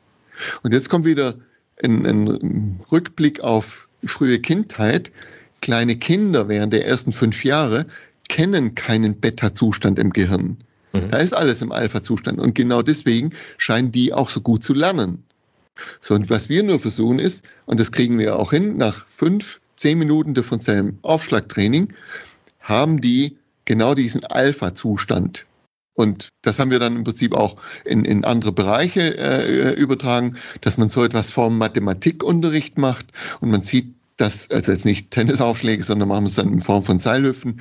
Und 0.62 0.72
jetzt 0.72 0.88
kommt 0.88 1.04
wieder 1.04 1.34
ein, 1.82 2.06
ein 2.06 2.80
Rückblick 2.90 3.40
auf 3.40 3.88
frühe 4.04 4.38
Kindheit. 4.38 5.12
Kleine 5.60 5.96
Kinder 5.96 6.48
während 6.48 6.72
der 6.72 6.86
ersten 6.86 7.12
fünf 7.12 7.44
Jahre 7.44 7.86
kennen 8.28 8.74
keinen 8.74 9.20
Beta-Zustand 9.20 9.98
im 9.98 10.10
Gehirn. 10.10 10.58
Mhm. 10.94 11.10
Da 11.10 11.18
ist 11.18 11.34
alles 11.34 11.60
im 11.60 11.72
Alpha-Zustand. 11.72 12.38
Und 12.38 12.54
genau 12.54 12.82
deswegen 12.82 13.32
scheinen 13.58 13.92
die 13.92 14.12
auch 14.12 14.30
so 14.30 14.40
gut 14.40 14.62
zu 14.62 14.72
lernen. 14.72 15.24
So, 16.00 16.14
und 16.14 16.30
was 16.30 16.48
wir 16.48 16.62
nur 16.62 16.78
versuchen 16.78 17.18
ist, 17.18 17.44
und 17.66 17.80
das 17.80 17.90
kriegen 17.92 18.18
wir 18.18 18.38
auch 18.38 18.52
hin, 18.52 18.76
nach 18.76 19.06
fünf, 19.08 19.60
zehn 19.76 19.98
Minuten 19.98 20.34
differenziellem 20.34 20.98
Aufschlagtraining, 21.02 21.92
haben 22.60 23.00
die 23.00 23.36
genau 23.64 23.94
diesen 23.94 24.24
Alpha-Zustand. 24.24 25.46
Und 25.94 26.28
das 26.42 26.58
haben 26.58 26.70
wir 26.70 26.78
dann 26.78 26.96
im 26.96 27.04
Prinzip 27.04 27.34
auch 27.34 27.56
in, 27.84 28.04
in 28.04 28.24
andere 28.24 28.52
Bereiche 28.52 29.16
äh, 29.16 29.74
übertragen, 29.74 30.36
dass 30.60 30.78
man 30.78 30.88
so 30.88 31.04
etwas 31.04 31.30
vom 31.30 31.58
Mathematikunterricht 31.58 32.78
macht 32.78 33.06
und 33.40 33.50
man 33.50 33.62
sieht, 33.62 33.94
dass, 34.16 34.50
also 34.50 34.72
jetzt 34.72 34.84
nicht 34.84 35.10
Tennisaufschläge, 35.10 35.82
sondern 35.82 36.08
machen 36.08 36.26
es 36.26 36.36
dann 36.36 36.52
in 36.52 36.60
Form 36.60 36.82
von 36.82 36.98
Seilhüpfen, 36.98 37.60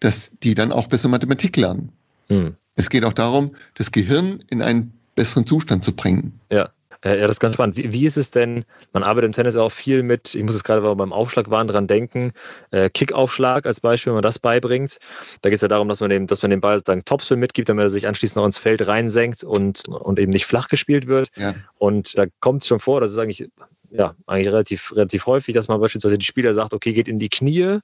dass 0.00 0.38
die 0.42 0.54
dann 0.54 0.72
auch 0.72 0.86
besser 0.86 1.08
Mathematik 1.08 1.56
lernen. 1.56 1.92
Hm. 2.30 2.56
Es 2.74 2.90
geht 2.90 3.04
auch 3.04 3.12
darum, 3.12 3.56
das 3.74 3.90
Gehirn 3.90 4.44
in 4.48 4.62
einen 4.62 4.92
besseren 5.14 5.46
Zustand 5.46 5.84
zu 5.84 5.94
bringen. 5.94 6.40
Ja. 6.50 6.70
Äh, 7.04 7.20
ja, 7.20 7.22
das 7.22 7.36
ist 7.36 7.40
ganz 7.40 7.54
spannend. 7.54 7.76
Wie, 7.76 7.92
wie, 7.92 8.06
ist 8.06 8.16
es 8.16 8.30
denn, 8.30 8.64
man 8.92 9.02
arbeitet 9.02 9.26
im 9.26 9.32
Tennis 9.32 9.56
auch 9.56 9.70
viel 9.70 10.02
mit, 10.02 10.34
ich 10.34 10.42
muss 10.42 10.54
jetzt 10.54 10.64
gerade 10.64 10.82
beim 10.94 11.12
Aufschlagwahn 11.12 11.68
dran 11.68 11.86
denken, 11.86 12.32
äh, 12.70 12.90
Kickaufschlag 12.90 13.66
als 13.66 13.80
Beispiel, 13.80 14.10
wenn 14.10 14.16
man 14.16 14.22
das 14.22 14.38
beibringt. 14.38 14.98
Da 15.42 15.50
geht 15.50 15.56
es 15.56 15.62
ja 15.62 15.68
darum, 15.68 15.88
dass 15.88 16.00
man, 16.00 16.10
dem, 16.10 16.26
dass 16.26 16.42
man 16.42 16.50
den 16.50 16.60
Ball 16.60 16.80
dann 16.80 17.04
Topspin 17.04 17.38
mitgibt, 17.38 17.68
damit 17.68 17.84
er 17.84 17.90
sich 17.90 18.06
anschließend 18.08 18.36
noch 18.36 18.46
ins 18.46 18.58
Feld 18.58 18.86
reinsenkt 18.86 19.44
und, 19.44 19.86
und 19.88 20.18
eben 20.18 20.30
nicht 20.30 20.46
flach 20.46 20.68
gespielt 20.68 21.06
wird. 21.06 21.30
Ja. 21.36 21.54
Und 21.76 22.18
da 22.18 22.26
kommt 22.40 22.62
es 22.62 22.68
schon 22.68 22.80
vor, 22.80 23.00
das 23.00 23.12
ist 23.12 23.18
eigentlich, 23.18 23.48
ja, 23.90 24.14
eigentlich 24.26 24.48
relativ, 24.48 24.92
relativ 24.92 25.26
häufig, 25.26 25.54
dass 25.54 25.68
man 25.68 25.80
beispielsweise 25.80 26.18
die 26.18 26.26
Spieler 26.26 26.52
sagt, 26.52 26.74
okay, 26.74 26.92
geht 26.92 27.08
in 27.08 27.20
die 27.20 27.28
Knie, 27.28 27.78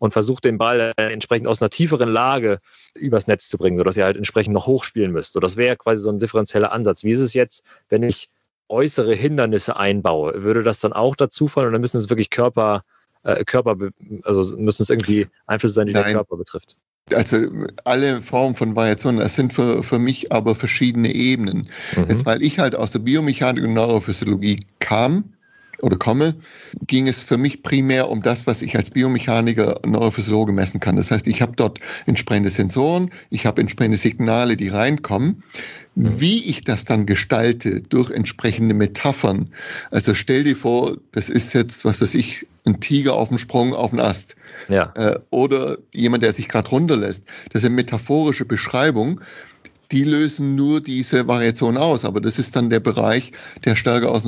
und 0.00 0.12
versucht 0.12 0.44
den 0.44 0.58
Ball 0.58 0.92
entsprechend 0.96 1.46
aus 1.46 1.62
einer 1.62 1.70
tieferen 1.70 2.08
Lage 2.08 2.58
übers 2.94 3.26
Netz 3.26 3.48
zu 3.48 3.58
bringen, 3.58 3.76
sodass 3.76 3.96
ihr 3.96 4.04
halt 4.04 4.16
entsprechend 4.16 4.54
noch 4.54 4.66
hochspielen 4.66 5.12
müsst. 5.12 5.34
So, 5.34 5.40
das 5.40 5.56
wäre 5.56 5.76
quasi 5.76 6.02
so 6.02 6.10
ein 6.10 6.18
differenzieller 6.18 6.72
Ansatz. 6.72 7.04
Wie 7.04 7.12
ist 7.12 7.20
es 7.20 7.34
jetzt, 7.34 7.62
wenn 7.90 8.02
ich 8.02 8.30
äußere 8.68 9.14
Hindernisse 9.14 9.76
einbaue, 9.76 10.42
würde 10.42 10.62
das 10.62 10.80
dann 10.80 10.92
auch 10.92 11.16
dazu 11.16 11.48
fallen 11.48 11.68
oder 11.68 11.78
müssen 11.78 11.98
es 11.98 12.08
wirklich 12.08 12.30
Körper, 12.30 12.82
äh, 13.24 13.44
Körper, 13.44 13.76
also 14.22 14.56
müssen 14.56 14.82
es 14.82 14.90
irgendwie 14.90 15.28
Einflüsse 15.46 15.74
sein, 15.74 15.86
die 15.86 15.92
Nein. 15.92 16.04
den 16.04 16.14
Körper 16.14 16.36
betrifft? 16.36 16.76
Also 17.12 17.38
alle 17.84 18.22
Formen 18.22 18.54
von 18.54 18.76
Variationen, 18.76 19.20
das 19.20 19.34
sind 19.34 19.52
für, 19.52 19.82
für 19.82 19.98
mich 19.98 20.32
aber 20.32 20.54
verschiedene 20.54 21.12
Ebenen. 21.12 21.68
Mhm. 21.94 22.06
Jetzt, 22.08 22.24
weil 22.24 22.42
ich 22.42 22.58
halt 22.58 22.74
aus 22.74 22.92
der 22.92 23.00
Biomechanik 23.00 23.64
und 23.64 23.74
Neurophysiologie 23.74 24.60
kam, 24.78 25.34
oder 25.82 25.96
komme, 25.96 26.36
ging 26.86 27.08
es 27.08 27.22
für 27.22 27.38
mich 27.38 27.62
primär 27.62 28.08
um 28.08 28.22
das, 28.22 28.46
was 28.46 28.62
ich 28.62 28.76
als 28.76 28.90
Biomechaniker 28.90 29.82
und 29.82 29.92
Neurophysiologe 29.92 30.52
messen 30.52 30.80
kann. 30.80 30.96
Das 30.96 31.10
heißt, 31.10 31.28
ich 31.28 31.42
habe 31.42 31.52
dort 31.56 31.80
entsprechende 32.06 32.50
Sensoren, 32.50 33.10
ich 33.30 33.46
habe 33.46 33.60
entsprechende 33.60 33.98
Signale, 33.98 34.56
die 34.56 34.68
reinkommen 34.68 35.42
wie 35.94 36.44
ich 36.44 36.62
das 36.62 36.84
dann 36.84 37.04
gestalte 37.04 37.80
durch 37.80 38.10
entsprechende 38.10 38.74
Metaphern. 38.74 39.52
Also 39.90 40.14
stell 40.14 40.44
dir 40.44 40.56
vor, 40.56 40.98
das 41.12 41.28
ist 41.28 41.52
jetzt, 41.52 41.84
was 41.84 42.00
weiß 42.00 42.14
ich, 42.14 42.46
ein 42.64 42.80
Tiger 42.80 43.14
auf 43.14 43.28
dem 43.28 43.38
Sprung 43.38 43.74
auf 43.74 43.90
den 43.90 44.00
Ast. 44.00 44.36
Ja. 44.68 44.92
Äh, 44.94 45.18
oder 45.30 45.78
jemand, 45.92 46.22
der 46.22 46.32
sich 46.32 46.48
gerade 46.48 46.70
runterlässt. 46.70 47.24
Das 47.50 47.62
ist 47.62 47.66
eine 47.66 47.74
metaphorische 47.74 48.44
Beschreibung. 48.44 49.20
Die 49.92 50.04
lösen 50.04 50.54
nur 50.54 50.80
diese 50.80 51.26
Variation 51.26 51.76
aus, 51.76 52.04
aber 52.04 52.20
das 52.20 52.38
ist 52.38 52.54
dann 52.54 52.70
der 52.70 52.80
Bereich, 52.80 53.32
der 53.64 53.74
stärker 53.74 54.10
aus, 54.10 54.26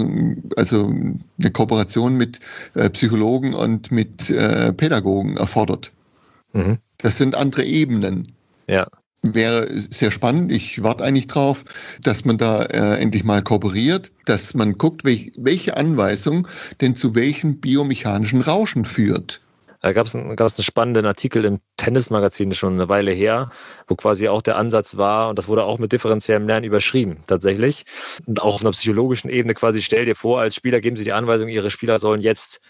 also 0.56 0.86
eine 0.86 1.50
Kooperation 1.52 2.16
mit 2.16 2.40
äh, 2.74 2.90
Psychologen 2.90 3.54
und 3.54 3.92
mit 3.92 4.30
äh, 4.30 4.72
Pädagogen 4.72 5.36
erfordert. 5.36 5.92
Mhm. 6.52 6.78
Das 6.98 7.18
sind 7.18 7.36
andere 7.36 7.64
Ebenen. 7.64 8.32
Ja 8.66 8.86
wäre 9.22 9.68
sehr 9.72 10.10
spannend. 10.10 10.50
Ich 10.50 10.82
warte 10.82 11.04
eigentlich 11.04 11.28
drauf, 11.28 11.64
dass 12.02 12.24
man 12.24 12.38
da 12.38 12.64
äh, 12.64 13.00
endlich 13.00 13.24
mal 13.24 13.42
kooperiert, 13.42 14.10
dass 14.24 14.54
man 14.54 14.78
guckt, 14.78 15.04
welch, 15.04 15.32
welche 15.36 15.76
Anweisung 15.76 16.48
denn 16.80 16.96
zu 16.96 17.14
welchem 17.14 17.58
biomechanischen 17.60 18.40
Rauschen 18.40 18.84
führt. 18.84 19.41
Da 19.82 19.92
gab 19.92 20.06
es 20.06 20.14
einen, 20.14 20.38
einen 20.38 20.50
spannenden 20.50 21.06
Artikel 21.06 21.44
im 21.44 21.60
Tennismagazin 21.76 22.52
schon 22.52 22.74
eine 22.74 22.88
Weile 22.88 23.10
her, 23.10 23.50
wo 23.88 23.96
quasi 23.96 24.28
auch 24.28 24.40
der 24.40 24.56
Ansatz 24.56 24.96
war, 24.96 25.28
und 25.28 25.38
das 25.38 25.48
wurde 25.48 25.64
auch 25.64 25.78
mit 25.78 25.92
differenziellem 25.92 26.46
Lernen 26.46 26.64
überschrieben, 26.64 27.18
tatsächlich. 27.26 27.84
Und 28.24 28.40
auch 28.40 28.54
auf 28.54 28.60
einer 28.60 28.70
psychologischen 28.70 29.28
Ebene 29.28 29.54
quasi, 29.54 29.82
stell 29.82 30.04
dir 30.04 30.14
vor, 30.14 30.40
als 30.40 30.54
Spieler 30.54 30.80
geben 30.80 30.96
sie 30.96 31.04
die 31.04 31.12
Anweisung, 31.12 31.48
ihre 31.48 31.70
Spieler 31.70 31.98
sollen 31.98 32.20
jetzt 32.20 32.60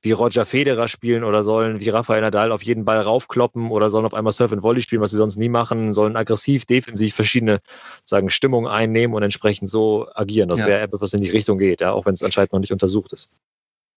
wie 0.00 0.12
Roger 0.12 0.44
Federer 0.44 0.88
spielen 0.88 1.24
oder 1.24 1.44
sollen 1.44 1.78
wie 1.78 1.90
Rafael 1.90 2.22
Nadal 2.22 2.50
auf 2.50 2.62
jeden 2.62 2.84
Ball 2.84 3.00
raufkloppen 3.00 3.70
oder 3.70 3.88
sollen 3.88 4.06
auf 4.06 4.14
einmal 4.14 4.32
Surf 4.32 4.52
and 4.52 4.62
Volley 4.62 4.80
spielen, 4.80 5.00
was 5.00 5.12
sie 5.12 5.16
sonst 5.16 5.36
nie 5.36 5.48
machen, 5.48 5.94
sollen 5.94 6.16
aggressiv, 6.16 6.64
defensiv 6.64 7.14
verschiedene 7.14 7.60
sagen, 8.04 8.28
Stimmungen 8.28 8.70
einnehmen 8.70 9.14
und 9.14 9.22
entsprechend 9.22 9.70
so 9.70 10.08
agieren. 10.14 10.48
Das 10.48 10.60
ja. 10.60 10.66
wäre 10.66 10.80
etwas, 10.80 11.02
was 11.02 11.12
in 11.12 11.20
die 11.20 11.30
Richtung 11.30 11.58
geht, 11.58 11.82
ja, 11.82 11.92
auch 11.92 12.06
wenn 12.06 12.14
es 12.14 12.24
anscheinend 12.24 12.52
noch 12.52 12.60
nicht 12.60 12.72
untersucht 12.72 13.12
ist. 13.12 13.30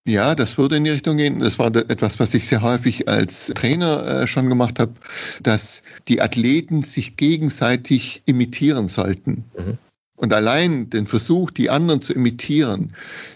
Ja, 0.08 0.36
das 0.36 0.60
würde 0.60 0.78
in 0.78 0.84
die 0.84 0.92
Richtung 0.92 1.18
gehen. 1.18 1.40
Das 1.40 1.58
war 1.58 1.76
etwas, 1.76 2.20
was 2.20 2.34
ich 2.36 2.48
sehr 2.48 2.62
häufig 2.62 3.08
als 3.08 3.52
Trainer 3.56 4.06
äh, 4.06 4.28
schon 4.28 4.50
gemacht 4.50 4.80
habe, 4.80 4.94
dass 5.42 5.82
die 6.08 6.22
Athleten 6.22 6.84
sich 6.84 7.18
gegenseitig 7.18 8.22
imitieren 8.26 8.88
sollten. 8.88 9.46
Mhm. 9.58 9.78
Und 10.16 10.32
allein 10.32 10.90
den 10.92 11.08
Versuch, 11.08 11.50
die 11.50 11.72
anderen 11.72 12.02
zu 12.02 12.14
imitieren, 12.14 12.94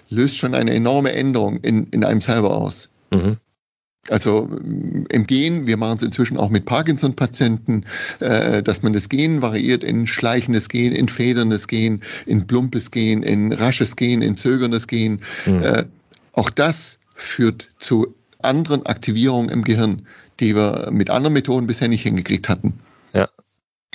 löst 0.10 0.38
schon 0.38 0.54
eine 0.54 0.74
enorme 0.74 1.12
Änderung 1.12 1.58
in, 1.60 1.88
in 1.88 2.04
einem 2.06 2.22
selber 2.22 2.56
aus. 2.56 2.90
Mhm. 3.12 3.38
Also 4.08 4.50
im 5.10 5.28
Gehen, 5.28 5.68
wir 5.68 5.78
machen 5.78 5.98
es 5.98 6.04
inzwischen 6.04 6.38
auch 6.38 6.50
mit 6.50 6.66
Parkinson-Patienten, 6.66 7.86
äh, 8.20 8.64
dass 8.64 8.82
man 8.82 8.94
das 8.94 9.10
Gehen 9.10 9.42
variiert 9.42 9.84
in 9.84 10.08
schleichendes 10.08 10.70
Gehen, 10.70 10.94
in 10.94 11.10
federndes 11.10 11.68
Gehen, 11.68 12.02
in 12.26 12.48
plumpes 12.48 12.92
Gehen, 12.92 13.24
in 13.24 13.52
rasches 13.52 13.96
Gehen, 13.96 14.22
in 14.22 14.38
zögerndes 14.38 14.88
Gehen. 14.88 15.22
Mhm. 15.46 15.64
Äh, 15.64 15.86
auch 16.40 16.50
das 16.50 17.00
führt 17.14 17.70
zu 17.78 18.16
anderen 18.42 18.86
Aktivierungen 18.86 19.50
im 19.50 19.64
Gehirn, 19.64 20.08
die 20.40 20.56
wir 20.56 20.90
mit 20.92 21.10
anderen 21.10 21.34
Methoden 21.34 21.68
bisher 21.68 21.90
nicht 21.90 22.04
hingekriegt 22.04 22.50
hatten. 22.50 22.80
Ja. 23.14 23.30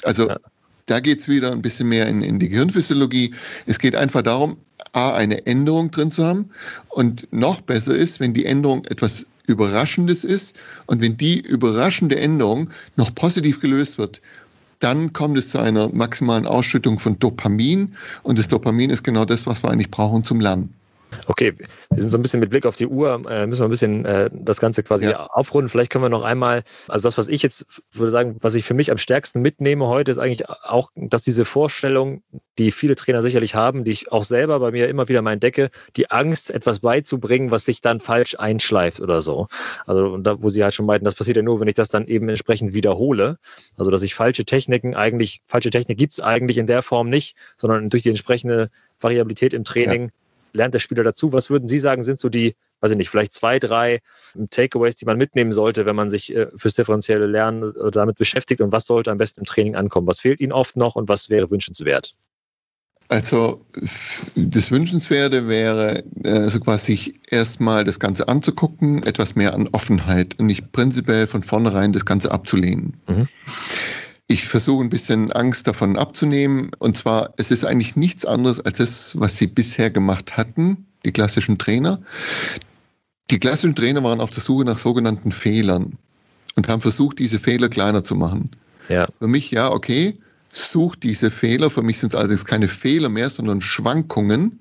Also 0.02 0.28
ja. 0.28 0.38
Da 0.86 1.00
geht 1.00 1.18
es 1.18 1.28
wieder 1.28 1.52
ein 1.52 1.62
bisschen 1.62 1.88
mehr 1.88 2.06
in, 2.08 2.22
in 2.22 2.38
die 2.38 2.50
Gehirnphysiologie. 2.50 3.34
Es 3.64 3.78
geht 3.78 3.96
einfach 3.96 4.22
darum, 4.22 4.58
A, 4.92 5.14
eine 5.14 5.46
Änderung 5.46 5.90
drin 5.90 6.10
zu 6.10 6.24
haben. 6.24 6.50
Und 6.88 7.26
noch 7.32 7.62
besser 7.62 7.96
ist, 7.96 8.20
wenn 8.20 8.34
die 8.34 8.44
Änderung 8.44 8.84
etwas 8.84 9.26
Überraschendes 9.46 10.24
ist 10.24 10.58
und 10.86 11.00
wenn 11.00 11.16
die 11.16 11.40
überraschende 11.40 12.16
Änderung 12.18 12.70
noch 12.96 13.14
positiv 13.14 13.60
gelöst 13.60 13.96
wird, 13.96 14.20
dann 14.80 15.14
kommt 15.14 15.38
es 15.38 15.48
zu 15.48 15.58
einer 15.58 15.88
maximalen 15.88 16.46
Ausschüttung 16.46 16.98
von 16.98 17.18
Dopamin. 17.18 17.96
Und 18.22 18.38
das 18.38 18.48
Dopamin 18.48 18.90
ist 18.90 19.02
genau 19.02 19.24
das, 19.24 19.46
was 19.46 19.62
wir 19.62 19.70
eigentlich 19.70 19.90
brauchen 19.90 20.22
zum 20.22 20.40
Lernen. 20.40 20.74
Okay, 21.26 21.54
wir 21.58 22.00
sind 22.00 22.10
so 22.10 22.18
ein 22.18 22.22
bisschen 22.22 22.40
mit 22.40 22.50
Blick 22.50 22.66
auf 22.66 22.76
die 22.76 22.86
Uhr, 22.86 23.22
äh, 23.28 23.46
müssen 23.46 23.62
wir 23.62 23.68
ein 23.68 23.70
bisschen 23.70 24.04
äh, 24.04 24.30
das 24.32 24.60
Ganze 24.60 24.82
quasi 24.82 25.06
ja. 25.06 25.26
aufrunden. 25.26 25.68
Vielleicht 25.68 25.90
können 25.90 26.04
wir 26.04 26.08
noch 26.08 26.24
einmal, 26.24 26.64
also 26.88 27.06
das, 27.06 27.18
was 27.18 27.28
ich 27.28 27.42
jetzt 27.42 27.66
würde 27.92 28.10
sagen, 28.10 28.36
was 28.40 28.54
ich 28.54 28.64
für 28.64 28.74
mich 28.74 28.90
am 28.90 28.98
stärksten 28.98 29.40
mitnehme 29.40 29.86
heute, 29.86 30.10
ist 30.10 30.18
eigentlich 30.18 30.48
auch, 30.48 30.90
dass 30.94 31.22
diese 31.22 31.44
Vorstellung, 31.44 32.22
die 32.58 32.70
viele 32.70 32.94
Trainer 32.94 33.22
sicherlich 33.22 33.54
haben, 33.54 33.84
die 33.84 33.90
ich 33.90 34.12
auch 34.12 34.24
selber 34.24 34.60
bei 34.60 34.70
mir 34.70 34.88
immer 34.88 35.08
wieder 35.08 35.22
mal 35.22 35.32
entdecke, 35.32 35.70
die 35.96 36.10
Angst, 36.10 36.50
etwas 36.50 36.80
beizubringen, 36.80 37.50
was 37.50 37.64
sich 37.64 37.80
dann 37.80 38.00
falsch 38.00 38.36
einschleift 38.38 39.00
oder 39.00 39.22
so. 39.22 39.48
Also 39.86 40.18
da, 40.18 40.42
wo 40.42 40.48
sie 40.48 40.62
halt 40.62 40.74
schon 40.74 40.86
meinten, 40.86 41.04
das 41.04 41.14
passiert 41.14 41.36
ja 41.36 41.42
nur, 41.42 41.60
wenn 41.60 41.68
ich 41.68 41.74
das 41.74 41.88
dann 41.88 42.06
eben 42.06 42.28
entsprechend 42.28 42.74
wiederhole. 42.74 43.38
Also 43.76 43.90
dass 43.90 44.02
ich 44.02 44.14
falsche 44.14 44.44
Techniken 44.44 44.94
eigentlich, 44.94 45.40
falsche 45.46 45.70
Technik 45.70 45.98
gibt 45.98 46.14
es 46.14 46.20
eigentlich 46.20 46.58
in 46.58 46.66
der 46.66 46.82
Form 46.82 47.08
nicht, 47.08 47.36
sondern 47.56 47.90
durch 47.90 48.02
die 48.02 48.10
entsprechende 48.10 48.70
Variabilität 49.00 49.54
im 49.54 49.64
Training 49.64 50.04
ja 50.04 50.23
lernt 50.54 50.72
der 50.72 50.78
Spieler 50.78 51.02
dazu? 51.02 51.32
Was 51.32 51.50
würden 51.50 51.68
Sie 51.68 51.78
sagen, 51.78 52.02
sind 52.02 52.20
so 52.20 52.28
die, 52.28 52.56
weiß 52.80 52.92
ich 52.92 52.96
nicht, 52.96 53.10
vielleicht 53.10 53.34
zwei, 53.34 53.58
drei 53.58 54.00
Takeaways, 54.50 54.96
die 54.96 55.04
man 55.04 55.18
mitnehmen 55.18 55.52
sollte, 55.52 55.84
wenn 55.84 55.96
man 55.96 56.08
sich 56.08 56.34
äh, 56.34 56.48
fürs 56.56 56.74
differenzielle 56.74 57.26
Lernen 57.26 57.74
äh, 57.74 57.90
damit 57.90 58.16
beschäftigt 58.16 58.60
und 58.60 58.72
was 58.72 58.86
sollte 58.86 59.10
am 59.10 59.18
besten 59.18 59.40
im 59.40 59.46
Training 59.46 59.74
ankommen? 59.74 60.06
Was 60.06 60.20
fehlt 60.20 60.40
Ihnen 60.40 60.52
oft 60.52 60.76
noch 60.76 60.96
und 60.96 61.08
was 61.08 61.28
wäre 61.28 61.50
wünschenswert? 61.50 62.14
Also 63.08 63.66
das 64.34 64.70
Wünschenswerte 64.70 65.46
wäre, 65.46 66.04
äh, 66.22 66.48
so 66.48 66.58
quasi 66.60 67.20
erstmal 67.28 67.84
das 67.84 68.00
Ganze 68.00 68.28
anzugucken, 68.28 69.02
etwas 69.02 69.34
mehr 69.34 69.52
an 69.52 69.68
Offenheit 69.68 70.38
und 70.38 70.46
nicht 70.46 70.72
prinzipiell 70.72 71.26
von 71.26 71.42
vornherein 71.42 71.92
das 71.92 72.06
Ganze 72.06 72.30
abzulehnen. 72.30 72.96
Mhm. 73.06 73.28
Ich 74.26 74.48
versuche 74.48 74.82
ein 74.82 74.90
bisschen 74.90 75.30
Angst 75.32 75.66
davon 75.66 75.96
abzunehmen. 75.96 76.70
Und 76.78 76.96
zwar, 76.96 77.34
es 77.36 77.50
ist 77.50 77.64
eigentlich 77.64 77.96
nichts 77.96 78.24
anderes 78.24 78.60
als 78.60 78.78
das, 78.78 79.20
was 79.20 79.36
sie 79.36 79.46
bisher 79.46 79.90
gemacht 79.90 80.36
hatten, 80.36 80.86
die 81.04 81.12
klassischen 81.12 81.58
Trainer. 81.58 82.00
Die 83.30 83.38
klassischen 83.38 83.74
Trainer 83.74 84.02
waren 84.02 84.20
auf 84.20 84.30
der 84.30 84.42
Suche 84.42 84.64
nach 84.64 84.78
sogenannten 84.78 85.30
Fehlern 85.30 85.98
und 86.56 86.68
haben 86.68 86.80
versucht, 86.80 87.18
diese 87.18 87.38
Fehler 87.38 87.68
kleiner 87.68 88.02
zu 88.02 88.14
machen. 88.14 88.50
Ja. 88.88 89.06
Für 89.18 89.26
mich, 89.26 89.50
ja, 89.50 89.70
okay, 89.70 90.18
sucht 90.50 91.02
diese 91.02 91.30
Fehler, 91.30 91.68
für 91.68 91.82
mich 91.82 91.98
sind 91.98 92.10
es 92.10 92.14
allerdings 92.14 92.44
keine 92.44 92.68
Fehler 92.68 93.08
mehr, 93.08 93.28
sondern 93.28 93.60
Schwankungen 93.60 94.60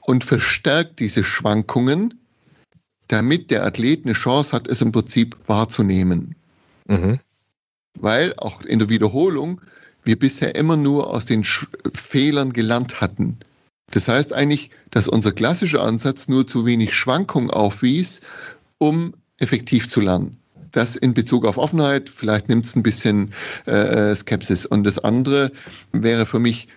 und 0.00 0.22
verstärkt 0.22 1.00
diese 1.00 1.24
Schwankungen, 1.24 2.14
damit 3.08 3.50
der 3.50 3.64
Athlet 3.64 4.04
eine 4.04 4.14
Chance 4.14 4.52
hat, 4.52 4.68
es 4.68 4.82
im 4.82 4.92
Prinzip 4.92 5.36
wahrzunehmen. 5.46 6.36
Mhm 6.86 7.18
weil 7.98 8.34
auch 8.36 8.62
in 8.62 8.78
der 8.78 8.88
Wiederholung 8.88 9.60
wir 10.04 10.18
bisher 10.18 10.54
immer 10.54 10.76
nur 10.76 11.10
aus 11.10 11.24
den 11.24 11.44
Sch 11.44 11.66
Fehlern 11.94 12.52
gelernt 12.52 13.00
hatten. 13.00 13.38
Das 13.90 14.08
heißt 14.08 14.32
eigentlich, 14.32 14.70
dass 14.90 15.08
unser 15.08 15.32
klassischer 15.32 15.82
Ansatz 15.82 16.28
nur 16.28 16.46
zu 16.46 16.66
wenig 16.66 16.94
Schwankung 16.94 17.50
aufwies, 17.50 18.20
um 18.78 19.14
effektiv 19.38 19.88
zu 19.88 20.00
lernen. 20.00 20.38
Das 20.72 20.96
in 20.96 21.14
Bezug 21.14 21.44
auf 21.44 21.56
Offenheit, 21.56 22.08
vielleicht 22.08 22.48
nimmt 22.48 22.66
es 22.66 22.74
ein 22.74 22.82
bisschen 22.82 23.32
äh, 23.66 24.14
Skepsis. 24.14 24.66
Und 24.66 24.84
das 24.84 24.98
andere 24.98 25.52
wäre 25.92 26.26
für 26.26 26.40
mich 26.40 26.68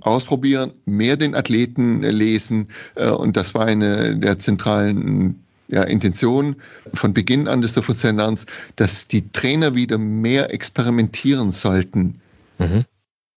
ausprobieren, 0.00 0.72
mehr 0.84 1.16
den 1.16 1.34
Athleten 1.34 2.02
lesen. 2.02 2.68
Äh, 2.94 3.08
und 3.08 3.36
das 3.36 3.54
war 3.54 3.64
eine 3.64 4.16
der 4.16 4.38
zentralen 4.38 5.42
ja, 5.68 5.82
Intention 5.82 6.56
von 6.94 7.12
Beginn 7.12 7.46
an 7.46 7.60
des 7.60 7.74
Lernens, 8.02 8.46
dass 8.76 9.06
die 9.06 9.30
Trainer 9.30 9.74
wieder 9.74 9.98
mehr 9.98 10.52
experimentieren 10.52 11.52
sollten. 11.52 12.20
Mhm. 12.58 12.84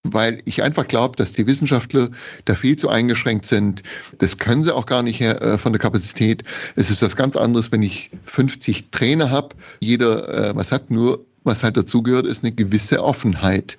Weil 0.04 0.42
ich 0.46 0.64
einfach 0.64 0.88
glaube, 0.88 1.16
dass 1.16 1.34
die 1.34 1.46
Wissenschaftler 1.46 2.10
da 2.46 2.56
viel 2.56 2.76
zu 2.76 2.90
eingeschränkt 2.90 3.46
sind. 3.46 3.84
Das 4.18 4.40
können 4.40 4.64
sie 4.64 4.74
auch 4.74 4.88
gar 4.88 5.04
nicht 5.04 5.20
her, 5.20 5.42
äh, 5.42 5.58
von 5.60 5.74
der 5.74 5.80
Kapazität. 5.80 6.44
Es 6.76 6.90
ist 6.90 7.04
was 7.04 7.16
ganz 7.16 7.36
anderes, 7.36 7.72
wenn 7.72 7.84
ich 7.84 8.10
50 8.26 8.90
Trainer 8.90 9.30
habe. 9.30 9.56
Jeder, 9.80 10.50
äh, 10.50 10.56
was 10.56 10.72
hat 10.72 10.90
nur, 10.90 11.26
was 11.44 11.64
halt 11.64 11.78
dazugehört, 11.78 12.26
ist 12.26 12.44
eine 12.44 12.52
gewisse 12.52 13.04
Offenheit 13.04 13.78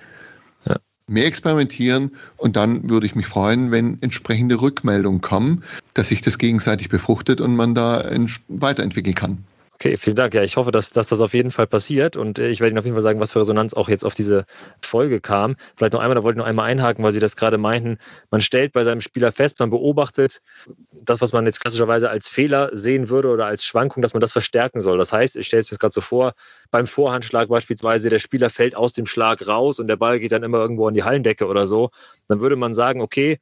mehr 1.12 1.26
experimentieren 1.26 2.12
und 2.36 2.56
dann 2.56 2.90
würde 2.90 3.06
ich 3.06 3.14
mich 3.14 3.26
freuen, 3.26 3.70
wenn 3.70 3.98
entsprechende 4.00 4.60
Rückmeldungen 4.60 5.20
kommen, 5.20 5.62
dass 5.94 6.08
sich 6.08 6.22
das 6.22 6.38
gegenseitig 6.38 6.88
befruchtet 6.88 7.40
und 7.40 7.54
man 7.54 7.74
da 7.74 8.04
weiterentwickeln 8.48 9.14
kann. 9.14 9.44
Okay, 9.82 9.96
vielen 9.96 10.14
Dank. 10.14 10.32
Ja, 10.32 10.44
ich 10.44 10.56
hoffe, 10.56 10.70
dass, 10.70 10.90
dass 10.90 11.08
das 11.08 11.20
auf 11.20 11.34
jeden 11.34 11.50
Fall 11.50 11.66
passiert 11.66 12.16
und 12.16 12.38
äh, 12.38 12.50
ich 12.50 12.60
werde 12.60 12.70
Ihnen 12.70 12.78
auf 12.78 12.84
jeden 12.84 12.94
Fall 12.94 13.02
sagen, 13.02 13.18
was 13.18 13.32
für 13.32 13.40
Resonanz 13.40 13.74
auch 13.74 13.88
jetzt 13.88 14.04
auf 14.04 14.14
diese 14.14 14.44
Folge 14.80 15.20
kam. 15.20 15.56
Vielleicht 15.74 15.92
noch 15.92 15.98
einmal, 15.98 16.14
da 16.14 16.22
wollte 16.22 16.36
ich 16.36 16.38
noch 16.38 16.46
einmal 16.46 16.70
einhaken, 16.70 17.02
weil 17.02 17.10
Sie 17.10 17.18
das 17.18 17.34
gerade 17.34 17.58
meinten. 17.58 17.98
Man 18.30 18.40
stellt 18.40 18.72
bei 18.72 18.84
seinem 18.84 19.00
Spieler 19.00 19.32
fest, 19.32 19.58
man 19.58 19.70
beobachtet 19.70 20.40
das, 20.92 21.20
was 21.20 21.32
man 21.32 21.46
jetzt 21.46 21.58
klassischerweise 21.58 22.10
als 22.10 22.28
Fehler 22.28 22.70
sehen 22.72 23.08
würde 23.08 23.26
oder 23.30 23.46
als 23.46 23.64
Schwankung, 23.64 24.02
dass 24.02 24.14
man 24.14 24.20
das 24.20 24.30
verstärken 24.30 24.78
soll. 24.78 24.98
Das 24.98 25.12
heißt, 25.12 25.34
ich 25.34 25.48
stelle 25.48 25.62
es 25.62 25.72
mir 25.72 25.78
gerade 25.78 25.92
so 25.92 26.00
vor, 26.00 26.34
beim 26.70 26.86
Vorhandschlag 26.86 27.48
beispielsweise, 27.48 28.08
der 28.08 28.20
Spieler 28.20 28.50
fällt 28.50 28.76
aus 28.76 28.92
dem 28.92 29.06
Schlag 29.06 29.48
raus 29.48 29.80
und 29.80 29.88
der 29.88 29.96
Ball 29.96 30.20
geht 30.20 30.30
dann 30.30 30.44
immer 30.44 30.58
irgendwo 30.58 30.86
an 30.86 30.94
die 30.94 31.02
Hallendecke 31.02 31.48
oder 31.48 31.66
so. 31.66 31.90
Dann 32.28 32.40
würde 32.40 32.54
man 32.54 32.72
sagen, 32.72 33.00
okay, 33.00 33.40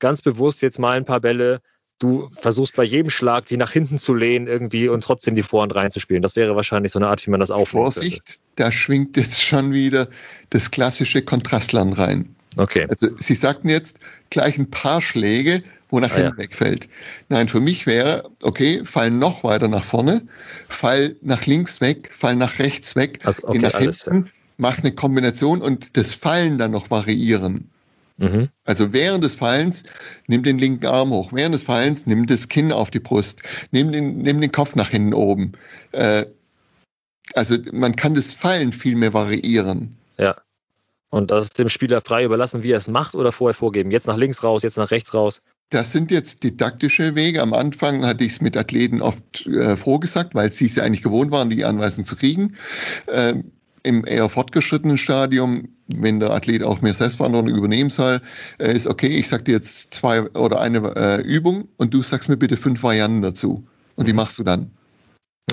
ganz 0.00 0.20
bewusst 0.20 0.62
jetzt 0.62 0.80
mal 0.80 0.96
ein 0.96 1.04
paar 1.04 1.20
Bälle 1.20 1.60
du 1.98 2.28
versuchst 2.32 2.76
bei 2.76 2.84
jedem 2.84 3.10
Schlag, 3.10 3.46
die 3.46 3.56
nach 3.56 3.70
hinten 3.70 3.98
zu 3.98 4.14
lehnen 4.14 4.46
irgendwie 4.46 4.88
und 4.88 5.02
trotzdem 5.02 5.34
die 5.34 5.42
Vorhand 5.42 5.74
reinzuspielen. 5.74 6.22
Das 6.22 6.36
wäre 6.36 6.56
wahrscheinlich 6.56 6.92
so 6.92 6.98
eine 6.98 7.08
Art, 7.08 7.26
wie 7.26 7.30
man 7.30 7.40
das 7.40 7.50
aufnimmt. 7.50 7.84
Vorsicht, 7.84 8.26
könnte. 8.26 8.40
da 8.56 8.72
schwingt 8.72 9.16
jetzt 9.16 9.42
schon 9.42 9.72
wieder 9.72 10.08
das 10.50 10.70
klassische 10.70 11.22
Kontrastland 11.22 11.96
rein. 11.98 12.34
Okay. 12.56 12.86
Also 12.88 13.08
Sie 13.18 13.34
sagten 13.34 13.68
jetzt 13.68 14.00
gleich 14.30 14.58
ein 14.58 14.70
paar 14.70 15.02
Schläge, 15.02 15.62
wo 15.88 16.00
nach 16.00 16.10
ah, 16.12 16.16
hinten 16.16 16.32
ja. 16.32 16.38
wegfällt. 16.38 16.88
Nein, 17.28 17.48
für 17.48 17.60
mich 17.60 17.86
wäre, 17.86 18.30
okay, 18.42 18.82
fall 18.84 19.10
noch 19.10 19.44
weiter 19.44 19.68
nach 19.68 19.84
vorne, 19.84 20.22
fall 20.68 21.16
nach 21.22 21.46
links 21.46 21.80
weg, 21.80 22.10
fall 22.12 22.36
nach 22.36 22.58
rechts 22.58 22.96
weg, 22.96 23.20
also, 23.24 23.46
okay, 23.46 23.58
nach 23.58 23.74
alles, 23.74 24.04
hinten, 24.04 24.26
ja. 24.26 24.32
mach 24.56 24.78
eine 24.78 24.92
Kombination 24.92 25.62
und 25.62 25.96
das 25.96 26.14
Fallen 26.14 26.58
dann 26.58 26.72
noch 26.72 26.90
variieren. 26.90 27.70
Mhm. 28.18 28.48
Also 28.64 28.92
während 28.92 29.22
des 29.24 29.34
Fallens 29.34 29.82
nimm 30.26 30.42
den 30.42 30.58
linken 30.58 30.86
Arm 30.86 31.10
hoch, 31.10 31.32
während 31.32 31.54
des 31.54 31.62
Fallens 31.62 32.06
nimm 32.06 32.26
das 32.26 32.48
Kinn 32.48 32.72
auf 32.72 32.90
die 32.90 33.00
Brust, 33.00 33.42
nimm 33.70 33.92
den, 33.92 34.18
nimm 34.18 34.40
den 34.40 34.52
Kopf 34.52 34.74
nach 34.74 34.88
hinten 34.88 35.14
oben. 35.14 35.52
Äh, 35.92 36.26
also 37.34 37.56
man 37.72 37.96
kann 37.96 38.14
das 38.14 38.34
Fallen 38.34 38.72
viel 38.72 38.96
mehr 38.96 39.12
variieren. 39.12 39.96
Ja. 40.16 40.36
Und 41.10 41.30
das 41.30 41.44
ist 41.44 41.58
dem 41.58 41.68
Spieler 41.68 42.00
frei 42.00 42.24
überlassen, 42.24 42.62
wie 42.62 42.72
er 42.72 42.78
es 42.78 42.88
macht 42.88 43.14
oder 43.14 43.32
vorher 43.32 43.54
vorgeben. 43.54 43.90
Jetzt 43.90 44.06
nach 44.06 44.16
links 44.16 44.42
raus, 44.42 44.62
jetzt 44.62 44.76
nach 44.76 44.90
rechts 44.90 45.14
raus. 45.14 45.40
Das 45.70 45.92
sind 45.92 46.10
jetzt 46.10 46.42
didaktische 46.44 47.14
Wege. 47.14 47.42
Am 47.42 47.52
Anfang 47.52 48.04
hatte 48.04 48.24
ich 48.24 48.32
es 48.32 48.40
mit 48.40 48.56
Athleten 48.56 49.02
oft 49.02 49.46
äh, 49.46 49.76
vorgesagt, 49.76 50.34
weil 50.34 50.50
sie 50.50 50.66
es 50.66 50.76
ja 50.76 50.84
eigentlich 50.84 51.02
gewohnt 51.02 51.30
waren, 51.30 51.50
die 51.50 51.64
Anweisung 51.64 52.06
zu 52.06 52.16
kriegen. 52.16 52.56
Äh, 53.06 53.42
im 53.86 54.04
eher 54.04 54.28
fortgeschrittenen 54.28 54.98
Stadium, 54.98 55.68
wenn 55.86 56.20
der 56.20 56.30
Athlet 56.30 56.62
auch 56.62 56.82
mehr 56.82 56.94
Selbstverantwortung 56.94 57.54
übernehmen 57.54 57.90
soll, 57.90 58.20
äh, 58.58 58.72
ist 58.72 58.86
okay, 58.86 59.08
ich 59.08 59.28
sage 59.28 59.44
dir 59.44 59.52
jetzt 59.52 59.94
zwei 59.94 60.22
oder 60.30 60.60
eine 60.60 60.94
äh, 60.96 61.22
Übung 61.22 61.68
und 61.76 61.94
du 61.94 62.02
sagst 62.02 62.28
mir 62.28 62.36
bitte 62.36 62.56
fünf 62.56 62.82
Varianten 62.82 63.22
dazu. 63.22 63.66
Und 63.94 64.04
mhm. 64.04 64.06
die 64.08 64.12
machst 64.12 64.38
du 64.38 64.44
dann. 64.44 64.72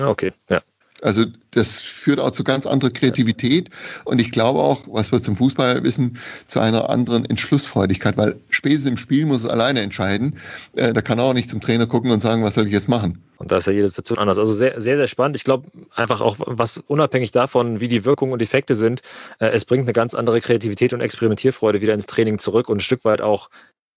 Okay, 0.00 0.32
ja. 0.50 0.60
Also 1.04 1.26
das 1.50 1.74
führt 1.80 2.18
auch 2.18 2.30
zu 2.30 2.44
ganz 2.44 2.66
anderer 2.66 2.90
Kreativität 2.90 3.68
und 4.04 4.22
ich 4.22 4.30
glaube 4.30 4.60
auch, 4.60 4.84
was 4.86 5.12
wir 5.12 5.20
zum 5.20 5.36
Fußball 5.36 5.84
wissen, 5.84 6.18
zu 6.46 6.60
einer 6.60 6.88
anderen 6.88 7.26
Entschlussfreudigkeit, 7.26 8.16
weil 8.16 8.40
spätestens 8.48 8.92
im 8.92 8.96
Spiel 8.96 9.26
muss 9.26 9.42
es 9.42 9.46
alleine 9.46 9.82
entscheiden. 9.82 10.38
Äh, 10.74 10.94
da 10.94 11.02
kann 11.02 11.20
auch 11.20 11.34
nicht 11.34 11.50
zum 11.50 11.60
Trainer 11.60 11.86
gucken 11.86 12.10
und 12.10 12.20
sagen, 12.20 12.42
was 12.42 12.54
soll 12.54 12.66
ich 12.66 12.72
jetzt 12.72 12.88
machen. 12.88 13.22
Und 13.36 13.52
da 13.52 13.58
ist 13.58 13.66
ja 13.66 13.74
jede 13.74 13.88
Situation 13.88 14.18
anders. 14.18 14.38
Also 14.38 14.54
sehr, 14.54 14.80
sehr, 14.80 14.96
sehr 14.96 15.06
spannend. 15.06 15.36
Ich 15.36 15.44
glaube 15.44 15.66
einfach 15.94 16.22
auch, 16.22 16.36
was 16.38 16.78
unabhängig 16.78 17.32
davon, 17.32 17.80
wie 17.80 17.88
die 17.88 18.06
Wirkungen 18.06 18.32
und 18.32 18.40
Effekte 18.40 18.74
sind, 18.74 19.02
äh, 19.40 19.48
es 19.48 19.66
bringt 19.66 19.84
eine 19.84 19.92
ganz 19.92 20.14
andere 20.14 20.40
Kreativität 20.40 20.94
und 20.94 21.02
Experimentierfreude 21.02 21.82
wieder 21.82 21.92
ins 21.92 22.06
Training 22.06 22.38
zurück 22.38 22.70
und 22.70 22.78
ein 22.78 22.80
Stück 22.80 23.04
weit 23.04 23.20
auch 23.20 23.50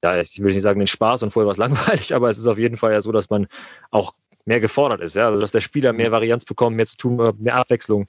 ja, 0.03 0.19
ich 0.19 0.37
will 0.37 0.53
nicht 0.53 0.61
sagen 0.61 0.79
den 0.79 0.87
Spaß 0.87 1.23
und 1.23 1.31
vorher 1.31 1.47
war 1.47 1.53
es 1.53 1.57
langweilig, 1.57 2.13
aber 2.13 2.29
es 2.29 2.37
ist 2.37 2.47
auf 2.47 2.57
jeden 2.57 2.77
Fall 2.77 2.91
ja 2.91 3.01
so, 3.01 3.11
dass 3.11 3.29
man 3.29 3.47
auch 3.91 4.13
mehr 4.47 4.59
gefordert 4.59 5.01
ist, 5.01 5.15
ja, 5.15 5.27
also 5.27 5.39
dass 5.39 5.51
der 5.51 5.61
Spieler 5.61 5.93
mehr 5.93 6.11
Varianz 6.11 6.45
bekommt, 6.45 6.75
mehr 6.75 6.85
zu 6.85 6.97
tun, 6.97 7.33
mehr 7.37 7.55
Abwechslung. 7.55 8.07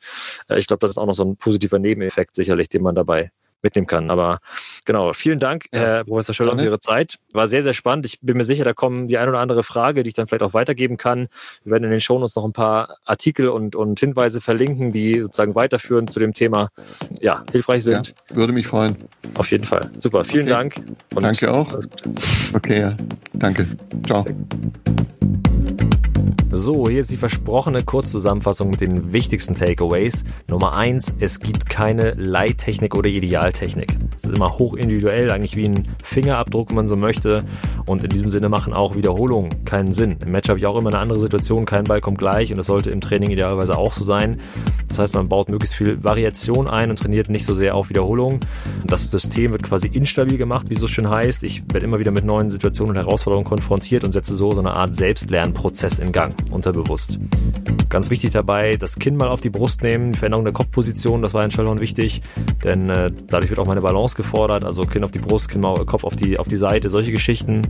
Äh, 0.49 0.59
ich 0.59 0.67
glaube, 0.67 0.81
das 0.81 0.93
ist 0.93 0.99
auch 0.99 1.07
noch 1.07 1.15
so 1.15 1.25
ein 1.25 1.37
positiver 1.37 1.79
Nebeneffekt 1.79 2.35
sicherlich, 2.35 2.69
den 2.69 2.83
man 2.83 2.95
dabei 2.95 3.31
mitnehmen 3.63 3.87
kann. 3.87 4.11
Aber 4.11 4.39
genau, 4.85 5.13
vielen 5.13 5.39
Dank, 5.39 5.67
ja. 5.73 5.81
Herr 5.81 6.05
Professor 6.05 6.35
Schöller, 6.35 6.57
für 6.57 6.65
Ihre 6.65 6.81
Zeit. 6.81 7.19
War 7.33 7.49
sehr, 7.49 7.63
sehr 7.63 7.73
spannend. 7.73 8.07
Ich 8.07 8.21
bin 8.21 8.37
mir 8.37 8.45
sicher, 8.45 8.65
da 8.65 8.73
kommen 8.73 9.09
die 9.09 9.19
eine 9.19 9.31
oder 9.31 9.41
andere 9.41 9.65
Frage, 9.65 10.03
die 10.03 10.09
ich 10.09 10.15
dann 10.15 10.27
vielleicht 10.27 10.43
auch 10.43 10.55
weitergeben 10.55 10.97
kann. 10.97 11.29
Wir 11.65 11.73
werden 11.73 11.85
in 11.85 11.91
den 11.91 12.01
Shownotes 12.01 12.37
noch 12.37 12.45
ein 12.45 12.53
paar 12.53 12.99
Artikel 13.05 13.49
und, 13.49 13.75
und 13.75 13.99
Hinweise 13.99 14.41
verlinken, 14.41 14.93
die 14.93 15.23
sozusagen 15.23 15.55
weiterführen 15.55 16.09
zu 16.09 16.21
dem 16.21 16.35
Thema, 16.35 16.69
ja, 17.21 17.45
hilfreich 17.51 17.83
sind. 17.83 18.15
Ja, 18.31 18.37
würde 18.37 18.53
mich 18.53 18.67
freuen. 18.67 18.97
Auf 19.35 19.51
jeden 19.51 19.65
Fall. 19.65 19.91
Super, 19.99 20.25
vielen 20.25 20.47
okay. 20.47 20.55
Dank. 20.55 20.83
danke 21.11 21.53
auch. 21.53 21.79
Okay, 22.55 22.81
ja. 22.81 22.97
Danke. 23.33 23.67
Ciao. 24.07 24.25
So, 26.51 26.89
hier 26.89 27.01
ist 27.01 27.11
die 27.11 27.19
versprochene 27.19 27.83
Kurzzusammenfassung 27.83 28.71
mit 28.71 28.81
den 28.81 29.13
wichtigsten 29.13 29.55
Takeaways. 29.55 30.25
Nummer 30.49 30.73
eins: 30.73 31.15
Es 31.21 31.41
gibt 31.41 31.69
keine 31.69 32.13
Leittechnik 32.13 32.97
oder 32.97 33.11
Idealtechnik. 33.11 33.95
Es 34.17 34.25
ist 34.25 34.35
immer 34.35 34.59
hoch 34.59 34.73
individuell, 34.73 35.31
eigentlich 35.31 35.57
wie 35.57 35.67
ein 35.67 35.87
Fingerabdruck, 36.03 36.71
wenn 36.71 36.77
man 36.77 36.89
so 36.89 36.97
möchte. 36.97 37.45
Und 37.85 38.03
in 38.03 38.09
diesem 38.09 38.31
Sinne 38.31 38.49
machen 38.49 38.73
auch 38.73 38.97
Wiederholungen 38.97 39.67
keinen 39.67 39.93
Sinn. 39.93 40.17
Im 40.25 40.31
Match 40.31 40.49
habe 40.49 40.59
ich 40.59 40.65
auch 40.65 40.79
immer 40.79 40.89
eine 40.89 40.99
andere 40.99 41.21
Situation, 41.21 41.67
kein 41.67 41.85
Ball 41.85 42.01
kommt 42.01 42.17
gleich 42.17 42.51
und 42.51 42.57
das 42.57 42.67
sollte 42.67 42.91
im 42.91 43.03
Training 43.03 43.31
idealerweise 43.31 43.77
auch 43.77 43.93
so 43.93 44.03
sein. 44.03 44.39
Das 44.89 44.99
heißt, 44.99 45.15
man 45.15 45.29
baut 45.29 45.51
möglichst 45.51 45.77
viel 45.77 46.03
Variation 46.03 46.67
ein 46.67 46.89
und 46.89 46.99
trainiert 46.99 47.29
nicht 47.29 47.45
so 47.45 47.53
sehr 47.53 47.75
auf 47.75 47.91
Wiederholungen. 47.91 48.41
Das 48.87 49.11
System 49.11 49.53
wird 49.53 49.65
quasi 49.65 49.89
instabil 49.89 50.39
gemacht, 50.39 50.71
wie 50.71 50.75
es 50.75 50.81
so 50.81 50.89
schön 50.89 51.11
heißt. 51.11 51.45
Ich 51.45 51.63
werde 51.71 51.85
immer 51.85 51.99
wieder 51.99 52.11
mit 52.11 52.25
neuen 52.25 52.49
Situationen 52.49 52.97
und 52.97 53.05
Herausforderungen 53.05 53.47
konfrontiert 53.47 54.03
und 54.03 54.13
setze 54.13 54.35
so 54.35 54.55
so 54.55 54.61
eine 54.61 54.75
Art 54.75 54.97
Selbstlernprozess 54.97 55.99
in 55.99 56.11
Gang 56.11 56.38
unterbewusst. 56.51 57.19
Ganz 57.89 58.11
wichtig 58.11 58.33
dabei, 58.33 58.77
das 58.77 58.99
Kinn 58.99 59.17
mal 59.17 59.29
auf 59.29 59.41
die 59.41 59.51
Brust 59.51 59.83
nehmen, 59.83 60.15
Veränderung 60.15 60.45
der 60.45 60.53
Kopfposition, 60.53 61.23
das 61.23 61.35
war 61.35 61.45
in 61.45 61.51
Shellhorn 61.51 61.81
wichtig, 61.81 62.23
denn 62.65 62.91
äh, 62.91 63.11
dadurch 63.27 63.51
wird 63.51 63.61
auch 63.61 63.67
meine 63.67 63.81
Balance 63.81 64.17
gefordert, 64.17 64.65
also 64.65 64.83
Kinn 64.83 65.05
auf 65.05 65.11
die 65.11 65.19
Brust, 65.19 65.49
Kinn 65.49 65.61
mal, 65.61 65.85
Kopf 65.87 66.05
auf 66.05 66.17
die, 66.17 66.39
auf 66.39 66.49
die 66.49 66.57
Seite, 66.57 66.91
solche 66.91 67.13
Geschichten. 67.13 67.63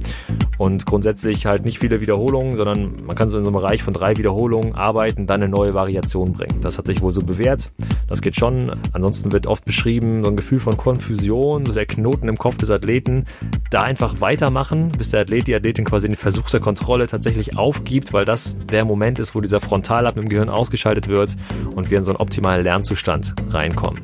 Und 0.58 0.86
grundsätzlich 0.86 1.46
halt 1.46 1.64
nicht 1.64 1.78
viele 1.78 2.00
Wiederholungen, 2.00 2.56
sondern 2.56 2.94
man 3.04 3.14
kann 3.14 3.28
so 3.28 3.38
in 3.38 3.44
so 3.44 3.50
einem 3.50 3.60
Bereich 3.60 3.84
von 3.84 3.94
drei 3.94 4.16
Wiederholungen 4.16 4.74
arbeiten, 4.74 5.26
dann 5.28 5.40
eine 5.40 5.48
neue 5.48 5.72
Variation 5.72 6.32
bringen. 6.32 6.60
Das 6.60 6.78
hat 6.78 6.86
sich 6.86 7.00
wohl 7.00 7.12
so 7.12 7.20
bewährt. 7.20 7.70
Das 8.08 8.22
geht 8.22 8.36
schon. 8.36 8.72
Ansonsten 8.92 9.30
wird 9.30 9.46
oft 9.46 9.64
beschrieben, 9.64 10.24
so 10.24 10.30
ein 10.30 10.36
Gefühl 10.36 10.58
von 10.58 10.76
Konfusion, 10.76 11.64
so 11.64 11.72
der 11.72 11.86
Knoten 11.86 12.26
im 12.26 12.36
Kopf 12.36 12.56
des 12.56 12.70
Athleten. 12.70 13.26
Da 13.70 13.82
einfach 13.82 14.20
weitermachen, 14.20 14.90
bis 14.98 15.10
der 15.10 15.20
Athlet, 15.20 15.46
die 15.46 15.54
Athletin 15.54 15.84
quasi 15.84 16.08
den 16.08 16.16
Versuch 16.16 16.50
der 16.50 16.60
Kontrolle 16.60 17.06
tatsächlich 17.06 17.56
aufgibt, 17.56 18.12
weil 18.12 18.24
das 18.24 18.57
der 18.70 18.84
Moment 18.84 19.18
ist, 19.18 19.34
wo 19.34 19.40
dieser 19.40 19.60
Frontallappen 19.60 20.22
im 20.22 20.28
Gehirn 20.28 20.48
ausgeschaltet 20.48 21.08
wird 21.08 21.36
und 21.74 21.90
wir 21.90 21.98
in 21.98 22.04
so 22.04 22.12
einen 22.12 22.20
optimalen 22.20 22.62
Lernzustand 22.62 23.34
reinkommen. 23.50 24.02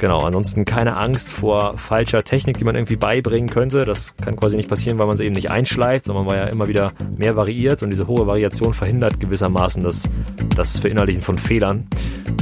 Genau, 0.00 0.20
ansonsten 0.20 0.64
keine 0.64 0.96
Angst 0.96 1.34
vor 1.34 1.76
falscher 1.76 2.24
Technik, 2.24 2.56
die 2.56 2.64
man 2.64 2.74
irgendwie 2.74 2.96
beibringen 2.96 3.50
könnte. 3.50 3.84
Das 3.84 4.16
kann 4.16 4.34
quasi 4.34 4.56
nicht 4.56 4.70
passieren, 4.70 4.98
weil 4.98 5.06
man 5.06 5.18
sie 5.18 5.26
eben 5.26 5.34
nicht 5.34 5.50
einschleift, 5.50 6.06
sondern 6.06 6.24
weil 6.24 6.38
ja 6.38 6.44
immer 6.44 6.68
wieder 6.68 6.92
mehr 7.18 7.36
variiert 7.36 7.82
und 7.82 7.90
diese 7.90 8.06
hohe 8.06 8.26
Variation 8.26 8.72
verhindert 8.72 9.20
gewissermaßen 9.20 9.82
das, 9.82 10.08
das 10.56 10.78
Verinnerlichen 10.78 11.20
von 11.20 11.36
Fehlern. 11.36 11.86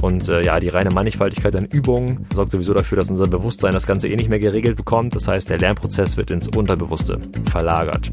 Und 0.02 0.28
äh, 0.28 0.44
ja, 0.44 0.60
die 0.60 0.68
reine 0.68 0.90
Mannigfaltigkeit 0.90 1.56
an 1.56 1.64
Übungen 1.64 2.26
sorgt 2.32 2.52
sowieso 2.52 2.74
dafür, 2.74 2.96
dass 2.96 3.10
unser 3.10 3.26
Bewusstsein 3.26 3.72
das 3.72 3.88
Ganze 3.88 4.06
eh 4.06 4.14
nicht 4.14 4.30
mehr 4.30 4.38
geregelt 4.38 4.76
bekommt. 4.76 5.16
Das 5.16 5.26
heißt, 5.26 5.50
der 5.50 5.58
Lernprozess 5.58 6.16
wird 6.16 6.30
ins 6.30 6.46
Unterbewusste 6.46 7.18
verlagert. 7.50 8.12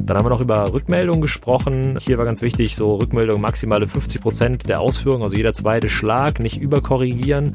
Dann 0.00 0.16
haben 0.16 0.24
wir 0.24 0.30
noch 0.30 0.40
über 0.40 0.72
Rückmeldungen 0.72 1.20
gesprochen. 1.20 1.96
Hier 2.00 2.18
war 2.18 2.24
ganz 2.24 2.42
wichtig, 2.42 2.74
so 2.74 2.96
Rückmeldung 2.96 3.40
maximale 3.40 3.86
50 3.86 4.20
Prozent 4.20 4.68
der 4.68 4.80
Ausführung, 4.80 5.22
also 5.22 5.36
jeder 5.36 5.52
zweite 5.54 5.88
Schlag, 5.88 6.40
nicht 6.40 6.60
überkorrigieren. 6.60 7.54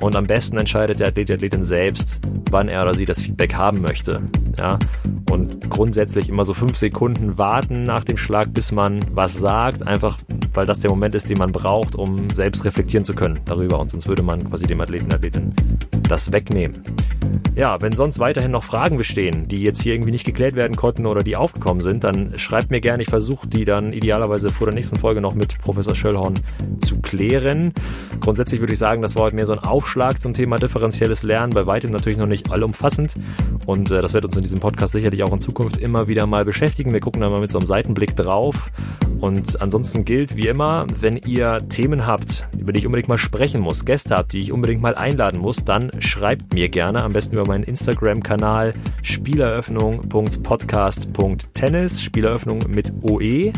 Und 0.00 0.14
am 0.14 0.26
besten 0.26 0.56
entscheidet 0.76 1.00
der 1.00 1.08
Athlet, 1.08 1.28
die 1.30 1.32
Athletin 1.32 1.62
selbst, 1.62 2.20
wann 2.50 2.68
er 2.68 2.82
oder 2.82 2.92
sie 2.92 3.06
das 3.06 3.22
Feedback 3.22 3.54
haben 3.54 3.80
möchte. 3.80 4.20
Ja? 4.58 4.78
Und 5.30 5.70
grundsätzlich 5.70 6.28
immer 6.28 6.44
so 6.44 6.52
fünf 6.52 6.76
Sekunden 6.76 7.38
warten 7.38 7.84
nach 7.84 8.04
dem 8.04 8.18
Schlag, 8.18 8.52
bis 8.52 8.72
man 8.72 9.00
was 9.10 9.34
sagt, 9.34 9.86
einfach 9.86 10.18
weil 10.56 10.66
das 10.66 10.80
der 10.80 10.90
Moment 10.90 11.14
ist, 11.14 11.28
den 11.28 11.38
man 11.38 11.52
braucht, 11.52 11.94
um 11.94 12.30
selbst 12.30 12.64
reflektieren 12.64 13.04
zu 13.04 13.14
können 13.14 13.40
darüber. 13.44 13.78
Und 13.78 13.90
sonst 13.90 14.08
würde 14.08 14.22
man 14.22 14.48
quasi 14.48 14.66
dem 14.66 14.80
Athleten, 14.80 15.12
Athletin 15.12 15.54
das 16.08 16.32
wegnehmen. 16.32 16.82
Ja, 17.54 17.80
wenn 17.80 17.92
sonst 17.92 18.18
weiterhin 18.18 18.50
noch 18.50 18.64
Fragen 18.64 18.96
bestehen, 18.96 19.48
die 19.48 19.62
jetzt 19.62 19.82
hier 19.82 19.94
irgendwie 19.94 20.10
nicht 20.10 20.24
geklärt 20.24 20.56
werden 20.56 20.76
konnten 20.76 21.06
oder 21.06 21.22
die 21.22 21.36
aufgekommen 21.36 21.82
sind, 21.82 22.04
dann 22.04 22.38
schreibt 22.38 22.70
mir 22.70 22.80
gerne. 22.80 23.02
Ich 23.02 23.08
versuche 23.08 23.46
die 23.48 23.64
dann 23.64 23.92
idealerweise 23.92 24.50
vor 24.50 24.66
der 24.66 24.74
nächsten 24.74 24.98
Folge 24.98 25.20
noch 25.20 25.34
mit 25.34 25.58
Professor 25.58 25.94
Schöllhorn 25.94 26.34
zu 26.80 27.00
klären. 27.00 27.72
Grundsätzlich 28.20 28.60
würde 28.60 28.72
ich 28.72 28.78
sagen, 28.78 29.02
das 29.02 29.16
war 29.16 29.24
heute 29.24 29.36
mehr 29.36 29.46
so 29.46 29.52
ein 29.52 29.58
Aufschlag 29.58 30.20
zum 30.20 30.32
Thema 30.32 30.55
differenzielles 30.58 31.22
Lernen, 31.22 31.52
bei 31.52 31.66
weitem 31.66 31.90
natürlich 31.90 32.18
noch 32.18 32.26
nicht 32.26 32.50
allumfassend. 32.50 33.14
Und 33.66 33.90
äh, 33.90 34.02
das 34.02 34.14
wird 34.14 34.24
uns 34.24 34.36
in 34.36 34.42
diesem 34.42 34.60
Podcast 34.60 34.92
sicherlich 34.92 35.22
auch 35.22 35.32
in 35.32 35.40
Zukunft 35.40 35.78
immer 35.78 36.08
wieder 36.08 36.26
mal 36.26 36.44
beschäftigen. 36.44 36.92
Wir 36.92 37.00
gucken 37.00 37.20
da 37.20 37.30
mal 37.30 37.40
mit 37.40 37.50
so 37.50 37.58
einem 37.58 37.66
Seitenblick 37.66 38.16
drauf. 38.16 38.70
Und 39.20 39.60
ansonsten 39.62 40.04
gilt 40.04 40.36
wie 40.36 40.46
immer, 40.46 40.86
wenn 41.00 41.16
ihr 41.16 41.66
Themen 41.68 42.06
habt, 42.06 42.46
über 42.58 42.72
die 42.72 42.80
ich 42.80 42.86
unbedingt 42.86 43.08
mal 43.08 43.18
sprechen 43.18 43.60
muss, 43.60 43.84
Gäste 43.84 44.16
habt, 44.16 44.32
die 44.32 44.40
ich 44.40 44.52
unbedingt 44.52 44.82
mal 44.82 44.94
einladen 44.94 45.40
muss, 45.40 45.64
dann 45.64 45.90
schreibt 46.00 46.52
mir 46.52 46.68
gerne, 46.68 47.02
am 47.02 47.12
besten 47.12 47.36
über 47.36 47.46
meinen 47.46 47.64
Instagram-Kanal 47.64 48.74
spieleröffnung.podcast.tennis, 49.02 52.02
Spieleröffnung 52.02 52.58
mit 52.68 52.92
OE. 53.02 53.52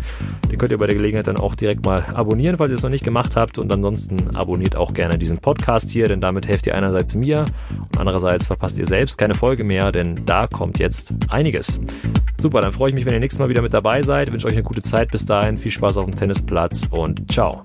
Den 0.51 0.59
könnt 0.59 0.73
ihr 0.73 0.79
bei 0.79 0.87
der 0.87 0.97
Gelegenheit 0.97 1.27
dann 1.27 1.39
auch 1.39 1.55
direkt 1.55 1.85
mal 1.85 2.05
abonnieren, 2.15 2.57
falls 2.57 2.71
ihr 2.71 2.77
es 2.77 2.83
noch 2.83 2.91
nicht 2.91 3.05
gemacht 3.05 3.37
habt. 3.37 3.59
Und 3.59 3.71
ansonsten 3.73 4.37
abonniert 4.37 4.77
auch 4.77 4.95
gerne 4.95 5.19
diesen 5.19 5.39
Podcast 5.39 5.91
hier, 5.91 6.07
denn 6.07 6.21
damit 6.21 6.47
helft 6.47 6.67
ihr 6.67 6.75
einerseits 6.89 7.15
mir 7.15 7.45
und 7.79 7.99
andererseits 7.99 8.47
verpasst 8.47 8.79
ihr 8.79 8.87
selbst 8.87 9.19
keine 9.19 9.35
Folge 9.35 9.65
mehr, 9.65 9.93
denn 9.93 10.25
da 10.25 10.47
kommt 10.47 10.79
jetzt 10.79 11.15
einiges. 11.29 11.81
Super, 12.41 12.61
dann 12.61 12.73
freue 12.73 12.91
ich 12.91 12.95
mich, 12.95 13.05
wenn 13.05 13.15
ihr 13.15 13.21
nächstes 13.21 13.39
Mal 13.39 13.49
wieder 13.49 13.63
mit 13.63 13.75
dabei 13.75 14.03
seid. 14.03 14.29
Ich 14.29 14.33
wünsche 14.33 14.47
euch 14.47 14.55
eine 14.55 14.63
gute 14.63 14.83
Zeit 14.83 15.11
bis 15.11 15.27
dahin. 15.27 15.59
Viel 15.59 15.73
Spaß 15.73 15.99
auf 15.99 16.05
dem 16.07 16.15
Tennisplatz 16.15 16.89
und 16.91 17.31
ciao. 17.31 17.63